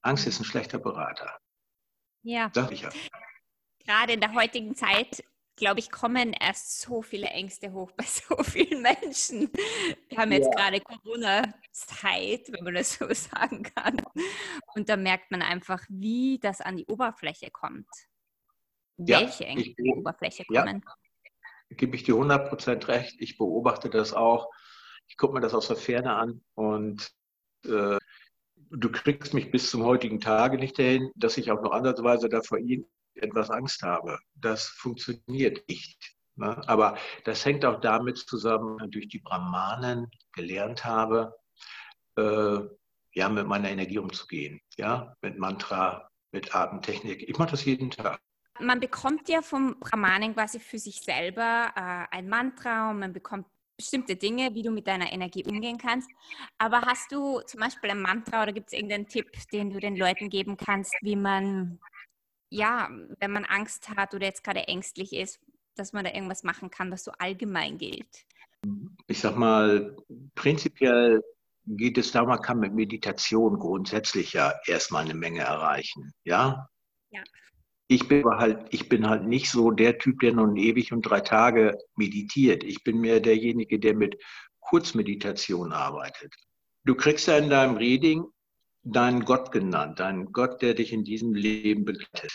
Angst 0.01 0.27
ist 0.27 0.40
ein 0.40 0.44
schlechter 0.44 0.79
Berater. 0.79 1.38
Ja. 2.25 2.51
Sag 2.53 2.72
ich 2.72 2.83
ja 2.83 2.90
gerade 3.85 4.14
in 4.14 4.21
der 4.21 4.35
heutigen 4.35 4.75
Zeit, 4.75 5.25
glaube 5.57 5.81
ich, 5.81 5.90
kommen 5.90 6.33
erst 6.33 6.81
so 6.81 7.03
viele 7.03 7.29
Ängste 7.29 7.73
hoch 7.73 7.90
bei 7.92 8.05
so 8.07 8.37
vielen 8.42 8.83
Menschen. 8.83 9.51
Wir 10.09 10.18
haben 10.18 10.33
jetzt 10.33 10.51
ja. 10.53 10.55
gerade 10.55 10.81
Corona-Zeit, 10.81 12.53
wenn 12.53 12.64
man 12.64 12.75
das 12.75 12.95
so 12.95 13.07
sagen 13.12 13.62
kann. 13.62 14.03
Und 14.75 14.88
da 14.88 14.97
merkt 14.97 15.31
man 15.31 15.42
einfach, 15.42 15.83
wie 15.88 16.38
das 16.40 16.61
an 16.61 16.77
die 16.77 16.87
Oberfläche 16.87 17.50
kommt. 17.50 17.88
Ja, 18.98 19.21
Welche 19.21 19.46
Ängste 19.46 19.75
an 19.79 19.85
die 19.85 19.94
Oberfläche 19.94 20.44
kommen. 20.44 20.85
Ja, 20.85 21.77
gebe 21.77 21.96
ich 21.96 22.04
dir 22.04 22.15
100% 22.15 22.88
recht. 22.88 23.17
Ich 23.19 23.38
beobachte 23.38 23.90
das 23.90 24.13
auch. 24.13 24.50
Ich 25.09 25.17
gucke 25.17 25.35
mir 25.35 25.40
das 25.40 25.54
aus 25.54 25.69
der 25.69 25.77
Ferne 25.77 26.15
an 26.15 26.42
und 26.54 27.11
äh, 27.65 27.98
du 28.71 28.90
kriegst 28.90 29.35
mich 29.35 29.50
bis 29.50 29.71
zum 29.71 29.85
heutigen 29.85 30.21
Tage 30.21 30.59
nicht 30.59 30.79
dahin, 30.79 31.11
dass 31.15 31.37
ich 31.37 31.50
auch 31.50 31.63
noch 31.63 31.73
andersweise 31.73 32.29
da 32.29 32.42
vor 32.42 32.59
ihm 32.59 32.87
etwas 33.15 33.50
Angst 33.50 33.83
habe. 33.83 34.19
Das 34.35 34.67
funktioniert 34.67 35.69
nicht. 35.69 36.17
Ne? 36.37 36.60
Aber 36.67 36.96
das 37.25 37.44
hängt 37.44 37.65
auch 37.65 37.81
damit 37.81 38.19
zusammen, 38.19 38.90
durch 38.90 39.08
die 39.08 39.19
Brahmanen 39.19 40.10
gelernt 40.33 40.85
habe, 40.85 41.35
äh, 42.17 42.58
ja, 43.15 43.29
mit 43.29 43.46
meiner 43.46 43.71
Energie 43.71 43.98
umzugehen. 43.98 44.60
Ja, 44.77 45.15
mit 45.21 45.38
Mantra, 45.38 46.08
mit 46.33 46.54
Atemtechnik. 46.54 47.29
Ich 47.29 47.38
mache 47.38 47.50
das 47.50 47.65
jeden 47.65 47.90
Tag. 47.90 48.21
Man 48.60 48.81
bekommt 48.81 49.29
ja 49.29 49.42
vom 49.42 49.79
Brahmanen 49.81 50.35
quasi 50.35 50.60
für 50.60 50.79
sich 50.79 51.00
selber 51.00 51.73
äh, 51.75 52.17
ein 52.17 52.29
Mantra 52.29 52.90
und 52.90 52.98
man 52.98 53.13
bekommt 53.13 53.46
bestimmte 53.77 54.17
Dinge, 54.17 54.54
wie 54.54 54.63
du 54.63 54.71
mit 54.71 54.87
deiner 54.87 55.13
Energie 55.13 55.44
umgehen 55.44 55.79
kannst. 55.79 56.10
Aber 56.58 56.83
hast 56.83 57.10
du 57.10 57.40
zum 57.40 57.60
Beispiel 57.60 57.90
ein 57.90 58.00
Mantra 58.00 58.42
oder 58.42 58.52
gibt 58.52 58.69
es 58.69 58.75
irgendeinen 58.75 59.06
Tipp, 59.06 59.31
den 59.52 59.71
du 59.71 59.81
den 59.81 59.96
Leuten 59.96 60.29
geben 60.29 60.56
kannst, 60.56 60.94
wie 61.00 61.17
man, 61.17 61.81
ja, 62.53 62.90
wenn 63.19 63.33
man 63.33 63.44
Angst 63.44 63.88
hat 63.88 64.15
oder 64.15 64.27
jetzt 64.27 64.44
gerade 64.44 64.69
ängstlich 64.69 65.15
ist, 65.15 65.40
dass 65.75 65.92
man 65.92 66.05
da 66.05 66.13
irgendwas 66.13 66.42
machen 66.42 66.71
kann, 66.71 66.90
was 66.90 67.05
so 67.05 67.13
allgemein 67.19 67.79
gilt? 67.79 68.27
Ich 69.07 69.21
sag 69.21 69.37
mal, 69.37 69.96
prinzipiell 70.35 71.23
geht 71.67 71.96
es 71.96 72.13
darum, 72.13 72.29
man 72.29 72.42
kann 72.42 72.61
mit 72.61 72.75
Meditation 72.75 73.59
grundsätzlich 73.59 74.35
ja 74.35 74.53
erstmal 74.67 75.05
eine 75.05 75.15
Menge 75.15 75.40
erreichen. 75.40 76.13
Ja? 76.25 76.69
Ja. 77.11 77.23
Ich 77.88 78.07
bin 78.07 78.25
halt, 78.25 78.67
ich 78.71 78.88
bin 78.88 79.09
halt 79.09 79.25
nicht 79.25 79.50
so 79.50 79.71
der 79.71 79.98
Typ, 79.98 80.21
der 80.21 80.35
nun 80.35 80.57
ewig 80.57 80.92
und 80.92 81.03
drei 81.03 81.21
Tage 81.21 81.79
meditiert. 81.96 82.65
Ich 82.65 82.85
bin 82.85 83.00
mehr 83.00 83.21
derjenige, 83.21 83.79
der 83.79 83.94
mit 83.94 84.23
Kurzmeditation 84.61 85.73
arbeitet. 85.73 86.35
Du 86.85 86.94
kriegst 86.94 87.29
ja 87.29 87.38
in 87.38 87.48
deinem 87.48 87.77
Reading 87.77 88.27
deinen 88.83 89.25
Gott 89.25 89.53
genannt, 89.53 90.01
deinen 90.01 90.33
Gott, 90.33 90.63
der 90.63 90.75
dich 90.75 90.93
in 90.93 91.05
diesem 91.05 91.35
Leben 91.35 91.85
begleitet, 91.85 92.33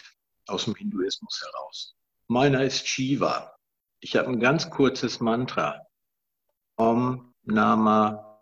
aus 0.47 0.65
dem 0.65 0.75
Hinduismus 0.75 1.41
heraus. 1.43 1.95
Meiner 2.27 2.63
ist 2.63 2.87
Shiva. 2.87 3.55
Ich 3.99 4.15
habe 4.15 4.29
ein 4.29 4.39
ganz 4.39 4.69
kurzes 4.69 5.19
Mantra. 5.19 5.81
Om 6.75 7.33
Nama 7.43 8.41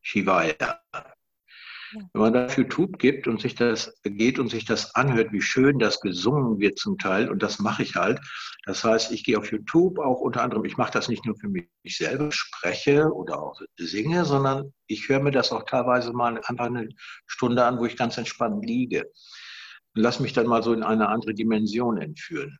Shivaya. 0.00 0.80
Wenn 1.92 2.22
man 2.22 2.32
dafür 2.32 2.64
YouTube 2.64 2.98
gibt 2.98 3.26
und 3.26 3.40
sich 3.40 3.54
das 3.54 3.98
geht 4.04 4.38
und 4.38 4.48
sich 4.48 4.64
das 4.64 4.94
anhört, 4.94 5.32
wie 5.32 5.40
schön 5.40 5.78
das 5.78 6.00
gesungen 6.00 6.58
wird 6.58 6.78
zum 6.78 6.98
Teil, 6.98 7.30
und 7.30 7.42
das 7.42 7.58
mache 7.58 7.82
ich 7.82 7.94
halt. 7.94 8.20
Das 8.64 8.84
heißt, 8.84 9.12
ich 9.12 9.24
gehe 9.24 9.38
auf 9.38 9.50
YouTube 9.50 9.98
auch 9.98 10.20
unter 10.20 10.42
anderem, 10.42 10.64
ich 10.64 10.76
mache 10.76 10.92
das 10.92 11.08
nicht 11.08 11.24
nur 11.24 11.36
für 11.36 11.48
mich 11.48 11.68
selber, 11.86 12.30
spreche 12.32 13.12
oder 13.12 13.42
auch 13.42 13.60
singe, 13.78 14.24
sondern 14.24 14.72
ich 14.86 15.08
höre 15.08 15.20
mir 15.20 15.30
das 15.30 15.52
auch 15.52 15.64
teilweise 15.64 16.12
mal 16.12 16.38
einfach 16.44 16.66
eine 16.66 16.88
Stunde 17.26 17.64
an, 17.64 17.78
wo 17.78 17.86
ich 17.86 17.96
ganz 17.96 18.18
entspannt 18.18 18.64
liege. 18.64 19.10
Und 19.94 20.02
lass 20.02 20.20
mich 20.20 20.32
dann 20.32 20.46
mal 20.46 20.62
so 20.62 20.72
in 20.72 20.82
eine 20.82 21.08
andere 21.08 21.34
Dimension 21.34 21.98
entführen. 21.98 22.58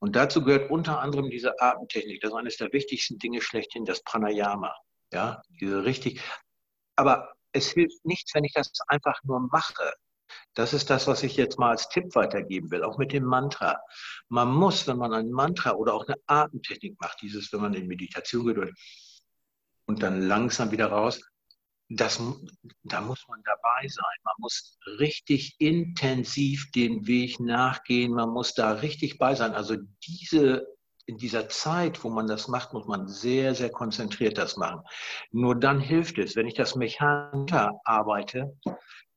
Und 0.00 0.16
dazu 0.16 0.42
gehört 0.42 0.70
unter 0.70 1.00
anderem 1.00 1.30
diese 1.30 1.60
Atemtechnik. 1.60 2.20
Das 2.20 2.32
ist 2.32 2.36
eines 2.36 2.56
der 2.56 2.72
wichtigsten 2.72 3.18
Dinge 3.18 3.40
schlechthin, 3.40 3.84
das 3.84 4.02
Pranayama. 4.02 4.74
Ja, 5.12 5.42
diese 5.60 5.84
richtig. 5.84 6.20
Aber 6.96 7.33
es 7.54 7.70
hilft 7.70 8.04
nichts, 8.04 8.34
wenn 8.34 8.44
ich 8.44 8.52
das 8.52 8.70
einfach 8.88 9.22
nur 9.24 9.40
mache. 9.40 9.94
Das 10.54 10.72
ist 10.72 10.90
das, 10.90 11.06
was 11.06 11.22
ich 11.22 11.36
jetzt 11.36 11.58
mal 11.58 11.70
als 11.70 11.88
Tipp 11.88 12.14
weitergeben 12.14 12.70
will, 12.70 12.82
auch 12.82 12.98
mit 12.98 13.12
dem 13.12 13.24
Mantra. 13.24 13.80
Man 14.28 14.52
muss, 14.52 14.86
wenn 14.86 14.98
man 14.98 15.12
ein 15.12 15.30
Mantra 15.30 15.72
oder 15.72 15.94
auch 15.94 16.06
eine 16.06 16.16
Atemtechnik 16.26 17.00
macht, 17.00 17.22
dieses, 17.22 17.52
wenn 17.52 17.60
man 17.60 17.74
in 17.74 17.86
Meditation 17.86 18.46
geht 18.46 18.74
und 19.86 20.02
dann 20.02 20.22
langsam 20.22 20.70
wieder 20.70 20.86
raus, 20.86 21.20
das, 21.90 22.20
da 22.82 23.00
muss 23.00 23.24
man 23.28 23.42
dabei 23.44 23.86
sein. 23.86 24.20
Man 24.24 24.34
muss 24.38 24.78
richtig 24.98 25.56
intensiv 25.58 26.70
den 26.72 27.06
Weg 27.06 27.38
nachgehen. 27.40 28.12
Man 28.12 28.30
muss 28.30 28.54
da 28.54 28.72
richtig 28.72 29.18
bei 29.18 29.34
sein. 29.34 29.52
Also 29.52 29.76
diese 30.06 30.66
in 31.06 31.18
dieser 31.18 31.48
Zeit, 31.48 32.02
wo 32.02 32.10
man 32.10 32.26
das 32.26 32.48
macht, 32.48 32.72
muss 32.72 32.86
man 32.86 33.08
sehr, 33.08 33.54
sehr 33.54 33.70
konzentriert 33.70 34.38
das 34.38 34.56
machen. 34.56 34.82
Nur 35.32 35.54
dann 35.54 35.80
hilft 35.80 36.18
es. 36.18 36.36
Wenn 36.36 36.46
ich 36.46 36.54
das 36.54 36.74
mechanisch 36.74 37.52
arbeite, 37.84 38.56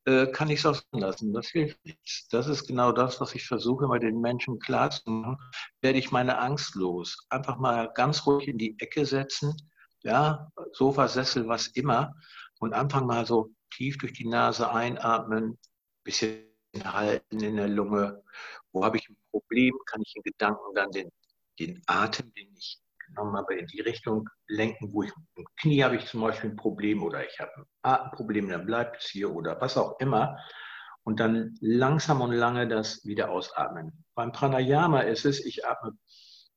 äh, 0.05 0.27
kann 0.27 0.49
ich 0.49 0.59
es 0.59 0.65
auch 0.65 0.81
lassen. 0.91 1.33
Das 1.33 1.47
hilft 1.47 1.83
nichts. 1.85 2.27
Das 2.29 2.47
ist 2.47 2.67
genau 2.67 2.91
das, 2.91 3.19
was 3.21 3.35
ich 3.35 3.45
versuche, 3.45 3.87
mal 3.87 3.99
den 3.99 4.19
Menschen 4.19 4.59
klarzumachen. 4.59 5.37
Werde 5.81 5.99
ich 5.99 6.11
meine 6.11 6.39
Angst 6.39 6.75
los. 6.75 7.25
Einfach 7.29 7.57
mal 7.57 7.91
ganz 7.93 8.25
ruhig 8.25 8.47
in 8.47 8.57
die 8.57 8.75
Ecke 8.79 9.05
setzen. 9.05 9.55
Ja, 10.03 10.49
Sofa, 10.73 11.07
Sessel, 11.07 11.47
was 11.47 11.67
immer. 11.67 12.13
Und 12.59 12.73
einfach 12.73 13.03
mal 13.03 13.25
so 13.25 13.51
tief 13.71 13.97
durch 13.97 14.13
die 14.13 14.27
Nase 14.27 14.71
einatmen, 14.71 15.57
bisschen 16.03 16.43
halten 16.83 17.41
in 17.41 17.57
der 17.57 17.67
Lunge. 17.67 18.23
Wo 18.71 18.83
habe 18.83 18.97
ich 18.97 19.09
ein 19.09 19.17
Problem? 19.31 19.75
Kann 19.87 20.01
ich 20.01 20.15
in 20.15 20.23
Gedanken 20.23 20.73
dann 20.73 20.91
den 20.91 21.11
den 21.59 21.81
Atem, 21.87 22.33
den 22.33 22.53
ich 22.55 22.79
genommen 23.07 23.35
habe, 23.37 23.55
in 23.55 23.67
die 23.67 23.81
Richtung 23.81 24.29
lenken, 24.47 24.93
wo 24.93 25.03
ich 25.03 25.11
im 25.35 25.45
Knie 25.61 25.83
habe 25.83 25.95
ich 25.95 26.05
zum 26.05 26.21
Beispiel 26.21 26.51
ein 26.51 26.55
Problem 26.55 27.03
oder 27.03 27.25
ich 27.25 27.39
habe 27.39 27.51
ein 27.57 27.65
Atemproblem, 27.83 28.49
dann 28.49 28.65
bleibt 28.65 29.01
es 29.01 29.09
hier 29.09 29.33
oder 29.33 29.59
was 29.61 29.77
auch 29.77 29.99
immer. 29.99 30.37
Und 31.03 31.21
dann 31.21 31.55
langsam 31.61 32.19
und 32.19 32.33
lange 32.33 32.67
das 32.67 33.05
wieder 33.05 33.31
ausatmen. 33.31 34.03
Beim 34.13 34.33
Pranayama 34.33 35.01
ist 35.01 35.25
es, 35.25 35.45
ich 35.45 35.65
atme 35.65 35.93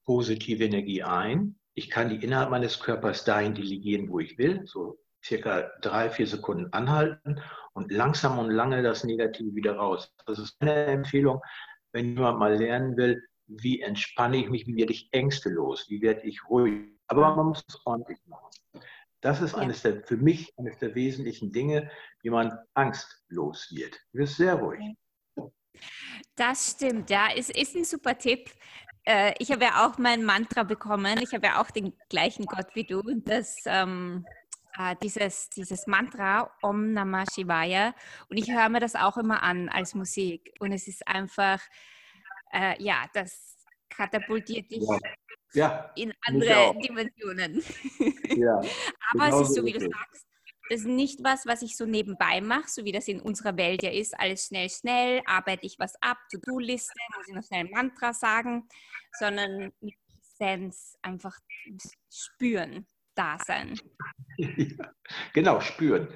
positive 0.05 0.65
Energie 0.65 1.05
ein. 1.05 1.57
Ich 1.75 1.89
kann 1.89 2.09
die 2.09 2.17
innerhalb 2.17 2.51
meines 2.51 2.81
Körpers 2.81 3.25
dahin 3.25 3.55
delegieren, 3.55 4.11
wo 4.11 4.19
ich 4.19 4.37
will, 4.39 4.63
so 4.67 4.99
circa 5.25 5.71
drei, 5.83 6.11
vier 6.11 6.27
Sekunden 6.27 6.73
anhalten 6.73 7.41
und 7.75 7.93
langsam 7.93 8.39
und 8.39 8.51
lange 8.51 8.83
das 8.83 9.05
Negative 9.05 9.55
wieder 9.55 9.77
raus. 9.77 10.13
Das 10.27 10.41
ist 10.41 10.57
eine 10.61 10.87
Empfehlung, 10.87 11.41
wenn 11.93 12.17
jemand 12.17 12.41
mal 12.41 12.57
lernen 12.57 12.97
will, 12.97 13.23
wie 13.59 13.81
entspanne 13.81 14.39
ich 14.39 14.49
mich, 14.49 14.67
wie 14.67 14.77
werde 14.77 14.93
ich 14.93 15.09
ängstelos, 15.13 15.89
wie 15.89 16.01
werde 16.03 16.23
ich 16.23 16.49
ruhig. 16.49 16.89
Aber 17.09 17.35
man 17.35 17.47
muss 17.47 17.65
es 17.69 17.81
ordentlich 17.85 18.19
machen. 18.27 18.51
Das 19.21 19.43
ist 19.43 19.55
eines 19.55 19.83
der, 19.83 20.03
für 20.05 20.17
mich 20.17 20.53
eines 20.59 20.79
der 20.79 20.95
wesentlichen 20.95 21.53
Dinge, 21.53 21.91
wie 22.23 22.31
man 22.31 22.57
angstlos 22.75 23.71
wird. 23.75 23.99
Du 24.13 24.21
wirst 24.21 24.37
sehr 24.37 24.55
ruhig. 24.55 24.81
Das 26.37 26.73
stimmt, 26.73 27.11
ja. 27.11 27.29
Es 27.37 27.51
ist 27.51 27.77
ein 27.77 27.85
super 27.85 28.17
Tipp. 28.17 28.51
Äh, 29.05 29.35
ich 29.39 29.51
habe 29.51 29.65
ja 29.65 29.87
auch 29.87 29.99
mein 29.99 30.25
Mantra 30.25 30.63
bekommen. 30.63 31.19
Ich 31.23 31.35
habe 31.35 31.47
ja 31.47 31.61
auch 31.61 31.71
den 31.71 31.93
gleichen 32.09 32.47
Gott 32.47 32.69
wie 32.75 32.85
du. 32.85 33.03
Das, 33.25 33.57
ähm, 33.67 34.25
äh, 34.79 34.97
dieses, 35.03 35.51
dieses 35.51 35.87
Mantra 35.87 36.51
Om 36.63 36.93
Namah 36.93 37.25
Shivaya. 37.31 37.95
Und 38.29 38.39
ich 38.39 38.51
höre 38.51 38.69
mir 38.69 38.81
das 38.81 38.95
auch 38.95 39.17
immer 39.19 39.43
an 39.43 39.69
als 39.69 39.95
Musik. 39.95 40.55
Und 40.61 40.73
es 40.73 40.89
ist 40.89 41.07
einfach, 41.07 41.61
äh, 42.53 42.83
ja, 42.83 43.07
das 43.13 43.57
katapultiert 43.89 44.71
dich 44.71 44.83
ja. 44.83 44.99
Ja, 45.53 45.93
in 45.97 46.13
andere 46.27 46.75
Dimensionen. 46.81 47.63
Ja, 48.37 48.57
Aber 49.13 49.25
genau 49.25 49.41
es 49.41 49.49
ist 49.49 49.57
so, 49.57 49.65
wie 49.65 49.73
du 49.73 49.81
sagst, 49.81 50.27
das 50.71 50.81
ist 50.83 50.87
nicht 50.87 51.25
was, 51.25 51.47
was 51.47 51.63
ich 51.63 51.77
so 51.77 51.85
nebenbei 51.85 52.41
mache, 52.41 52.69
so 52.69 52.85
wie 52.85 52.93
das 52.93 53.09
in 53.09 53.21
unserer 53.21 53.57
Welt 53.57 53.83
ja 53.83 53.91
ist. 53.91 54.19
Alles 54.19 54.47
schnell, 54.47 54.71
schnell, 54.71 55.21
arbeite 55.27 55.67
ich 55.67 55.81
was 55.81 56.01
ab, 56.01 56.19
To-Do-Liste, 56.31 56.95
muss 57.17 57.27
ich 57.27 57.35
noch 57.35 57.43
schnell 57.43 57.67
ein 57.67 57.71
Mantra 57.73 58.13
sagen, 58.13 58.69
sondern 59.19 59.73
mit 59.81 59.97
Präsenz 60.39 60.97
einfach 61.03 61.37
spüren, 62.09 62.87
da 63.15 63.39
sein. 63.45 63.79
Ja, 64.39 64.95
genau, 65.35 65.61
spüren. 65.61 66.09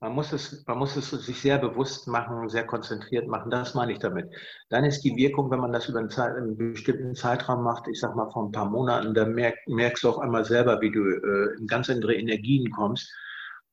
Man 0.00 0.12
muss, 0.12 0.32
es, 0.32 0.64
man 0.66 0.78
muss 0.78 0.96
es 0.96 1.10
sich 1.10 1.40
sehr 1.40 1.58
bewusst 1.58 2.06
machen, 2.06 2.48
sehr 2.48 2.64
konzentriert 2.64 3.26
machen. 3.26 3.50
Das 3.50 3.74
meine 3.74 3.92
ich 3.92 3.98
damit. 3.98 4.32
Dann 4.68 4.84
ist 4.84 5.02
die 5.02 5.16
Wirkung, 5.16 5.50
wenn 5.50 5.58
man 5.58 5.72
das 5.72 5.88
über 5.88 5.98
einen, 5.98 6.10
Zeit, 6.10 6.36
einen 6.36 6.56
bestimmten 6.56 7.16
Zeitraum 7.16 7.64
macht, 7.64 7.88
ich 7.88 7.98
sag 7.98 8.14
mal 8.14 8.30
vor 8.30 8.44
ein 8.44 8.52
paar 8.52 8.70
Monaten, 8.70 9.12
dann 9.12 9.34
merk, 9.34 9.56
merkst 9.66 10.04
du 10.04 10.10
auf 10.10 10.18
einmal 10.18 10.44
selber, 10.44 10.80
wie 10.80 10.92
du 10.92 11.00
äh, 11.00 11.58
in 11.58 11.66
ganz 11.66 11.90
andere 11.90 12.14
Energien 12.14 12.70
kommst. 12.70 13.12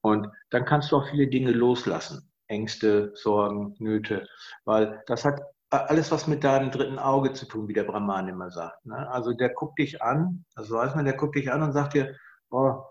Und 0.01 0.27
dann 0.49 0.65
kannst 0.65 0.91
du 0.91 0.97
auch 0.97 1.07
viele 1.09 1.27
Dinge 1.27 1.51
loslassen. 1.51 2.31
Ängste, 2.47 3.11
Sorgen, 3.15 3.75
Nöte. 3.79 4.27
Weil 4.65 5.03
das 5.07 5.25
hat 5.25 5.41
alles 5.69 6.11
was 6.11 6.27
mit 6.27 6.43
deinem 6.43 6.71
dritten 6.71 6.99
Auge 6.99 7.33
zu 7.33 7.45
tun, 7.45 7.67
wie 7.67 7.73
der 7.73 7.83
Brahman 7.83 8.27
immer 8.27 8.49
sagt. 8.51 8.85
Ne? 8.85 9.09
Also 9.11 9.33
der 9.33 9.49
guckt 9.49 9.79
dich 9.79 10.01
an, 10.01 10.45
also 10.55 10.75
weiß 10.75 10.95
man, 10.95 11.05
der 11.05 11.15
guckt 11.15 11.35
dich 11.35 11.51
an 11.51 11.63
und 11.63 11.73
sagt 11.73 11.93
dir, 11.93 12.15
oh, 12.49 12.81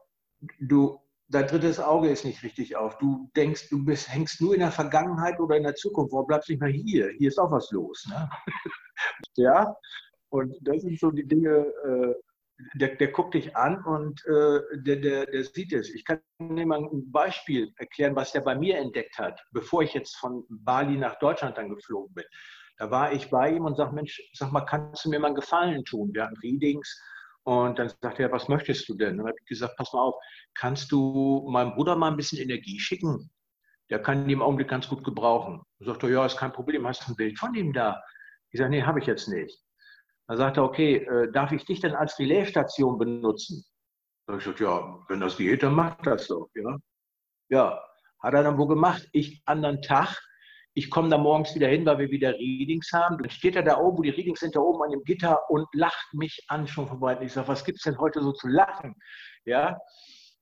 du, 0.61 1.01
dein 1.29 1.47
drittes 1.47 1.81
Auge 1.81 2.09
ist 2.09 2.25
nicht 2.25 2.43
richtig 2.43 2.77
auf. 2.77 2.99
Du 2.99 3.31
denkst, 3.37 3.69
du 3.71 3.85
bist, 3.85 4.13
hängst 4.13 4.41
nur 4.41 4.55
in 4.55 4.61
der 4.61 4.71
Vergangenheit 4.71 5.41
oder 5.41 5.57
in 5.57 5.63
der 5.63 5.75
Zukunft. 5.75 6.13
Warum 6.13 6.27
bleibst 6.27 6.49
du 6.49 6.53
nicht 6.53 6.61
mal 6.61 6.71
hier? 6.71 7.11
Hier 7.19 7.29
ist 7.29 7.39
auch 7.39 7.51
was 7.51 7.71
los. 7.71 8.07
Ne? 8.09 8.31
ja, 9.37 9.75
und 10.31 10.55
das 10.63 10.83
sind 10.83 10.99
so 10.99 11.11
die 11.11 11.27
Dinge, 11.27 11.51
äh, 11.51 12.15
der, 12.75 12.97
der, 12.97 13.09
guckt 13.09 13.35
dich 13.35 13.57
an 13.57 13.83
und 13.85 14.25
äh, 14.27 14.61
der, 14.75 14.97
der, 14.97 15.27
der 15.27 15.45
sieht 15.45 15.73
es. 15.73 15.93
Ich 15.93 16.05
kann 16.05 16.21
dir 16.41 16.67
mal 16.67 16.81
ein 16.81 17.11
Beispiel 17.11 17.73
erklären, 17.79 18.15
was 18.15 18.33
der 18.33 18.41
bei 18.41 18.55
mir 18.55 18.79
entdeckt 18.79 19.19
hat, 19.19 19.41
bevor 19.53 19.83
ich 19.83 19.95
jetzt 19.95 20.17
von 20.17 20.45
Bali 20.49 20.97
nach 20.97 21.19
Deutschland 21.19 21.59
dann 21.59 21.75
geflogen 21.75 22.15
bin. 22.15 22.25
Da 22.77 22.91
war 22.91 23.13
ich 23.13 23.31
bei 23.31 23.51
ihm 23.51 23.65
und 23.65 23.77
sag, 23.77 23.93
Mensch, 23.93 24.21
sag 24.33 24.53
mal, 24.53 24.63
kannst 24.63 25.05
du 25.05 25.11
mir 25.11 25.19
mal 25.19 25.29
einen 25.29 25.37
Gefallen 25.37 25.85
tun? 25.85 26.11
Wir 26.13 26.25
hatten 26.25 26.37
Readings 26.39 27.01
und 27.45 27.79
dann 27.79 27.91
sagte 28.01 28.23
er, 28.23 28.33
was 28.33 28.49
möchtest 28.49 28.89
du 28.89 28.95
denn? 28.95 29.19
dann 29.19 29.27
habe 29.27 29.37
ich 29.39 29.47
gesagt, 29.47 29.77
pass 29.77 29.93
mal 29.93 30.01
auf, 30.01 30.15
kannst 30.55 30.91
du 30.91 31.47
meinem 31.51 31.75
Bruder 31.75 31.95
mal 31.95 32.11
ein 32.11 32.17
bisschen 32.17 32.39
Energie 32.39 32.81
schicken? 32.81 33.31
Der 33.91 34.01
kann 34.01 34.27
die 34.27 34.33
im 34.33 34.43
Augenblick 34.43 34.69
ganz 34.69 34.89
gut 34.89 35.05
gebrauchen. 35.05 35.63
Dann 35.79 35.89
sagt 35.89 36.03
er, 36.05 36.09
ja, 36.09 36.25
ist 36.25 36.39
kein 36.39 36.53
Problem, 36.53 36.87
hast 36.87 37.07
du 37.07 37.13
ein 37.13 37.17
Bild 37.17 37.39
von 37.39 37.55
ihm 37.55 37.73
da? 37.73 38.03
Ich 38.51 38.59
sage, 38.59 38.71
nee, 38.71 38.83
habe 38.83 38.99
ich 38.99 39.07
jetzt 39.07 39.29
nicht. 39.29 39.63
Dann 40.27 40.39
sagt 40.39 40.57
er, 40.57 40.65
okay, 40.65 40.97
äh, 40.97 41.31
darf 41.33 41.53
ich 41.53 41.65
dich 41.67 41.81
denn 41.81 41.95
als 41.95 42.19
Relaisstation 42.19 42.97
benutzen? 42.97 43.63
Dann 44.27 44.35
habe 44.35 44.39
ich 44.39 44.45
gesagt, 44.45 44.61
ja, 44.61 45.05
wenn 45.09 45.21
das 45.21 45.37
geht, 45.37 45.63
dann 45.63 45.75
macht 45.75 46.07
das 46.07 46.29
doch. 46.29 46.49
Ja, 46.55 46.79
ja 47.51 47.81
hat 48.21 48.33
er 48.33 48.43
dann 48.43 48.57
wohl 48.57 48.69
gemacht. 48.69 49.07
Ich 49.13 49.43
anderen 49.45 49.83
Tag 49.83 50.19
ich 50.75 50.91
komme 50.91 51.09
da 51.09 51.19
morgens 51.19 51.55
wieder 51.55 51.69
hin, 51.69 51.87
weil 51.87 51.99
wir 51.99 52.11
wieder 52.11 52.33
Readings 52.35 52.91
haben. 52.93 53.17
Dann 53.19 53.31
steht 53.31 53.55
er 53.55 53.63
da 53.63 53.79
oben, 53.79 53.99
wo 53.99 54.03
die 54.03 54.11
Readings 54.11 54.41
sind, 54.41 54.57
da 54.57 54.61
oben 54.61 54.83
an 54.83 54.91
dem 54.91 55.05
Gitter 55.05 55.49
und 55.49 55.69
lacht 55.73 56.13
mich 56.13 56.45
an 56.49 56.67
schon 56.67 56.89
vorbei. 56.89 57.17
Ich 57.23 57.33
sage, 57.33 57.47
was 57.49 57.65
gibt 57.65 57.79
es 57.79 57.85
denn 57.85 57.99
heute 57.99 58.21
so 58.23 58.33
zu 58.33 58.49
lachen? 58.49 58.97
Ja, 59.45 59.79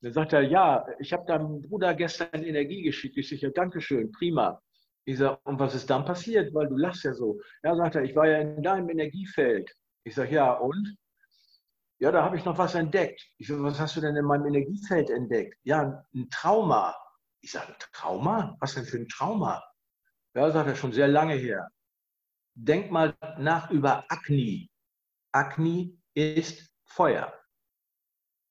Dann 0.01 0.13
sagt 0.13 0.33
er, 0.33 0.41
ja, 0.43 0.87
ich 0.99 1.13
habe 1.13 1.27
deinem 1.27 1.61
Bruder 1.61 1.95
gestern 1.95 2.43
Energie 2.43 2.83
geschickt. 2.83 3.17
Ich 3.19 3.29
sage, 3.29 3.53
danke 3.53 3.81
schön, 3.83 4.11
prima. 4.11 4.61
Ich 5.05 5.19
sage, 5.19 5.39
und 5.45 5.59
was 5.59 5.75
ist 5.75 5.91
dann 5.91 6.05
passiert? 6.05 6.55
Weil 6.55 6.69
du 6.69 6.77
lachst 6.77 7.05
ja 7.05 7.13
so. 7.13 7.39
Ja, 7.63 7.77
sagt 7.77 7.97
er, 7.97 8.03
ich 8.03 8.17
war 8.17 8.27
ja 8.27 8.39
in 8.39 8.63
deinem 8.63 8.89
Energiefeld. 8.89 9.71
Ich 10.05 10.15
sage, 10.15 10.35
ja, 10.35 10.53
und? 10.55 10.97
Ja, 11.99 12.11
da 12.11 12.25
habe 12.25 12.37
ich 12.37 12.45
noch 12.45 12.57
was 12.57 12.75
entdeckt. 12.75 13.23
Ich 13.37 13.49
sage, 13.49 13.63
was 13.63 13.79
hast 13.79 13.97
du 13.97 14.01
denn 14.01 14.17
in 14.17 14.25
meinem 14.25 14.47
Energiefeld 14.47 15.11
entdeckt? 15.11 15.57
Ja, 15.63 16.05
ein 16.15 16.31
Trauma. 16.31 16.97
Ich 17.43 17.53
sage, 17.53 17.75
Trauma? 17.93 18.57
Was 18.61 18.75
denn 18.75 18.85
für 18.85 18.97
ein 18.97 19.09
Trauma? 19.09 19.63
Ja, 20.35 20.51
sagt 20.51 20.69
er, 20.69 20.77
schon 20.77 20.93
sehr 20.93 21.09
lange 21.09 21.35
her. 21.35 21.69
Denk 22.55 22.91
mal 22.91 23.17
nach 23.39 23.71
über 23.71 24.05
Agni. 24.09 24.71
Agni 25.33 25.99
ist 26.15 26.71
Feuer. 26.85 27.33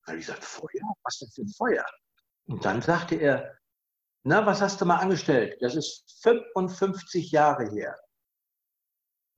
Da 0.05 0.11
habe 0.11 0.19
ich 0.19 0.25
gesagt, 0.25 0.43
Feuer? 0.43 0.95
Was 1.03 1.19
denn 1.19 1.29
für 1.29 1.41
ein 1.41 1.49
Feuer? 1.49 1.85
Und 2.47 2.65
dann 2.65 2.81
sagte 2.81 3.15
er, 3.15 3.57
na, 4.23 4.45
was 4.45 4.61
hast 4.61 4.79
du 4.81 4.85
mal 4.85 4.97
angestellt? 4.97 5.57
Das 5.61 5.75
ist 5.75 6.21
55 6.21 7.31
Jahre 7.31 7.69
her. 7.71 7.95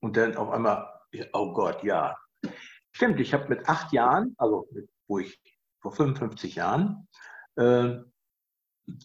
Und 0.02 0.16
dann 0.16 0.36
auf 0.36 0.50
einmal, 0.50 1.00
oh 1.32 1.52
Gott, 1.52 1.82
ja. 1.82 2.16
Stimmt, 2.92 3.20
ich 3.20 3.32
habe 3.32 3.48
mit 3.48 3.66
acht 3.68 3.92
Jahren, 3.92 4.34
also 4.38 4.68
mit, 4.70 4.88
wo 5.08 5.18
ich 5.18 5.40
vor 5.80 5.92
55 5.92 6.56
Jahren, 6.56 7.08
äh, 7.56 7.96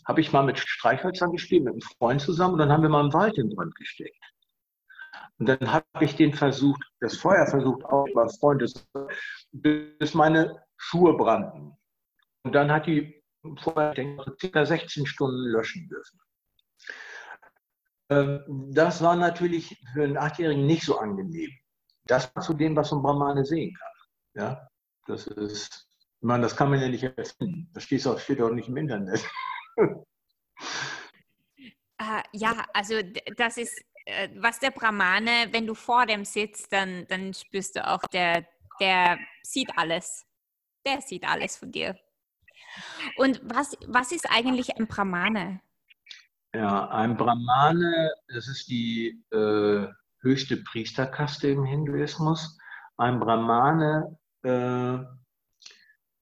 habe 0.05 0.21
ich 0.21 0.31
mal 0.31 0.43
mit 0.43 0.59
Streichhölzern 0.59 1.31
gespielt, 1.31 1.63
mit 1.63 1.73
einem 1.73 1.81
Freund 1.81 2.21
zusammen 2.21 2.53
und 2.53 2.59
dann 2.59 2.71
haben 2.71 2.83
wir 2.83 2.89
mal 2.89 3.01
einen 3.01 3.13
Wald 3.13 3.37
in 3.37 3.49
Brand 3.49 3.75
gesteckt. 3.75 4.17
Und 5.37 5.47
dann 5.47 5.71
habe 5.71 5.85
ich 6.01 6.15
den 6.15 6.33
versucht, 6.33 6.83
das 6.99 7.15
Feuer 7.15 7.47
versucht, 7.47 7.85
auch 7.85 8.07
beim 8.13 8.29
Freund, 8.29 8.61
bis 9.51 10.13
meine 10.13 10.61
Schuhe 10.75 11.15
brannten. 11.15 11.77
Und 12.43 12.53
dann 12.53 12.71
hat 12.71 12.87
die 12.87 13.23
vorher 13.61 13.93
denke, 13.93 14.35
circa 14.39 14.65
16 14.65 15.05
Stunden 15.05 15.51
löschen 15.51 15.87
dürfen. 15.87 16.19
Ähm, 18.09 18.69
das 18.73 19.01
war 19.01 19.15
natürlich 19.15 19.81
für 19.93 20.03
einen 20.03 20.17
Achtjährigen 20.17 20.65
nicht 20.65 20.83
so 20.83 20.97
angenehm. 20.97 21.51
Das 22.05 22.33
war 22.35 22.43
zu 22.43 22.53
dem, 22.53 22.75
was 22.75 22.91
ein 22.91 23.01
Brahmane 23.01 23.45
sehen 23.45 23.73
kann. 23.75 24.43
Ja, 24.43 24.67
das 25.07 25.27
ist, 25.27 25.87
ich 26.21 26.27
das 26.27 26.55
kann 26.55 26.69
man 26.69 26.81
ja 26.81 26.89
nicht 26.89 27.03
erfinden. 27.03 27.69
Das 27.73 27.83
steht 27.83 28.05
auch, 28.07 28.19
steht 28.19 28.41
auch 28.41 28.51
nicht 28.51 28.67
im 28.67 28.77
Internet. 28.77 29.25
Uh, 32.01 32.21
ja, 32.31 32.65
also 32.73 32.95
das 33.37 33.57
ist, 33.57 33.83
äh, 34.05 34.29
was 34.37 34.59
der 34.59 34.71
Brahmane, 34.71 35.47
wenn 35.51 35.67
du 35.67 35.73
vor 35.73 36.05
dem 36.05 36.23
sitzt, 36.25 36.71
dann, 36.71 37.05
dann 37.07 37.33
spürst 37.33 37.75
du 37.75 37.87
auch, 37.87 38.01
der, 38.13 38.45
der 38.79 39.17
sieht 39.43 39.69
alles. 39.77 40.25
Der 40.85 41.01
sieht 41.01 41.27
alles 41.27 41.57
von 41.57 41.71
dir. 41.71 41.97
Und 43.17 43.41
was, 43.43 43.77
was 43.87 44.11
ist 44.11 44.29
eigentlich 44.31 44.77
ein 44.77 44.87
Brahmane? 44.87 45.61
Ja, 46.53 46.87
ein 46.89 47.15
Brahmane, 47.15 48.11
das 48.27 48.47
ist 48.47 48.69
die 48.69 49.23
äh, 49.31 49.87
höchste 50.21 50.57
Priesterkaste 50.57 51.49
im 51.49 51.65
Hinduismus. 51.65 52.57
Ein 52.97 53.19
Brahmane, 53.19 54.17
äh, 54.43 54.97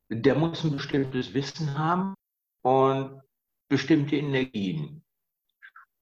der 0.10 0.36
muss 0.36 0.64
ein 0.64 0.74
bestimmtes 0.74 1.34
Wissen 1.34 1.78
haben 1.78 2.14
und 2.62 3.22
bestimmte 3.68 4.15
Energien. 4.15 5.03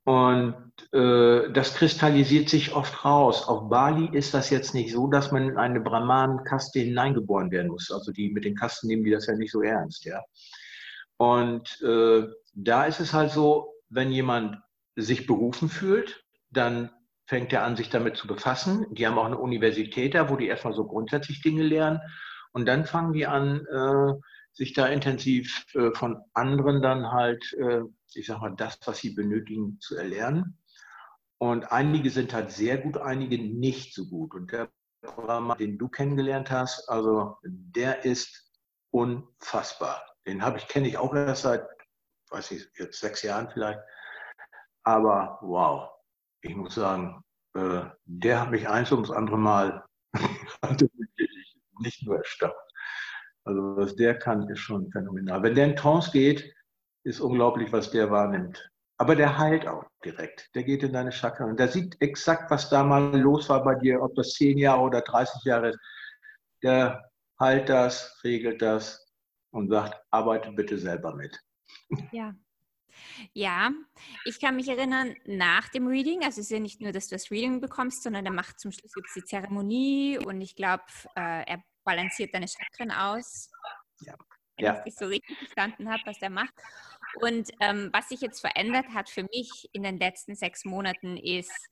Und 0.05 0.55
äh, 0.93 1.51
das 1.51 1.73
kristallisiert 1.73 2.47
sich 2.47 2.75
oft 2.75 3.03
raus. 3.03 3.47
Auf 3.47 3.69
Bali 3.69 4.07
ist 4.15 4.35
das 4.35 4.51
jetzt 4.51 4.75
nicht 4.75 4.91
so, 4.91 5.07
dass 5.07 5.31
man 5.31 5.49
in 5.49 5.57
eine 5.57 5.81
Brahman-Kaste 5.81 6.79
hineingeboren 6.79 7.49
werden 7.49 7.71
muss. 7.71 7.91
Also 7.91 8.11
die 8.11 8.29
mit 8.29 8.45
den 8.45 8.55
Kasten 8.55 8.87
nehmen 8.87 9.03
die 9.03 9.09
das 9.09 9.25
ja 9.25 9.35
nicht 9.35 9.51
so 9.51 9.63
ernst, 9.63 10.05
ja. 10.05 10.21
Und 11.17 11.81
äh, 11.81 12.27
da 12.53 12.85
ist 12.85 12.99
es 12.99 13.13
halt 13.13 13.31
so, 13.31 13.73
wenn 13.89 14.11
jemand 14.11 14.57
sich 14.95 15.25
berufen 15.25 15.69
fühlt, 15.69 16.23
dann 16.51 16.91
fängt 17.25 17.51
er 17.51 17.63
an, 17.63 17.75
sich 17.75 17.89
damit 17.89 18.17
zu 18.17 18.27
befassen. 18.27 18.85
Die 18.91 19.07
haben 19.07 19.17
auch 19.17 19.25
eine 19.25 19.39
Universität 19.39 20.13
da, 20.13 20.29
wo 20.29 20.35
die 20.35 20.47
erstmal 20.47 20.73
so 20.73 20.85
grundsätzlich 20.85 21.41
Dinge 21.41 21.63
lernen. 21.63 21.99
Und 22.51 22.67
dann 22.67 22.85
fangen 22.85 23.13
die 23.13 23.25
an, 23.25 23.65
äh, 23.65 24.13
sich 24.55 24.73
da 24.73 24.87
intensiv 24.87 25.65
äh, 25.75 25.91
von 25.91 26.23
anderen 26.33 26.81
dann 26.81 27.11
halt, 27.11 27.53
äh, 27.53 27.81
ich 28.13 28.25
sag 28.25 28.39
mal, 28.39 28.55
das, 28.55 28.79
was 28.85 28.99
sie 28.99 29.11
benötigen, 29.11 29.79
zu 29.79 29.97
erlernen. 29.97 30.57
Und 31.37 31.71
einige 31.71 32.09
sind 32.09 32.33
halt 32.33 32.51
sehr 32.51 32.77
gut, 32.77 32.97
einige 32.97 33.37
nicht 33.37 33.93
so 33.93 34.07
gut. 34.07 34.33
Und 34.33 34.51
der 34.51 34.69
Programm, 35.01 35.55
den 35.59 35.77
du 35.77 35.89
kennengelernt 35.89 36.49
hast, 36.49 36.87
also 36.89 37.37
der 37.43 38.05
ist 38.05 38.49
unfassbar. 38.91 40.01
Den 40.25 40.41
habe 40.41 40.57
ich, 40.57 40.67
kenne 40.69 40.87
ich 40.87 40.97
auch 40.97 41.13
erst 41.13 41.43
seit, 41.43 41.67
weiß 42.29 42.51
ich, 42.51 42.67
jetzt 42.77 42.99
sechs 42.99 43.21
Jahren 43.21 43.49
vielleicht. 43.51 43.79
Aber 44.83 45.37
wow, 45.41 45.89
ich 46.41 46.55
muss 46.55 46.75
sagen, 46.75 47.21
äh, 47.55 47.81
der 48.05 48.41
hat 48.41 48.51
mich 48.51 48.69
eins 48.69 48.91
ums 48.91 49.11
andere 49.11 49.37
Mal 49.37 49.85
nicht 51.79 52.03
nur 52.03 52.17
erstaunt. 52.17 52.64
Also 53.45 53.77
was 53.77 53.95
der 53.95 54.17
kann, 54.17 54.49
ist 54.49 54.59
schon 54.59 54.91
phänomenal. 54.91 55.43
Wenn 55.43 55.55
der 55.55 55.65
in 55.65 55.75
Trance 55.75 56.11
geht, 56.11 56.53
ist 57.03 57.19
unglaublich, 57.19 57.71
was 57.71 57.91
der 57.91 58.09
wahrnimmt. 58.09 58.69
Aber 58.97 59.15
der 59.15 59.37
heilt 59.37 59.67
auch 59.67 59.85
direkt. 60.03 60.49
Der 60.55 60.63
geht 60.63 60.81
in 60.83 60.93
deine 60.93 61.11
Chakra 61.11 61.45
und 61.45 61.59
der 61.59 61.67
sieht 61.67 61.95
exakt, 62.01 62.49
was 62.49 62.69
da 62.69 62.83
mal 62.83 63.15
los 63.19 63.49
war 63.49 63.63
bei 63.63 63.75
dir, 63.75 64.01
ob 64.01 64.15
das 64.15 64.33
zehn 64.33 64.57
Jahre 64.57 64.81
oder 64.81 65.01
30 65.01 65.43
Jahre 65.43 65.69
ist. 65.69 65.79
Der 66.63 67.11
heilt 67.39 67.69
das, 67.69 68.19
regelt 68.23 68.61
das 68.61 69.05
und 69.51 69.69
sagt, 69.69 70.01
arbeite 70.11 70.51
bitte 70.51 70.77
selber 70.77 71.13
mit. 71.15 71.37
Ja. 72.11 72.33
Ja, 73.33 73.71
ich 74.23 74.39
kann 74.39 74.55
mich 74.55 74.69
erinnern, 74.69 75.15
nach 75.25 75.67
dem 75.67 75.85
Reading, 75.85 76.19
also 76.19 76.39
es 76.39 76.47
ist 76.47 76.51
ja 76.51 76.59
nicht 76.59 76.79
nur, 76.79 76.93
dass 76.93 77.09
du 77.09 77.15
das 77.15 77.29
Reading 77.29 77.59
bekommst, 77.59 78.03
sondern 78.03 78.25
er 78.25 78.31
macht 78.31 78.57
zum 78.57 78.71
Schluss 78.71 78.93
die 79.13 79.23
Zeremonie 79.23 80.17
und 80.17 80.39
ich 80.39 80.55
glaube, 80.55 80.83
äh, 81.15 81.43
er 81.45 81.61
balanciert 81.85 82.33
deine 82.33 82.47
Chakren 82.47 82.91
aus. 82.91 83.49
Ja. 84.01 84.15
Wenn 84.57 84.65
ja. 84.65 84.77
ich 84.79 84.93
das 84.93 84.95
so 84.95 85.05
richtig 85.05 85.37
verstanden 85.37 85.89
habe, 85.91 86.01
was 86.05 86.19
der 86.19 86.29
macht. 86.29 86.53
Und 87.21 87.49
ähm, 87.59 87.89
was 87.93 88.09
sich 88.09 88.21
jetzt 88.21 88.41
verändert 88.41 88.87
hat 88.93 89.09
für 89.09 89.23
mich 89.23 89.69
in 89.73 89.83
den 89.83 89.97
letzten 89.97 90.35
sechs 90.35 90.65
Monaten 90.65 91.17
ist, 91.17 91.69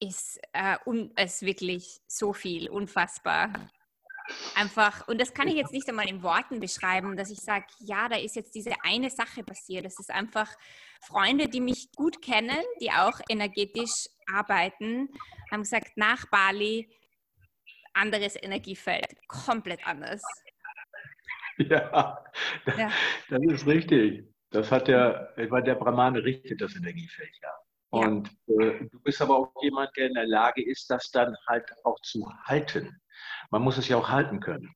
ist, 0.00 0.40
äh, 0.52 0.76
un, 0.84 1.12
ist 1.16 1.42
wirklich 1.42 2.00
so 2.06 2.32
viel, 2.32 2.68
unfassbar. 2.68 3.52
Einfach, 4.54 5.06
und 5.08 5.20
das 5.20 5.34
kann 5.34 5.48
ich 5.48 5.54
jetzt 5.54 5.72
nicht 5.72 5.88
einmal 5.88 6.08
in 6.08 6.22
Worten 6.22 6.60
beschreiben, 6.60 7.16
dass 7.16 7.30
ich 7.30 7.40
sage, 7.40 7.66
ja, 7.80 8.08
da 8.08 8.16
ist 8.16 8.36
jetzt 8.36 8.54
diese 8.54 8.72
eine 8.82 9.10
Sache 9.10 9.42
passiert. 9.42 9.84
Das 9.84 9.98
ist 9.98 10.10
einfach 10.10 10.48
Freunde, 11.00 11.48
die 11.48 11.60
mich 11.60 11.90
gut 11.96 12.22
kennen, 12.22 12.62
die 12.80 12.90
auch 12.90 13.20
energetisch 13.28 14.08
arbeiten, 14.32 15.08
haben 15.50 15.62
gesagt, 15.62 15.96
nach 15.96 16.26
Bali 16.26 16.88
anderes 17.94 18.36
Energiefeld, 18.40 19.06
komplett 19.28 19.86
anders. 19.86 20.22
Ja, 21.58 22.24
ja. 22.78 22.90
das 23.28 23.42
ist 23.42 23.66
richtig. 23.66 24.26
Das 24.50 24.72
hat 24.72 24.88
der, 24.88 25.34
weil 25.50 25.62
der 25.62 25.74
Brahmane 25.74 26.24
richtet 26.24 26.62
das 26.62 26.74
Energiefeld, 26.74 27.30
ja. 27.42 27.50
Und. 27.90 28.30
Äh, 28.46 28.88
du 28.90 29.00
bist 29.04 29.20
aber 29.20 29.36
auch 29.36 29.52
jemand, 29.62 29.90
der 29.96 30.06
in 30.08 30.14
der 30.14 30.26
Lage 30.26 30.64
ist, 30.64 30.90
das 30.90 31.10
dann 31.10 31.36
halt 31.46 31.70
auch 31.84 32.00
zu 32.00 32.26
halten. 32.44 32.98
Man 33.50 33.62
muss 33.62 33.76
es 33.76 33.86
ja 33.86 33.98
auch 33.98 34.08
halten 34.08 34.40
können. 34.40 34.74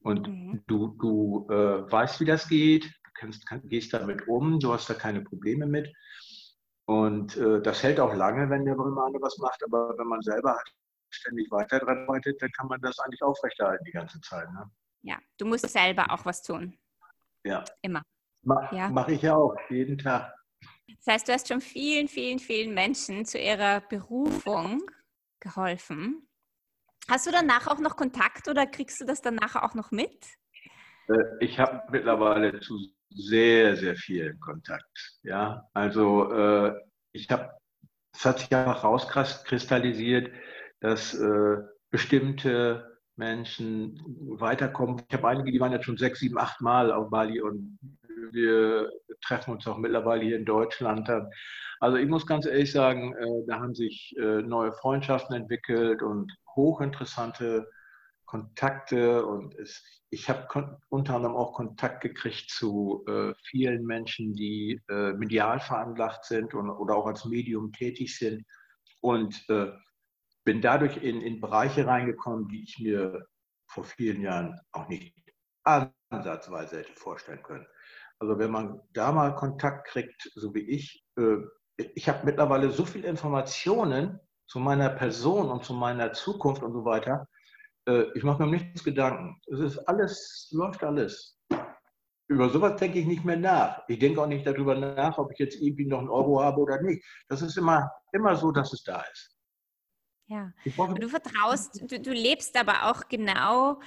Und 0.00 0.26
mhm. 0.26 0.64
du, 0.66 0.96
du 0.98 1.46
äh, 1.50 1.92
weißt, 1.92 2.20
wie 2.20 2.24
das 2.24 2.48
geht, 2.48 2.84
du 2.84 3.10
kannst, 3.14 3.46
kann, 3.46 3.60
gehst 3.68 3.92
damit 3.92 4.26
um, 4.26 4.58
du 4.58 4.72
hast 4.72 4.88
da 4.88 4.94
keine 4.94 5.20
Probleme 5.20 5.66
mit. 5.66 5.92
Und 6.86 7.36
äh, 7.36 7.60
das 7.62 7.82
hält 7.82 8.00
auch 8.00 8.14
lange, 8.14 8.48
wenn 8.48 8.64
der 8.64 8.74
Brahmane 8.74 9.18
was 9.20 9.38
macht, 9.38 9.62
aber 9.64 9.94
wenn 9.98 10.06
man 10.06 10.22
selber 10.22 10.52
halt 10.52 10.72
ständig 11.14 11.50
weiter 11.50 11.78
dran 11.78 12.02
arbeitet, 12.02 12.40
dann 12.40 12.50
kann 12.52 12.68
man 12.68 12.80
das 12.80 12.98
eigentlich 12.98 13.22
aufrechterhalten 13.22 13.84
die 13.84 13.92
ganze 13.92 14.20
Zeit. 14.20 14.50
Ne? 14.52 14.70
Ja, 15.02 15.18
du 15.38 15.46
musst 15.46 15.68
selber 15.68 16.10
auch 16.10 16.24
was 16.24 16.42
tun. 16.42 16.78
Ja. 17.44 17.64
Immer. 17.82 18.02
Ma 18.42 18.70
ja. 18.72 18.88
Mache 18.88 19.12
ich 19.12 19.22
ja 19.22 19.34
auch, 19.34 19.54
jeden 19.70 19.98
Tag. 19.98 20.34
Das 20.86 21.14
heißt, 21.14 21.28
du 21.28 21.32
hast 21.32 21.48
schon 21.48 21.60
vielen, 21.60 22.08
vielen, 22.08 22.38
vielen 22.38 22.74
Menschen 22.74 23.24
zu 23.24 23.38
ihrer 23.38 23.80
Berufung 23.80 24.82
geholfen. 25.40 26.28
Hast 27.08 27.26
du 27.26 27.30
danach 27.30 27.66
auch 27.66 27.78
noch 27.78 27.96
Kontakt 27.96 28.48
oder 28.48 28.66
kriegst 28.66 29.00
du 29.00 29.04
das 29.04 29.20
danach 29.20 29.56
auch 29.56 29.74
noch 29.74 29.90
mit? 29.90 30.26
Äh, 31.08 31.14
ich 31.40 31.58
habe 31.58 31.82
mittlerweile 31.90 32.60
zu 32.60 32.78
sehr, 33.10 33.76
sehr 33.76 33.96
vielen 33.96 34.40
Kontakt. 34.40 35.18
Ja, 35.22 35.68
also 35.74 36.32
äh, 36.32 36.80
ich 37.12 37.30
habe, 37.30 37.50
es 38.12 38.24
hat 38.24 38.40
sich 38.40 38.54
einfach 38.54 38.84
rauskristallisiert, 38.84 40.32
dass 40.84 41.14
äh, 41.14 41.56
bestimmte 41.90 42.98
Menschen 43.16 43.98
weiterkommen. 44.38 45.00
Ich 45.08 45.16
habe 45.16 45.28
einige, 45.28 45.50
die 45.50 45.58
waren 45.58 45.72
jetzt 45.72 45.86
schon 45.86 45.96
sechs, 45.96 46.20
sieben, 46.20 46.36
acht 46.36 46.60
Mal 46.60 46.92
auf 46.92 47.08
Bali 47.08 47.40
und 47.40 47.78
wir 48.32 48.90
treffen 49.22 49.52
uns 49.54 49.66
auch 49.66 49.78
mittlerweile 49.78 50.24
hier 50.24 50.36
in 50.36 50.44
Deutschland. 50.44 51.10
Also 51.80 51.96
ich 51.96 52.06
muss 52.06 52.26
ganz 52.26 52.44
ehrlich 52.44 52.70
sagen, 52.70 53.14
äh, 53.14 53.46
da 53.46 53.60
haben 53.60 53.74
sich 53.74 54.14
äh, 54.18 54.42
neue 54.42 54.74
Freundschaften 54.74 55.34
entwickelt 55.34 56.02
und 56.02 56.30
hochinteressante 56.54 57.66
Kontakte 58.26 59.24
und 59.24 59.54
es, 59.54 59.82
ich 60.10 60.28
habe 60.28 60.78
unter 60.90 61.16
anderem 61.16 61.34
auch 61.34 61.54
Kontakt 61.54 62.02
gekriegt 62.02 62.50
zu 62.50 63.06
äh, 63.08 63.32
vielen 63.44 63.86
Menschen, 63.86 64.34
die 64.34 64.82
äh, 64.90 65.14
medial 65.14 65.60
veranlagt 65.60 66.26
sind 66.26 66.52
und, 66.52 66.68
oder 66.68 66.94
auch 66.94 67.06
als 67.06 67.24
Medium 67.24 67.72
tätig 67.72 68.18
sind 68.18 68.44
und 69.00 69.48
äh, 69.48 69.72
bin 70.44 70.60
dadurch 70.60 70.98
in, 70.98 71.20
in 71.22 71.40
Bereiche 71.40 71.86
reingekommen, 71.86 72.48
die 72.48 72.62
ich 72.62 72.78
mir 72.78 73.26
vor 73.66 73.84
vielen 73.84 74.20
Jahren 74.20 74.60
auch 74.72 74.88
nicht 74.88 75.14
ansatzweise 75.64 76.78
hätte 76.78 76.92
vorstellen 76.94 77.42
können. 77.42 77.66
Also 78.18 78.38
wenn 78.38 78.50
man 78.50 78.80
da 78.92 79.12
mal 79.12 79.34
Kontakt 79.34 79.88
kriegt, 79.88 80.30
so 80.34 80.54
wie 80.54 80.60
ich, 80.60 81.04
äh, 81.18 81.36
ich 81.76 82.08
habe 82.08 82.24
mittlerweile 82.24 82.70
so 82.70 82.84
viele 82.84 83.08
Informationen 83.08 84.20
zu 84.46 84.58
meiner 84.60 84.90
Person 84.90 85.50
und 85.50 85.64
zu 85.64 85.74
meiner 85.74 86.12
Zukunft 86.12 86.62
und 86.62 86.72
so 86.72 86.84
weiter. 86.84 87.26
Äh, 87.88 88.04
ich 88.14 88.22
mache 88.22 88.44
mir 88.44 88.50
nichts 88.50 88.84
Gedanken. 88.84 89.40
Es 89.46 89.58
ist 89.58 89.78
alles, 89.88 90.48
läuft 90.52 90.84
alles. 90.84 91.40
Über 92.28 92.48
sowas 92.48 92.76
denke 92.76 92.98
ich 92.98 93.06
nicht 93.06 93.24
mehr 93.24 93.36
nach. 93.36 93.82
Ich 93.88 93.98
denke 93.98 94.22
auch 94.22 94.26
nicht 94.26 94.46
darüber 94.46 94.74
nach, 94.74 95.18
ob 95.18 95.32
ich 95.32 95.38
jetzt 95.38 95.60
irgendwie 95.60 95.86
noch 95.86 95.98
einen 95.98 96.08
Euro 96.08 96.42
habe 96.42 96.60
oder 96.60 96.80
nicht. 96.80 97.04
Das 97.28 97.42
ist 97.42 97.58
immer, 97.58 97.90
immer 98.12 98.36
so, 98.36 98.50
dass 98.50 98.72
es 98.72 98.82
da 98.82 99.02
ist. 99.12 99.33
Ja, 100.26 100.52
du 100.64 101.08
vertraust, 101.08 101.82
du, 101.90 102.00
du 102.00 102.12
lebst 102.12 102.56
aber 102.56 102.90
auch 102.90 103.08
genau 103.08 103.78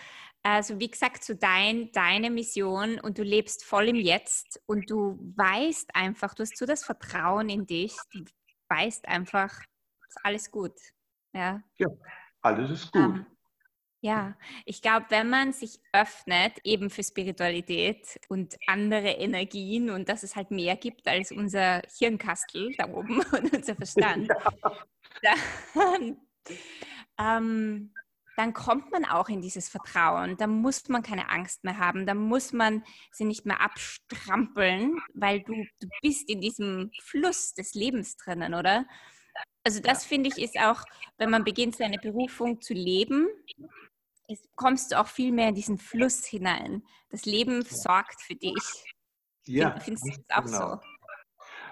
also 0.48 0.80
wie 0.80 0.90
gesagt, 0.90 1.26
zu 1.26 1.36
dein, 1.36 1.92
deine 1.92 2.30
Mission 2.30 3.02
und 3.02 3.18
du 3.18 3.24
lebst 3.24 3.66
voll 3.66 3.90
im 3.90 3.98
Jetzt 3.98 4.62
und 4.66 4.90
du 4.90 5.20
weißt 5.36 5.94
einfach, 5.94 6.34
du 6.36 6.44
hast 6.44 6.58
so 6.58 6.66
das 6.66 6.86
Vertrauen 6.86 7.50
in 7.50 7.66
dich, 7.66 7.98
du 8.14 8.24
weißt 8.70 9.10
einfach, 9.10 9.60
ist 10.08 10.20
alles 10.24 10.50
gut. 10.50 10.74
Ja, 11.34 11.62
ja 11.78 11.88
alles 12.42 12.72
ist 12.72 12.92
gut. 12.94 13.02
Um, 13.02 13.26
ja, 14.00 14.38
ich 14.66 14.82
glaube, 14.82 15.08
wenn 15.10 15.30
man 15.30 15.52
sich 15.52 15.82
öffnet, 15.92 16.60
eben 16.64 16.90
für 16.90 17.04
Spiritualität 17.04 18.18
und 18.30 18.56
andere 18.68 19.10
Energien 19.10 19.90
und 19.90 20.08
dass 20.08 20.24
es 20.24 20.38
halt 20.38 20.52
mehr 20.52 20.78
gibt 20.78 21.08
als 21.08 21.32
unser 21.34 21.82
Hirnkastel 21.98 22.74
da 22.78 22.88
oben 22.88 23.20
und 23.34 23.54
unser 23.54 23.76
Verstand, 23.76 24.30
ja. 25.24 25.34
dann, 25.74 26.18
ähm, 27.18 27.94
dann 28.38 28.54
kommt 28.54 28.92
man 28.92 29.04
auch 29.04 29.30
in 29.30 29.42
dieses 29.42 29.68
Vertrauen. 29.68 30.38
Da 30.38 30.46
muss 30.46 30.88
man 30.90 31.02
keine 31.02 31.30
Angst 31.30 31.64
mehr 31.64 31.80
haben. 31.80 32.06
Da 32.06 32.14
muss 32.14 32.54
man 32.54 32.84
sie 33.12 33.26
nicht 33.26 33.48
mehr 33.48 33.62
abstrampeln, 33.62 35.00
weil 35.16 35.42
du, 35.42 35.54
du 35.80 35.88
bist 36.04 36.30
in 36.30 36.40
diesem 36.40 36.92
Fluss 37.02 37.56
des 37.56 37.74
Lebens 37.74 38.16
drinnen, 38.16 38.54
oder? 38.54 38.86
Also 39.64 39.82
das 39.82 40.06
finde 40.06 40.30
ich 40.30 40.38
ist 40.38 40.58
auch, 40.60 40.84
wenn 41.18 41.32
man 41.32 41.44
beginnt, 41.44 41.76
seine 41.76 41.98
Berufung 41.98 42.62
zu 42.62 42.74
leben, 42.76 43.28
ist, 44.28 44.48
kommst 44.56 44.92
du 44.92 45.00
auch 45.00 45.08
viel 45.08 45.32
mehr 45.32 45.50
in 45.50 45.56
diesen 45.56 45.80
Fluss 45.80 46.26
hinein. 46.26 46.84
Das 47.10 47.26
Leben 47.26 47.64
sorgt 47.64 48.22
für 48.22 48.36
dich. 48.36 48.86
Ja, 49.46 49.80
findest 49.80 50.06
du 50.06 50.12
das 50.28 50.38
auch 50.38 50.46
genau. 50.46 50.76
so? 50.76 50.82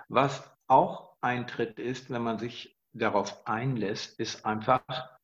Was 0.08 0.44
auch 0.68 1.16
eintritt 1.22 1.80
ist, 1.80 2.10
wenn 2.10 2.24
man 2.24 2.40
sich 2.40 2.75
darauf 2.98 3.46
einlässt, 3.48 4.20
ist 4.20 4.46
einfach 4.46 5.16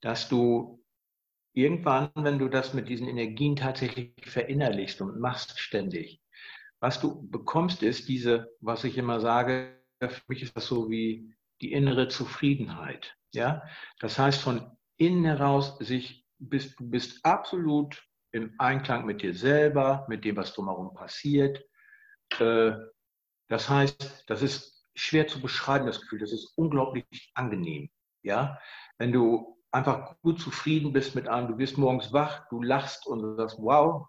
dass 0.00 0.28
du 0.28 0.82
irgendwann, 1.52 2.10
wenn 2.14 2.38
du 2.38 2.48
das 2.48 2.74
mit 2.74 2.88
diesen 2.88 3.08
Energien 3.08 3.56
tatsächlich 3.56 4.12
verinnerlichst 4.22 5.00
und 5.00 5.20
machst 5.20 5.58
ständig, 5.58 6.20
was 6.80 7.00
du 7.00 7.28
bekommst, 7.28 7.82
ist 7.82 8.08
diese, 8.08 8.50
was 8.60 8.84
ich 8.84 8.96
immer 8.96 9.20
sage, 9.20 9.76
für 10.00 10.22
mich 10.28 10.42
ist 10.42 10.56
das 10.56 10.66
so 10.66 10.88
wie 10.88 11.34
die 11.60 11.72
innere 11.72 12.08
Zufriedenheit. 12.08 13.16
Ja, 13.34 13.62
das 13.98 14.18
heißt, 14.18 14.40
von 14.40 14.76
innen 14.96 15.24
heraus 15.24 15.76
sich 15.78 16.26
bist, 16.38 16.80
du 16.80 16.88
bist 16.88 17.24
absolut 17.24 18.02
im 18.32 18.54
Einklang 18.58 19.04
mit 19.04 19.22
dir 19.22 19.34
selber, 19.34 20.06
mit 20.08 20.24
dem, 20.24 20.36
was 20.36 20.54
drumherum 20.54 20.94
passiert. 20.94 21.62
Äh, 22.38 22.72
das 23.48 23.68
heißt, 23.68 24.24
das 24.26 24.40
ist 24.40 24.69
schwer 24.94 25.26
zu 25.28 25.40
beschreiben, 25.40 25.86
das 25.86 26.00
Gefühl. 26.00 26.20
Das 26.20 26.32
ist 26.32 26.52
unglaublich 26.56 27.30
angenehm. 27.34 27.90
Ja, 28.22 28.58
wenn 28.98 29.12
du 29.12 29.58
einfach 29.70 30.16
gut 30.20 30.40
zufrieden 30.40 30.92
bist 30.92 31.14
mit 31.14 31.28
einem, 31.28 31.48
du 31.48 31.56
bist 31.56 31.78
morgens 31.78 32.12
wach, 32.12 32.48
du 32.48 32.62
lachst 32.62 33.06
und 33.06 33.36
sagst, 33.36 33.56
wow, 33.60 34.06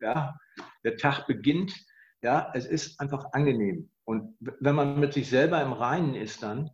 ja, 0.00 0.36
der 0.84 0.96
Tag 0.96 1.26
beginnt. 1.26 1.74
Ja, 2.22 2.50
es 2.54 2.66
ist 2.66 2.98
einfach 3.00 3.32
angenehm. 3.32 3.90
Und 4.04 4.36
wenn 4.40 4.74
man 4.74 4.98
mit 4.98 5.12
sich 5.12 5.28
selber 5.28 5.60
im 5.62 5.72
Reinen 5.72 6.14
ist 6.14 6.42
dann, 6.42 6.70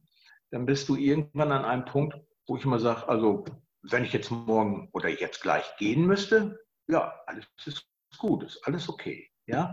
dann 0.50 0.66
bist 0.66 0.88
du 0.88 0.96
irgendwann 0.96 1.52
an 1.52 1.64
einem 1.64 1.84
Punkt, 1.84 2.16
wo 2.46 2.56
ich 2.56 2.64
immer 2.64 2.78
sage, 2.78 3.08
also 3.08 3.44
wenn 3.82 4.04
ich 4.04 4.12
jetzt 4.12 4.30
morgen 4.30 4.88
oder 4.92 5.08
jetzt 5.08 5.42
gleich 5.42 5.76
gehen 5.78 6.06
müsste, 6.06 6.58
ja, 6.88 7.14
alles 7.26 7.46
ist 7.64 7.88
gut, 8.18 8.44
ist 8.44 8.60
alles 8.66 8.88
okay. 8.88 9.30
Ja, 9.46 9.72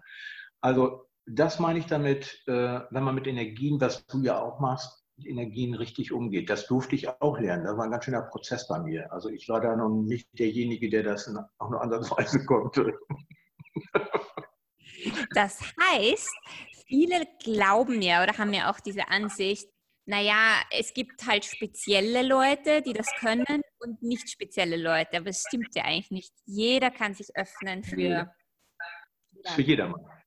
also 0.62 1.09
das 1.32 1.60
meine 1.60 1.80
ich 1.80 1.86
damit, 1.86 2.42
äh, 2.48 2.80
wenn 2.90 3.04
man 3.04 3.16
mit 3.16 3.28
Energien, 3.28 3.80
was 3.80 4.06
du 4.08 4.22
ja 4.22 4.42
auch 4.42 4.60
machst, 4.60 5.06
Energien 5.26 5.76
richtig 5.76 6.12
umgeht. 6.12 6.50
Das 6.50 6.68
durfte 6.68 6.96
ich 6.96 7.10
auch 7.22 7.40
lernen. 7.40 7.66
Das 7.66 7.78
war 7.78 7.84
ein 7.84 7.92
ganz 7.92 8.06
schöner 8.06 8.22
Prozess 8.22 8.68
bei 8.68 8.80
mir. 8.80 9.12
Also 9.12 9.30
ich 9.30 9.50
war 9.50 9.60
da 9.62 9.76
noch 9.76 9.90
nicht 9.90 10.28
derjenige, 10.38 10.90
der 10.90 11.04
das 11.04 11.34
auch 11.58 11.70
nur 11.70 11.82
ansatzweise 11.82 12.46
konnte. 12.46 12.94
Das 15.34 15.62
heißt, 15.94 16.34
viele 16.88 17.26
glauben 17.44 18.02
ja 18.02 18.24
oder 18.24 18.38
haben 18.38 18.54
ja 18.54 18.72
auch 18.72 18.80
diese 18.80 19.10
Ansicht, 19.10 19.70
naja, 20.06 20.56
es 20.72 20.94
gibt 20.94 21.28
halt 21.28 21.46
spezielle 21.46 22.24
Leute, 22.24 22.82
die 22.82 22.94
das 22.94 23.08
können 23.20 23.62
und 23.80 24.02
nicht 24.02 24.30
spezielle 24.30 24.78
Leute. 24.78 25.18
Aber 25.18 25.28
es 25.28 25.44
stimmt 25.48 25.76
ja 25.76 25.84
eigentlich 25.84 26.12
nicht. 26.12 26.34
Jeder 26.46 26.90
kann 26.90 27.14
sich 27.14 27.28
öffnen 27.36 27.84
für. 27.84 28.34
Für 29.56 29.62
jedermann. 29.62 30.19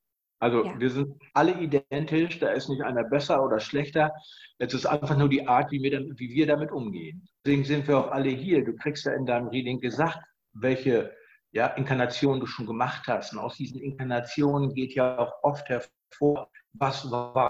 Also 0.42 0.64
ja. 0.64 0.80
wir 0.80 0.90
sind 0.90 1.22
alle 1.34 1.56
identisch, 1.60 2.40
da 2.40 2.50
ist 2.50 2.68
nicht 2.68 2.82
einer 2.82 3.04
besser 3.04 3.44
oder 3.44 3.60
schlechter. 3.60 4.12
Es 4.58 4.74
ist 4.74 4.86
einfach 4.86 5.16
nur 5.16 5.28
die 5.28 5.46
Art, 5.46 5.70
wie 5.70 5.80
wir, 5.80 5.92
dann, 5.92 6.18
wie 6.18 6.30
wir 6.30 6.48
damit 6.48 6.72
umgehen. 6.72 7.28
Deswegen 7.46 7.62
sind 7.62 7.86
wir 7.86 7.96
auch 7.96 8.10
alle 8.10 8.30
hier. 8.30 8.64
Du 8.64 8.74
kriegst 8.74 9.04
ja 9.04 9.12
in 9.12 9.24
deinem 9.24 9.46
Reading 9.46 9.78
gesagt, 9.78 10.18
welche 10.52 11.14
ja, 11.52 11.68
Inkarnationen 11.68 12.40
du 12.40 12.46
schon 12.46 12.66
gemacht 12.66 13.06
hast. 13.06 13.32
Und 13.32 13.38
aus 13.38 13.56
diesen 13.56 13.80
Inkarnationen 13.80 14.74
geht 14.74 14.96
ja 14.96 15.16
auch 15.16 15.32
oft 15.44 15.68
hervor, 15.68 16.50
was 16.72 17.08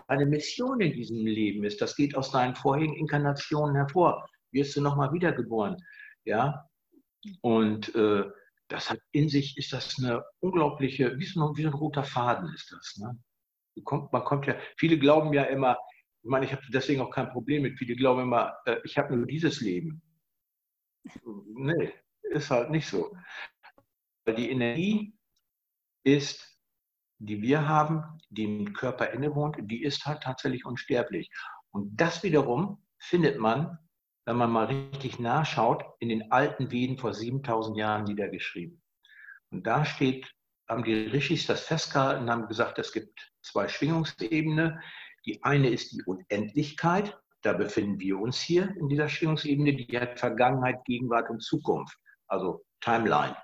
eine 0.09 0.27
Mission 0.27 0.83
in 0.83 0.93
diesem 0.93 1.25
Leben 1.25 1.65
ist. 1.65 1.81
Das 1.81 1.97
geht 1.97 2.15
aus 2.15 2.31
deinen 2.31 2.55
vorherigen 2.55 2.97
Inkarnationen 2.97 3.75
hervor. 3.75 4.29
Wirst 4.51 4.77
du 4.77 4.83
nochmal 4.83 5.15
wiedergeboren. 5.15 5.79
Ja? 6.27 6.69
Und 7.41 7.95
äh, 7.95 8.25
das 8.73 8.91
hat 8.91 8.99
in 9.13 9.29
sich, 9.29 9.57
ist 9.57 9.73
das 9.73 9.99
eine 9.99 10.25
unglaubliche, 10.41 11.19
wie 11.19 11.25
so, 11.25 11.57
wie 11.57 11.63
so 11.63 11.69
ein 11.69 11.75
roter 11.75 12.05
Faden 12.05 12.53
ist 12.55 12.73
das. 12.73 12.97
Ne? 12.99 13.19
Kommt, 13.85 14.13
man 14.13 14.25
kommt 14.25 14.47
ja, 14.47 14.57
viele 14.77 14.99
glauben 14.99 15.33
ja 15.33 15.45
immer, 15.45 15.79
ich 16.23 16.31
meine, 16.31 16.47
ich 16.47 16.53
habe 16.53 16.63
deswegen 16.73 17.01
auch 17.01 17.11
kein 17.11 17.31
Problem 17.31 17.63
mit, 17.63 17.79
viele 17.79 17.97
glauben 17.97 18.23
immer, 18.23 18.57
äh, 18.65 18.77
ich 18.85 18.99
habe 18.99 19.17
nur 19.17 19.27
dieses 19.27 19.61
Leben. 19.61 20.03
Nee, 21.25 21.93
ist 22.23 22.51
halt 22.51 22.71
nicht 22.71 22.87
so. 22.87 23.17
Weil 24.25 24.37
die 24.37 24.51
Energie 24.51 25.15
ist, 26.05 26.59
die 27.19 27.43
wir 27.43 27.69
haben, 27.69 28.21
die 28.31 28.45
im 28.45 28.73
Körper 28.73 29.11
innewohnt, 29.11 29.57
die 29.61 29.83
ist 29.83 30.07
halt 30.07 30.23
tatsächlich 30.23 30.65
unsterblich. 30.65 31.31
Und 31.71 31.97
das 31.97 32.23
wiederum 32.23 32.83
findet 32.99 33.39
man 33.39 33.79
wenn 34.25 34.37
man 34.37 34.51
mal 34.51 34.67
richtig 34.67 35.19
nachschaut, 35.19 35.85
in 35.99 36.09
den 36.09 36.31
alten 36.31 36.71
Veden 36.71 36.99
vor 36.99 37.13
7000 37.13 37.77
Jahren 37.77 38.05
niedergeschrieben. 38.05 38.83
Und 39.51 39.67
da 39.67 39.85
steht, 39.85 40.33
haben 40.69 40.85
die 40.85 40.95
Rishis 40.95 41.47
das 41.47 41.65
festgehalten 41.67 42.31
haben 42.31 42.49
gesagt, 42.49 42.79
es 42.79 42.93
gibt 42.93 43.33
zwei 43.43 43.69
Schwingungsebenen. 43.69 44.81
Die 45.27 45.43
eine 45.43 45.69
ist 45.69 45.93
die 45.93 46.03
Unendlichkeit, 46.05 47.19
da 47.43 47.53
befinden 47.53 47.99
wir 48.01 48.19
uns 48.19 48.41
hier 48.41 48.75
in 48.77 48.89
dieser 48.89 49.09
Schwingungsebene, 49.09 49.75
die 49.75 49.99
hat 49.99 50.19
Vergangenheit, 50.19 50.85
Gegenwart 50.85 51.29
und 51.29 51.43
Zukunft, 51.43 51.99
also 52.29 52.65
Timeline. 52.81 53.37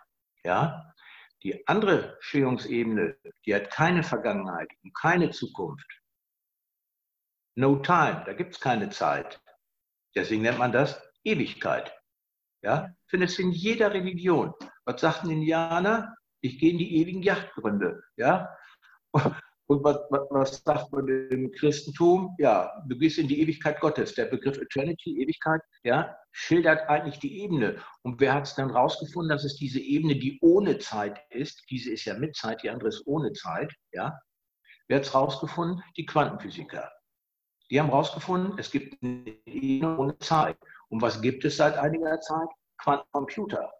Ja? 0.44 0.94
Die 1.42 1.66
andere 1.66 2.16
Schwingungsebene, 2.20 3.16
die 3.44 3.54
hat 3.54 3.70
keine 3.70 4.02
Vergangenheit 4.02 4.68
und 4.82 4.94
keine 4.96 5.30
Zukunft. 5.30 5.86
No 7.56 7.76
time, 7.76 8.22
da 8.24 8.32
gibt 8.32 8.54
es 8.54 8.60
keine 8.60 8.90
Zeit. 8.90 9.40
Deswegen 10.18 10.42
nennt 10.42 10.58
man 10.58 10.72
das 10.72 11.00
Ewigkeit. 11.24 11.92
Ja, 12.62 12.90
findest 13.06 13.38
du 13.38 13.42
in 13.42 13.52
jeder 13.52 13.92
Religion. 13.94 14.52
Was 14.84 15.00
sagt 15.00 15.22
ein 15.22 15.30
Indianer? 15.30 16.14
Ich 16.40 16.58
gehe 16.58 16.72
in 16.72 16.78
die 16.78 16.96
ewigen 16.96 17.22
Yachtgründe. 17.22 18.02
Ja, 18.16 18.48
und 19.68 19.84
was, 19.84 19.98
was, 20.10 20.26
was, 20.30 20.62
sagt 20.64 20.92
man 20.92 21.06
im 21.06 21.52
Christentum? 21.52 22.34
Ja, 22.38 22.72
du 22.88 22.96
gehst 22.96 23.18
in 23.18 23.28
die 23.28 23.40
Ewigkeit 23.40 23.78
Gottes. 23.80 24.14
Der 24.14 24.24
Begriff 24.24 24.56
Eternity, 24.58 25.22
Ewigkeit, 25.22 25.60
ja, 25.84 26.16
schildert 26.32 26.88
eigentlich 26.88 27.18
die 27.18 27.42
Ebene. 27.42 27.80
Und 28.02 28.18
wer 28.18 28.34
hat 28.34 28.46
es 28.46 28.54
dann 28.54 28.70
rausgefunden, 28.70 29.28
dass 29.28 29.44
es 29.44 29.56
diese 29.56 29.78
Ebene, 29.78 30.16
die 30.16 30.38
ohne 30.40 30.78
Zeit 30.78 31.20
ist, 31.30 31.64
diese 31.70 31.92
ist 31.92 32.06
ja 32.06 32.14
mit 32.14 32.34
Zeit, 32.34 32.62
die 32.62 32.70
andere 32.70 32.88
ist 32.88 33.06
ohne 33.06 33.32
Zeit, 33.34 33.72
ja? 33.92 34.18
Wer 34.88 34.98
hat 34.98 35.04
es 35.04 35.14
rausgefunden? 35.14 35.82
Die 35.96 36.06
Quantenphysiker. 36.06 36.90
Die 37.70 37.78
haben 37.78 37.88
herausgefunden, 37.88 38.58
es 38.58 38.70
gibt 38.70 39.02
eine 39.02 39.98
ohne 39.98 40.18
Zeit. 40.18 40.56
Und 40.88 41.02
was 41.02 41.20
gibt 41.20 41.44
es 41.44 41.56
seit 41.56 41.76
einiger 41.76 42.20
Zeit? 42.20 42.48
Quantencomputer. 42.78 43.72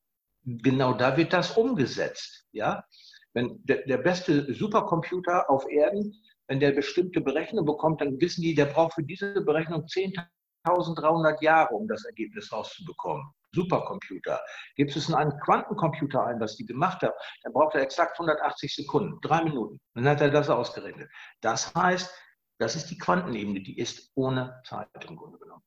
genau 0.44 0.92
da 0.92 1.16
wird 1.16 1.32
das 1.32 1.56
umgesetzt. 1.56 2.46
Ja? 2.52 2.84
Wenn 3.32 3.60
der, 3.64 3.86
der 3.86 3.98
beste 3.98 4.52
Supercomputer 4.52 5.48
auf 5.48 5.68
Erden, 5.68 6.14
wenn 6.48 6.60
der 6.60 6.72
bestimmte 6.72 7.20
Berechnung 7.20 7.64
bekommt, 7.64 8.00
dann 8.00 8.20
wissen 8.20 8.42
die, 8.42 8.54
der 8.54 8.66
braucht 8.66 8.94
für 8.94 9.02
diese 9.02 9.40
Berechnung 9.42 9.84
10.300 9.84 11.42
Jahre, 11.42 11.74
um 11.74 11.86
das 11.86 12.04
Ergebnis 12.04 12.50
rauszubekommen. 12.52 13.32
Supercomputer. 13.52 14.40
Gibt 14.76 14.94
es 14.94 15.12
einen 15.12 15.38
Quantencomputer 15.40 16.26
ein, 16.26 16.40
was 16.40 16.56
die 16.56 16.66
gemacht 16.66 17.02
haben, 17.02 17.14
dann 17.42 17.52
braucht 17.52 17.74
er 17.74 17.82
exakt 17.82 18.12
180 18.18 18.74
Sekunden, 18.74 19.18
drei 19.22 19.42
Minuten. 19.44 19.80
Dann 19.94 20.08
hat 20.08 20.20
er 20.20 20.30
das 20.30 20.50
ausgerechnet. 20.50 21.08
Das 21.40 21.74
heißt, 21.74 22.12
das 22.58 22.76
ist 22.76 22.86
die 22.86 22.98
Quantenebene, 22.98 23.60
die 23.60 23.78
ist 23.78 24.10
ohne 24.14 24.60
Zeit 24.64 24.88
im 25.08 25.16
Grunde 25.16 25.38
genommen. 25.38 25.62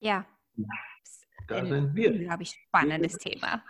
Ja. 0.00 0.26
Da 1.46 1.64
sind 1.64 1.94
wir. 1.94 2.12
Unglaublich 2.12 2.50
spannendes 2.50 3.18
Thema. 3.18 3.62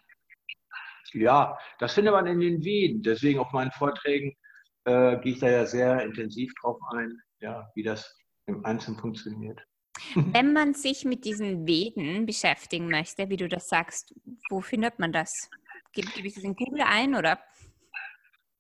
Ja, 1.13 1.59
das 1.79 1.95
findet 1.95 2.13
man 2.13 2.27
in 2.27 2.41
den 2.41 2.65
Veden. 2.65 3.03
Deswegen 3.03 3.39
auf 3.39 3.53
meinen 3.53 3.71
Vorträgen 3.73 4.37
äh, 4.85 5.19
gehe 5.21 5.33
ich 5.33 5.41
da 5.41 5.49
ja 5.49 5.67
sehr 5.67 6.03
intensiv 6.03 6.53
drauf 6.61 6.79
ein, 6.93 7.21
ja, 7.41 7.71
wie 7.75 7.83
das 7.83 8.17
im 8.47 8.65
Einzelnen 8.65 8.99
funktioniert. 8.99 9.61
Wenn 10.15 10.53
man 10.53 10.75
sich 10.75 11.05
mit 11.05 11.25
diesen 11.25 11.67
Veden 11.67 12.27
beschäftigen 12.27 12.89
möchte, 12.89 13.29
wie 13.29 13.37
du 13.37 13.49
das 13.49 13.69
sagst, 13.69 14.15
wo 14.51 14.61
findet 14.61 14.99
man 14.99 15.13
das? 15.13 15.49
Gebe 15.93 16.09
gib 16.15 16.25
ich 16.25 16.35
das 16.35 16.45
in 16.45 16.57
Google 16.57 16.83
ein 16.83 17.15
oder? 17.15 17.41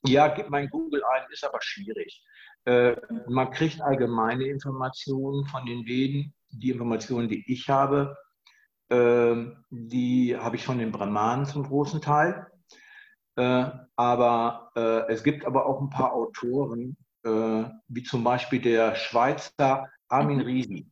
Ja, 0.07 0.29
gib 0.29 0.49
mein 0.49 0.69
Google 0.69 1.03
ein, 1.05 1.23
ist 1.31 1.45
aber 1.45 1.59
schwierig. 1.61 2.23
Äh, 2.65 2.97
man 3.29 3.51
kriegt 3.51 3.81
allgemeine 3.81 4.45
Informationen 4.45 5.47
von 5.47 5.67
den 5.67 5.85
Veden. 5.87 6.35
Die 6.51 6.71
Informationen, 6.71 7.29
die 7.29 7.45
ich 7.53 7.69
habe, 7.69 8.17
äh, 8.89 9.35
die 9.71 10.37
habe 10.37 10.57
ich 10.57 10.65
von 10.65 10.79
den 10.79 10.93
Brahmanen 10.93 11.47
zum 11.47 11.65
großen 11.65 12.01
Teil. 12.01 12.47
Äh, 13.37 13.71
aber 13.97 14.71
äh, 14.77 15.13
es 15.13 15.23
gibt 15.25 15.45
aber 15.45 15.67
auch 15.67 15.81
ein 15.81 15.91
paar 15.91 16.13
Autoren, 16.13 16.97
äh, 17.25 17.65
wie 17.89 18.03
zum 18.03 18.25
Beispiel 18.25 18.61
der 18.61 18.95
Schweizer 18.95 19.89
Armin 20.09 20.39
mhm. 20.39 20.45
Risi. 20.45 20.91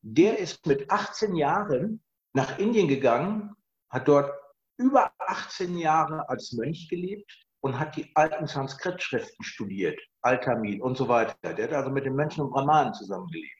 Der 0.00 0.38
ist 0.38 0.66
mit 0.66 0.90
18 0.90 1.36
Jahren 1.36 2.02
nach 2.32 2.58
Indien 2.58 2.88
gegangen, 2.88 3.54
hat 3.90 4.08
dort 4.08 4.32
über 4.78 5.12
18 5.18 5.76
Jahre 5.78 6.28
als 6.28 6.52
Mönch 6.52 6.88
gelebt 6.88 7.46
und 7.62 7.78
hat 7.78 7.96
die 7.96 8.10
alten 8.14 8.46
Sanskrit-Schriften 8.46 9.42
studiert, 9.44 9.98
Altamil 10.20 10.82
und 10.82 10.96
so 10.96 11.08
weiter. 11.08 11.54
Der 11.54 11.66
hat 11.66 11.72
also 11.72 11.90
mit 11.90 12.04
den 12.04 12.14
Menschen 12.14 12.42
und 12.42 12.50
Brahmanen 12.50 12.92
zusammengelebt. 12.92 13.52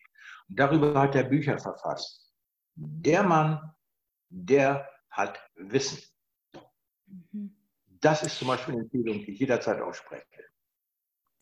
Und 0.48 0.58
darüber 0.58 1.00
hat 1.00 1.14
er 1.14 1.24
Bücher 1.24 1.56
verfasst. 1.58 2.32
Der 2.74 3.22
Mann, 3.22 3.74
der 4.28 4.88
hat 5.10 5.38
Wissen. 5.54 6.02
Mhm. 7.06 7.56
Das 7.86 8.24
ist 8.24 8.38
zum 8.38 8.48
Beispiel 8.48 8.74
eine 8.74 8.82
Empfehlung, 8.82 9.20
die 9.20 9.32
ich 9.32 9.38
jederzeit 9.38 9.80
ausspreche. 9.80 10.26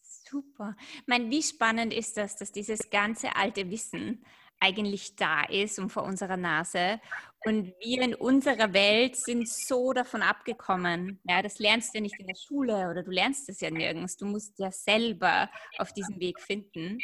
Super. 0.02 0.76
Ich 0.94 1.06
meine, 1.06 1.30
wie 1.30 1.42
spannend 1.42 1.94
ist 1.94 2.16
das, 2.18 2.36
dass 2.36 2.52
dieses 2.52 2.90
ganze 2.90 3.34
alte 3.36 3.70
Wissen 3.70 4.22
eigentlich 4.60 5.16
da 5.16 5.44
ist 5.44 5.78
und 5.78 5.90
vor 5.90 6.04
unserer 6.04 6.36
Nase. 6.36 7.00
Und 7.44 7.72
wir 7.80 8.02
in 8.02 8.14
unserer 8.14 8.72
Welt 8.74 9.16
sind 9.16 9.48
so 9.48 9.92
davon 9.94 10.22
abgekommen. 10.22 11.20
Ja, 11.24 11.40
das 11.40 11.58
lernst 11.58 11.94
du 11.94 11.98
ja 11.98 12.02
nicht 12.02 12.20
in 12.20 12.26
der 12.26 12.36
Schule 12.36 12.90
oder 12.90 13.02
du 13.02 13.10
lernst 13.10 13.48
es 13.48 13.60
ja 13.60 13.70
nirgends. 13.70 14.16
Du 14.16 14.26
musst 14.26 14.58
ja 14.58 14.70
selber 14.70 15.50
auf 15.78 15.92
diesem 15.92 16.20
Weg 16.20 16.38
finden. 16.38 16.98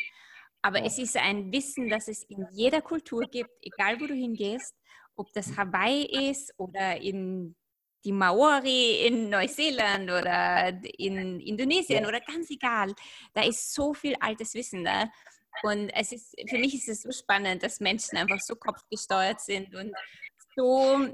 Aber 0.60 0.82
es 0.84 0.98
ist 0.98 1.16
ein 1.16 1.50
Wissen, 1.52 1.88
das 1.88 2.08
es 2.08 2.22
in 2.24 2.46
jeder 2.52 2.82
Kultur 2.82 3.22
gibt, 3.22 3.50
egal 3.62 3.98
wo 4.00 4.06
du 4.06 4.14
hingehst, 4.14 4.74
ob 5.14 5.32
das 5.32 5.56
Hawaii 5.56 6.30
ist 6.30 6.52
oder 6.58 7.00
in 7.00 7.56
die 8.04 8.12
Maori 8.12 9.06
in 9.06 9.30
Neuseeland 9.30 10.10
oder 10.10 10.68
in 10.98 11.40
Indonesien 11.40 12.06
oder 12.06 12.20
ganz 12.20 12.50
egal. 12.50 12.94
Da 13.32 13.42
ist 13.42 13.74
so 13.74 13.94
viel 13.94 14.14
altes 14.20 14.54
Wissen 14.54 14.84
da. 14.84 15.10
Und 15.62 15.90
es 15.90 16.12
ist, 16.12 16.34
für 16.48 16.58
mich 16.58 16.74
ist 16.74 16.88
es 16.88 17.02
so 17.02 17.12
spannend, 17.12 17.62
dass 17.62 17.80
Menschen 17.80 18.16
einfach 18.18 18.40
so 18.40 18.56
kopfgesteuert 18.56 19.40
sind 19.40 19.74
und 19.74 19.92
so 20.54 21.08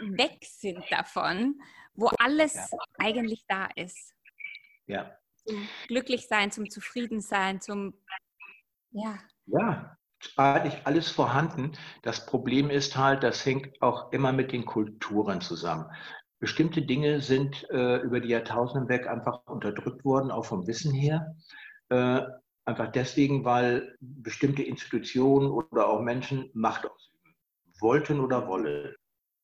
weg 0.00 0.38
sind 0.42 0.82
davon, 0.90 1.60
wo 1.94 2.08
alles 2.18 2.54
ja. 2.54 2.78
eigentlich 2.98 3.44
da 3.48 3.68
ist. 3.76 4.14
Ja. 4.86 5.16
Zum 5.44 5.68
Glücklichsein, 5.88 6.50
zum 6.50 6.68
Zufriedensein, 6.68 7.60
zum, 7.60 7.94
ja. 8.90 9.18
Ja, 9.46 9.96
eigentlich 10.36 10.86
alles 10.86 11.10
vorhanden. 11.10 11.72
Das 12.02 12.26
Problem 12.26 12.70
ist 12.70 12.96
halt, 12.96 13.22
das 13.22 13.44
hängt 13.44 13.80
auch 13.82 14.12
immer 14.12 14.32
mit 14.32 14.52
den 14.52 14.64
Kulturen 14.64 15.40
zusammen. 15.40 15.86
Bestimmte 16.38 16.82
Dinge 16.82 17.20
sind 17.20 17.68
äh, 17.70 17.98
über 17.98 18.20
die 18.20 18.28
Jahrtausende 18.28 18.88
weg 18.88 19.06
einfach 19.06 19.46
unterdrückt 19.46 20.04
worden, 20.04 20.30
auch 20.30 20.46
vom 20.46 20.66
Wissen 20.66 20.92
her. 20.92 21.36
Äh, 21.90 22.22
Einfach 22.64 22.92
deswegen, 22.92 23.44
weil 23.44 23.96
bestimmte 24.00 24.62
Institutionen 24.62 25.50
oder 25.50 25.88
auch 25.88 26.02
Menschen 26.02 26.50
Macht 26.54 26.84
ausüben 26.84 27.34
wollten 27.80 28.20
oder 28.20 28.46
wollen. 28.46 28.94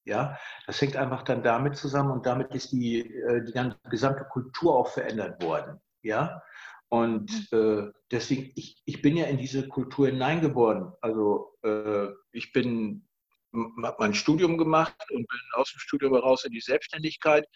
Ja, 0.04 0.38
das 0.66 0.80
hängt 0.80 0.96
einfach 0.96 1.22
dann 1.22 1.42
damit 1.42 1.76
zusammen 1.76 2.12
und 2.12 2.26
damit 2.26 2.54
ist 2.54 2.70
die, 2.70 3.00
äh, 3.00 3.44
die 3.44 3.52
ganze 3.52 3.78
gesamte 3.90 4.24
Kultur 4.24 4.76
auch 4.76 4.88
verändert 4.88 5.42
worden. 5.42 5.80
Ja, 6.02 6.42
und 6.88 7.52
äh, 7.52 7.90
deswegen, 8.10 8.52
ich, 8.54 8.80
ich 8.84 9.02
bin 9.02 9.16
ja 9.16 9.26
in 9.26 9.38
diese 9.38 9.66
Kultur 9.68 10.06
hineingeboren. 10.06 10.92
Also 11.00 11.56
äh, 11.62 12.08
ich 12.30 12.52
bin, 12.52 13.08
habe 13.52 13.96
mein 13.98 14.14
Studium 14.14 14.56
gemacht 14.56 14.94
und 15.10 15.26
bin 15.26 15.40
aus 15.54 15.72
dem 15.72 15.80
Studium 15.80 16.12
heraus 16.12 16.44
in 16.44 16.52
die 16.52 16.60
Selbstständigkeit 16.60 17.48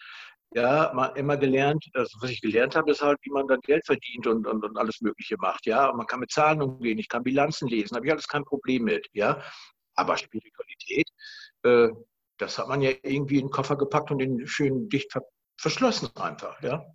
ja, 0.53 0.91
mal 0.93 1.07
immer 1.17 1.37
gelernt, 1.37 1.85
also 1.93 2.17
was 2.21 2.29
ich 2.29 2.41
gelernt 2.41 2.75
habe, 2.75 2.91
ist 2.91 3.01
halt, 3.01 3.19
wie 3.21 3.29
man 3.29 3.47
dann 3.47 3.61
Geld 3.61 3.85
verdient 3.85 4.27
und, 4.27 4.45
und, 4.47 4.63
und 4.63 4.77
alles 4.77 4.99
Mögliche 5.01 5.37
macht. 5.37 5.65
Ja, 5.65 5.91
man 5.93 6.05
kann 6.07 6.19
mit 6.19 6.31
Zahlen 6.31 6.61
umgehen, 6.61 6.97
ich 6.97 7.07
kann 7.07 7.23
Bilanzen 7.23 7.67
lesen, 7.67 7.95
habe 7.95 8.05
ich 8.05 8.11
alles 8.11 8.27
kein 8.27 8.43
Problem 8.43 8.83
mit. 8.83 9.07
Ja, 9.13 9.41
aber 9.95 10.17
Spiritualität, 10.17 11.07
äh, 11.63 11.89
das 12.37 12.57
hat 12.57 12.67
man 12.67 12.81
ja 12.81 12.91
irgendwie 13.03 13.39
in 13.39 13.47
den 13.47 13.51
Koffer 13.51 13.77
gepackt 13.77 14.11
und 14.11 14.19
den 14.19 14.45
schön 14.47 14.89
dicht 14.89 15.13
verschlossen 15.57 16.09
einfach. 16.15 16.61
Ja. 16.61 16.85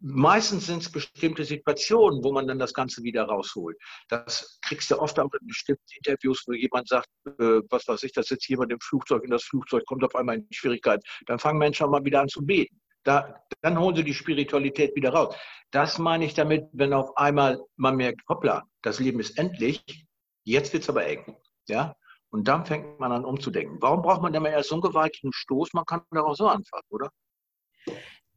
Meistens 0.00 0.66
sind 0.66 0.82
es 0.82 0.92
bestimmte 0.92 1.44
Situationen, 1.44 2.22
wo 2.22 2.32
man 2.32 2.46
dann 2.46 2.60
das 2.60 2.72
Ganze 2.72 3.02
wieder 3.02 3.24
rausholt. 3.24 3.76
Das 4.08 4.58
kriegst 4.62 4.90
du 4.90 4.98
oft 4.98 5.18
auch 5.18 5.32
in 5.34 5.46
bestimmten 5.46 5.82
Interviews, 5.96 6.44
wo 6.46 6.52
jemand 6.52 6.86
sagt, 6.86 7.08
äh, 7.26 7.60
was 7.68 7.88
weiß 7.88 8.04
ich, 8.04 8.12
da 8.12 8.22
sitzt 8.22 8.48
jemand 8.48 8.70
im 8.70 8.80
Flugzeug 8.80 9.22
und 9.24 9.30
das 9.30 9.42
Flugzeug 9.42 9.84
kommt 9.86 10.04
auf 10.04 10.14
einmal 10.14 10.36
in 10.36 10.46
Schwierigkeiten. 10.52 11.02
Dann 11.26 11.40
fangen 11.40 11.58
Menschen 11.58 11.90
mal 11.90 12.04
wieder 12.04 12.20
an 12.20 12.28
zu 12.28 12.46
beten. 12.46 12.80
Da, 13.02 13.42
dann 13.62 13.78
holen 13.78 13.96
sie 13.96 14.04
die 14.04 14.14
Spiritualität 14.14 14.94
wieder 14.94 15.10
raus. 15.10 15.34
Das 15.72 15.98
meine 15.98 16.24
ich 16.24 16.34
damit, 16.34 16.68
wenn 16.72 16.92
auf 16.92 17.16
einmal 17.16 17.60
man 17.76 17.96
merkt, 17.96 18.20
hoppla, 18.28 18.64
das 18.82 19.00
Leben 19.00 19.18
ist 19.18 19.36
endlich, 19.36 19.82
jetzt 20.44 20.72
wird 20.72 20.84
es 20.84 20.88
aber 20.90 21.06
eng. 21.06 21.36
Ja? 21.68 21.94
Und 22.30 22.46
dann 22.46 22.66
fängt 22.66 23.00
man 23.00 23.10
an 23.10 23.24
umzudenken. 23.24 23.78
Warum 23.80 24.02
braucht 24.02 24.22
man 24.22 24.32
denn 24.32 24.42
mal 24.42 24.50
erst 24.50 24.68
so 24.68 24.76
einen 24.76 24.82
gewaltigen 24.82 25.32
Stoß? 25.32 25.72
Man 25.72 25.84
kann 25.86 26.02
darauf 26.10 26.36
so 26.36 26.46
anfangen, 26.46 26.84
oder? 26.90 27.10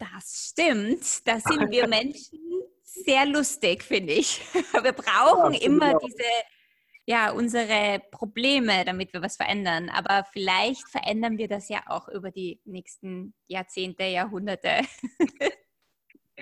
Das 0.02 0.50
stimmt. 0.50 1.28
Da 1.28 1.40
sind 1.40 1.70
wir 1.70 1.88
Menschen 1.88 2.40
sehr 2.82 3.28
lustig, 3.28 3.84
finde 3.84 4.14
ich. 4.14 4.42
Wir 4.84 4.94
brauchen 4.94 5.54
ja, 5.54 5.62
immer 5.62 5.94
diese, 6.00 6.24
ja, 7.06 7.30
unsere 7.30 8.02
Probleme, 8.10 8.84
damit 8.84 9.14
wir 9.14 9.22
was 9.22 9.36
verändern. 9.36 9.90
Aber 9.90 10.26
vielleicht 10.32 10.90
verändern 10.90 11.38
wir 11.38 11.48
das 11.48 11.70
ja 11.70 11.84
auch 11.86 12.08
über 12.08 12.32
die 12.32 12.60
nächsten 12.66 13.36
Jahrzehnte, 13.48 14.06
Jahrhunderte. 14.06 14.82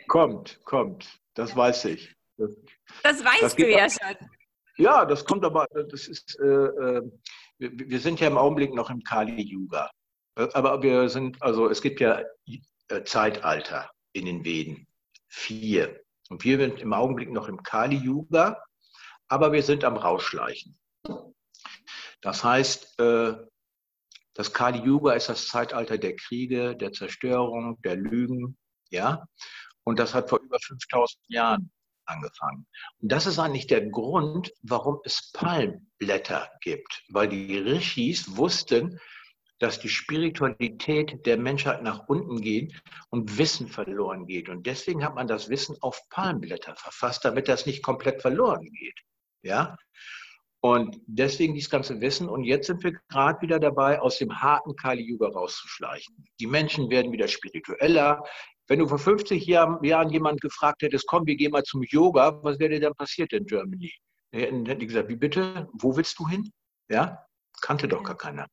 Kommt, 0.08 0.62
kommt. 0.64 1.20
Das 1.34 1.54
weiß 1.56 1.86
ich. 1.86 2.16
Das, 2.38 2.56
das 3.04 3.24
weißt 3.24 3.44
das 3.44 3.56
du 3.56 3.70
ja 3.70 3.86
auch, 3.86 3.90
schon. 3.90 4.30
Ja, 4.78 5.06
das 5.06 5.26
kommt 5.26 5.44
aber, 5.44 5.68
das 5.92 6.08
ist, 6.08 6.40
äh, 6.40 6.46
äh, 6.46 7.12
wir, 7.58 7.72
wir, 7.74 8.00
sind 8.00 8.22
ja 8.22 8.28
im 8.28 8.38
Augenblick 8.38 8.74
noch 8.74 8.90
im 8.90 9.04
Kali-Yuga. 9.04 9.92
Aber 10.36 10.82
wir 10.82 11.10
sind, 11.10 11.42
also 11.42 11.70
es 11.70 11.82
gibt 11.82 12.00
ja 12.00 12.24
äh, 12.90 13.04
Zeitalter 13.04 13.90
in 14.14 14.26
den 14.26 14.44
Veden. 14.44 14.88
Vier. 15.28 16.02
Und 16.30 16.44
wir 16.44 16.58
sind 16.58 16.80
im 16.80 16.94
Augenblick 16.94 17.32
noch 17.32 17.48
im 17.48 17.64
Kali-Yuga, 17.64 18.62
aber 19.28 19.52
wir 19.52 19.64
sind 19.64 19.84
am 19.84 19.98
Rausschleichen. 19.98 20.78
Das 22.22 22.44
heißt, 22.44 23.00
äh, 23.00 23.34
das 24.34 24.54
Kali-Yuga 24.54 25.14
ist 25.14 25.30
das 25.30 25.48
Zeitalter 25.48 25.98
der 25.98 26.16
Kriege, 26.16 26.76
der 26.76 26.92
Zerstörung, 26.92 27.82
der 27.82 27.96
Lügen, 27.96 28.58
ja. 28.90 29.26
Und 29.84 30.00
das 30.00 30.14
hat 30.14 30.30
vor 30.30 30.40
über 30.40 30.58
5000 30.60 31.20
Jahren 31.30 31.72
angefangen. 32.06 32.68
Und 33.02 33.12
das 33.12 33.26
ist 33.26 33.40
eigentlich 33.40 33.68
der 33.68 33.88
Grund, 33.90 34.52
warum 34.62 35.00
es 35.04 35.32
Palmblätter 35.34 36.50
gibt, 36.62 37.04
weil 37.10 37.28
die 37.28 37.58
Rishis 37.58 38.36
wussten, 38.36 39.00
dass 39.60 39.80
die 39.80 39.90
Spiritualität 39.90 41.26
der 41.26 41.38
Menschheit 41.38 41.84
nach 41.84 42.08
unten 42.08 42.42
geht 42.42 42.82
und 43.10 43.38
Wissen 43.38 43.68
verloren 43.68 44.26
geht. 44.26 44.50
Und 44.50 44.66
deswegen 44.66 45.04
hat 45.04 45.16
man 45.16 45.28
das 45.28 45.50
Wissen 45.50 45.76
auf 45.82 46.02
Palmblätter 46.10 46.76
verfasst, 46.76 47.26
damit 47.26 47.48
das 47.48 47.66
nicht 47.66 47.84
komplett 47.84 48.22
verloren 48.22 48.66
geht. 48.72 49.00
Ja? 49.44 49.78
Und 50.62 51.00
deswegen 51.08 51.54
dieses 51.54 51.70
ganze 51.70 52.02
Wissen. 52.02 52.28
Und 52.28 52.44
jetzt 52.44 52.68
sind 52.68 52.84
wir 52.84 52.94
gerade 53.10 53.42
wieder 53.42 53.60
dabei, 53.60 54.00
aus 54.02 54.18
dem 54.18 54.42
harten 54.42 54.76
Kali 54.76 55.04
Yuga 55.04 55.28
rauszuschleichen. 55.30 56.26
Die 56.40 56.48
Menschen 56.48 56.90
werden 56.90 57.12
wieder 57.12 57.28
spiritueller. 57.28 58.24
Wenn 58.68 58.80
du 58.80 58.88
vor 58.88 59.00
50 59.00 59.46
Jahren, 59.46 59.84
Jahren 59.84 60.10
jemand 60.10 60.42
gefragt 60.42 60.82
hättest, 60.84 61.08
komm, 61.08 61.26
wir 61.26 61.36
gehen 61.36 61.52
mal 61.52 61.64
zum 61.64 61.84
Yoga, 61.84 62.44
was 62.44 62.60
wäre 62.60 62.72
dir 62.72 62.82
dann 62.82 62.94
passiert 62.94 63.34
in 63.34 63.46
Germany? 63.46 63.92
Dann 64.32 64.42
hätten 64.42 64.80
die 64.80 64.88
gesagt, 64.88 65.10
wie 65.10 65.16
bitte? 65.16 65.68
Wo 65.74 65.96
willst 65.96 66.20
du 66.20 66.28
hin? 66.28 66.52
Ja, 66.90 67.26
kannte 67.62 67.88
doch 67.88 68.04
gar 68.04 68.18
keiner. 68.18 68.48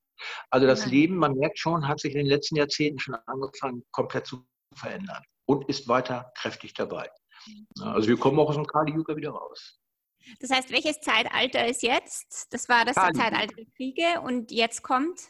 Also 0.51 0.67
das 0.67 0.87
Leben, 0.87 1.17
man 1.17 1.35
merkt 1.35 1.59
schon, 1.59 1.87
hat 1.87 2.01
sich 2.01 2.13
in 2.13 2.19
den 2.19 2.27
letzten 2.27 2.57
Jahrzehnten 2.57 2.99
schon 2.99 3.15
angefangen, 3.27 3.83
komplett 3.91 4.27
zu 4.27 4.47
verändern 4.75 5.23
und 5.47 5.69
ist 5.69 5.89
weiter 5.89 6.33
kräftig 6.37 6.75
dabei. 6.75 7.11
Also 7.81 8.09
wir 8.09 8.17
kommen 8.17 8.39
auch 8.39 8.49
aus 8.49 8.57
dem 8.57 8.67
Kali 8.67 8.93
Yuga 8.93 9.17
wieder 9.17 9.31
raus. 9.31 9.79
Das 10.41 10.51
heißt, 10.51 10.73
welches 10.73 11.01
Zeitalter 11.01 11.67
ist 11.67 11.83
jetzt? 11.83 12.53
Das 12.53 12.69
war 12.69 12.85
das 12.85 12.97
Zeitalter 12.97 13.55
der 13.55 13.67
Kriege 13.77 14.21
und 14.23 14.51
jetzt 14.51 14.83
kommt? 14.83 15.21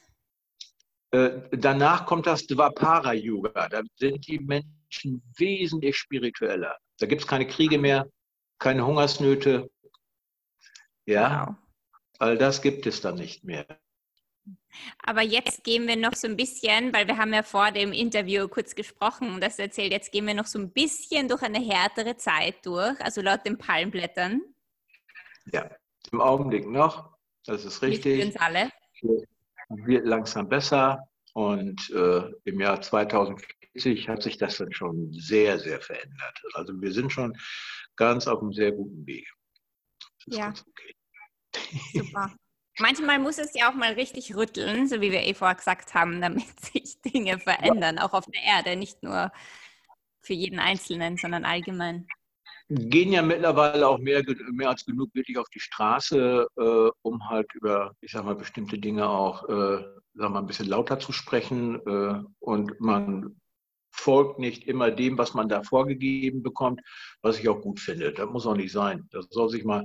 Äh, 1.10 1.42
danach 1.52 2.06
kommt 2.06 2.26
das 2.26 2.46
Dvapara-Yuga. 2.46 3.68
Da 3.68 3.82
sind 3.96 4.26
die 4.26 4.38
Menschen 4.38 5.22
wesentlich 5.36 5.96
spiritueller. 5.96 6.76
Da 6.98 7.06
gibt 7.06 7.22
es 7.22 7.28
keine 7.28 7.46
Kriege 7.46 7.78
mehr, 7.78 8.10
keine 8.58 8.86
Hungersnöte. 8.86 9.70
Ja, 11.06 11.58
all 12.18 12.38
das 12.38 12.62
gibt 12.62 12.86
es 12.86 13.00
dann 13.00 13.16
nicht 13.16 13.44
mehr. 13.44 13.66
Aber 15.02 15.22
jetzt 15.22 15.64
gehen 15.64 15.86
wir 15.86 15.96
noch 15.96 16.14
so 16.14 16.26
ein 16.26 16.36
bisschen, 16.36 16.92
weil 16.92 17.06
wir 17.06 17.16
haben 17.16 17.32
ja 17.32 17.42
vor 17.42 17.70
dem 17.70 17.92
Interview 17.92 18.48
kurz 18.48 18.74
gesprochen 18.74 19.34
und 19.34 19.40
das 19.40 19.58
erzählt, 19.58 19.92
jetzt 19.92 20.12
gehen 20.12 20.26
wir 20.26 20.34
noch 20.34 20.46
so 20.46 20.58
ein 20.58 20.70
bisschen 20.70 21.28
durch 21.28 21.42
eine 21.42 21.60
härtere 21.60 22.16
Zeit 22.16 22.64
durch, 22.64 23.00
also 23.00 23.22
laut 23.22 23.44
den 23.46 23.58
Palmblättern. 23.58 24.42
Ja, 25.52 25.70
im 26.12 26.20
Augenblick 26.20 26.66
noch, 26.66 27.16
das 27.44 27.64
ist 27.64 27.82
richtig. 27.82 28.20
Für 28.20 28.26
uns 28.26 28.36
alle. 28.36 28.70
Wird 29.68 30.06
langsam 30.06 30.48
besser 30.48 31.08
und 31.32 31.90
äh, 31.90 32.30
im 32.44 32.60
Jahr 32.60 32.80
2040 32.80 34.08
hat 34.08 34.22
sich 34.22 34.38
das 34.38 34.58
dann 34.58 34.72
schon 34.72 35.12
sehr, 35.12 35.58
sehr 35.58 35.80
verändert. 35.80 36.42
Also 36.54 36.80
wir 36.80 36.92
sind 36.92 37.12
schon 37.12 37.36
ganz 37.96 38.26
auf 38.26 38.40
einem 38.40 38.52
sehr 38.52 38.72
guten 38.72 39.06
Weg. 39.06 39.28
ja. 40.26 40.52
Okay. 40.68 40.94
Super. 41.92 42.36
Manchmal 42.78 43.18
muss 43.18 43.38
es 43.38 43.54
ja 43.54 43.70
auch 43.70 43.74
mal 43.74 43.92
richtig 43.92 44.36
rütteln, 44.36 44.88
so 44.88 45.00
wie 45.00 45.10
wir 45.10 45.22
eh 45.22 45.34
vorher 45.34 45.56
gesagt 45.56 45.94
haben, 45.94 46.20
damit 46.20 46.60
sich 46.60 47.00
Dinge 47.02 47.38
verändern, 47.38 47.98
auch 47.98 48.12
auf 48.12 48.26
der 48.26 48.42
Erde, 48.42 48.76
nicht 48.76 49.02
nur 49.02 49.32
für 50.20 50.34
jeden 50.34 50.58
Einzelnen, 50.58 51.16
sondern 51.16 51.44
allgemein 51.44 52.06
gehen 52.68 53.12
ja 53.12 53.22
mittlerweile 53.22 53.86
auch 53.86 53.98
mehr, 53.98 54.22
mehr 54.50 54.70
als 54.70 54.84
genug 54.84 55.14
wirklich 55.14 55.38
auf 55.38 55.48
die 55.50 55.60
Straße, 55.60 56.46
äh, 56.56 56.90
um 57.02 57.28
halt 57.28 57.52
über, 57.54 57.92
ich 58.00 58.12
sag 58.12 58.24
mal, 58.24 58.34
bestimmte 58.34 58.78
Dinge 58.78 59.08
auch, 59.08 59.48
äh, 59.48 59.84
sag 60.14 60.30
mal, 60.30 60.40
ein 60.40 60.46
bisschen 60.46 60.68
lauter 60.68 60.98
zu 60.98 61.12
sprechen. 61.12 61.80
Äh, 61.86 62.24
und 62.40 62.80
man 62.80 63.40
folgt 63.92 64.38
nicht 64.38 64.64
immer 64.64 64.90
dem, 64.90 65.16
was 65.16 65.32
man 65.32 65.48
da 65.48 65.62
vorgegeben 65.62 66.42
bekommt, 66.42 66.80
was 67.22 67.38
ich 67.38 67.48
auch 67.48 67.60
gut 67.60 67.80
finde. 67.80 68.12
Das 68.12 68.28
muss 68.28 68.46
auch 68.46 68.56
nicht 68.56 68.72
sein. 68.72 69.08
Das 69.10 69.26
soll 69.30 69.48
sich 69.48 69.64
mal 69.64 69.84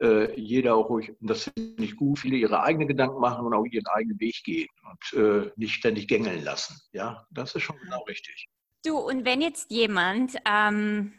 äh, 0.00 0.38
jeder 0.38 0.76
auch 0.76 0.88
ruhig, 0.88 1.12
das 1.20 1.44
finde 1.44 1.84
ich 1.84 1.96
gut, 1.96 2.18
viele 2.18 2.36
ihre 2.36 2.62
eigenen 2.62 2.88
Gedanken 2.88 3.20
machen 3.20 3.46
und 3.46 3.54
auch 3.54 3.64
ihren 3.64 3.86
eigenen 3.86 4.18
Weg 4.20 4.42
gehen 4.44 4.68
und 4.90 5.20
äh, 5.20 5.50
nicht 5.56 5.74
ständig 5.74 6.08
gängeln 6.08 6.42
lassen. 6.42 6.76
Ja, 6.92 7.26
das 7.30 7.54
ist 7.54 7.62
schon 7.62 7.78
genau 7.82 8.02
richtig. 8.04 8.48
Du, 8.84 8.96
und 8.96 9.24
wenn 9.26 9.42
jetzt 9.42 9.70
jemand 9.70 10.36
ähm, 10.46 11.12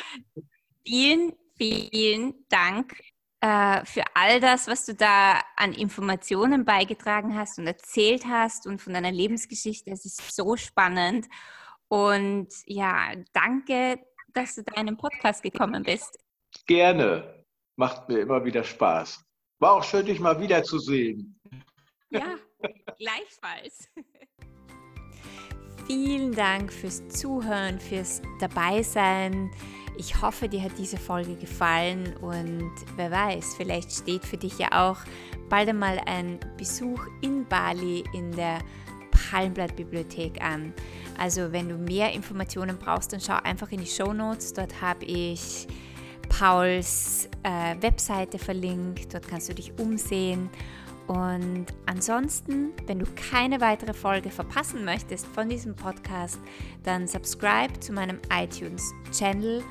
vielen, 0.85 1.33
vielen 1.57 2.45
Dank 2.49 2.95
äh, 3.41 3.85
für 3.85 4.03
all 4.13 4.39
das, 4.39 4.67
was 4.67 4.85
du 4.85 4.95
da 4.95 5.41
an 5.55 5.73
Informationen 5.73 6.65
beigetragen 6.65 7.35
hast 7.35 7.59
und 7.59 7.67
erzählt 7.67 8.25
hast 8.25 8.67
und 8.67 8.81
von 8.81 8.93
deiner 8.93 9.11
Lebensgeschichte. 9.11 9.91
Es 9.91 10.05
ist 10.05 10.35
so 10.35 10.55
spannend. 10.55 11.27
Und 11.87 12.49
ja, 12.65 13.13
danke, 13.33 13.99
dass 14.33 14.55
du 14.55 14.63
da 14.63 14.79
in 14.79 14.87
den 14.87 14.97
Podcast 14.97 15.43
gekommen 15.43 15.83
bist. 15.83 16.17
Gerne. 16.65 17.45
Macht 17.75 18.07
mir 18.09 18.19
immer 18.19 18.45
wieder 18.45 18.63
Spaß. 18.63 19.25
War 19.61 19.73
auch 19.73 19.83
schön, 19.83 20.07
dich 20.07 20.19
mal 20.19 20.39
wiederzusehen. 20.39 21.39
Ja, 22.09 22.35
gleichfalls. 22.97 23.87
Vielen 25.85 26.33
Dank 26.33 26.73
fürs 26.73 27.07
Zuhören, 27.09 27.79
fürs 27.79 28.23
Dabeisein. 28.39 29.51
Ich 29.99 30.19
hoffe, 30.19 30.49
dir 30.49 30.63
hat 30.63 30.71
diese 30.79 30.97
Folge 30.97 31.35
gefallen 31.35 32.17
und 32.17 32.71
wer 32.95 33.11
weiß, 33.11 33.53
vielleicht 33.55 33.91
steht 33.91 34.25
für 34.25 34.37
dich 34.37 34.57
ja 34.57 34.69
auch 34.71 34.97
bald 35.47 35.69
einmal 35.69 35.99
ein 36.07 36.39
Besuch 36.57 37.05
in 37.21 37.47
Bali 37.47 38.03
in 38.15 38.31
der 38.31 38.59
Palmblatt-Bibliothek 39.11 40.41
an. 40.41 40.73
Also 41.19 41.51
wenn 41.51 41.69
du 41.69 41.75
mehr 41.75 42.13
Informationen 42.13 42.79
brauchst, 42.79 43.13
dann 43.13 43.21
schau 43.21 43.37
einfach 43.43 43.71
in 43.71 43.81
die 43.81 43.85
Show 43.85 44.11
Notes. 44.11 44.53
Dort 44.53 44.81
habe 44.81 45.05
ich 45.05 45.67
Pauls 46.31 47.29
äh, 47.43 47.75
Webseite 47.81 48.39
verlinkt. 48.39 49.13
Dort 49.13 49.27
kannst 49.27 49.49
du 49.49 49.53
dich 49.53 49.77
umsehen. 49.77 50.49
Und 51.07 51.65
ansonsten, 51.85 52.71
wenn 52.87 52.99
du 52.99 53.05
keine 53.15 53.59
weitere 53.59 53.93
Folge 53.93 54.29
verpassen 54.29 54.85
möchtest 54.85 55.27
von 55.27 55.49
diesem 55.49 55.75
Podcast, 55.75 56.39
dann 56.83 57.05
subscribe 57.05 57.79
zu 57.79 57.91
meinem 57.91 58.19
iTunes-Channel 58.33 59.61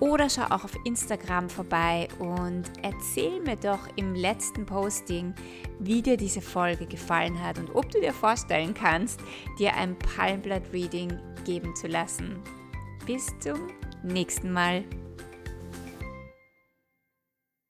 oder 0.00 0.30
schau 0.30 0.44
auch 0.44 0.64
auf 0.64 0.76
Instagram 0.84 1.50
vorbei 1.50 2.08
und 2.18 2.64
erzähl 2.82 3.40
mir 3.40 3.56
doch 3.56 3.80
im 3.96 4.14
letzten 4.14 4.64
Posting, 4.64 5.34
wie 5.78 6.00
dir 6.00 6.16
diese 6.16 6.40
Folge 6.40 6.86
gefallen 6.86 7.42
hat 7.42 7.58
und 7.58 7.74
ob 7.74 7.90
du 7.90 8.00
dir 8.00 8.12
vorstellen 8.12 8.72
kannst, 8.72 9.20
dir 9.58 9.74
ein 9.74 9.98
Palmblatt-Reading 9.98 11.18
geben 11.44 11.74
zu 11.74 11.86
lassen. 11.86 12.36
Bis 13.06 13.26
zum 13.40 13.58
nächsten 14.02 14.52
Mal. 14.52 14.84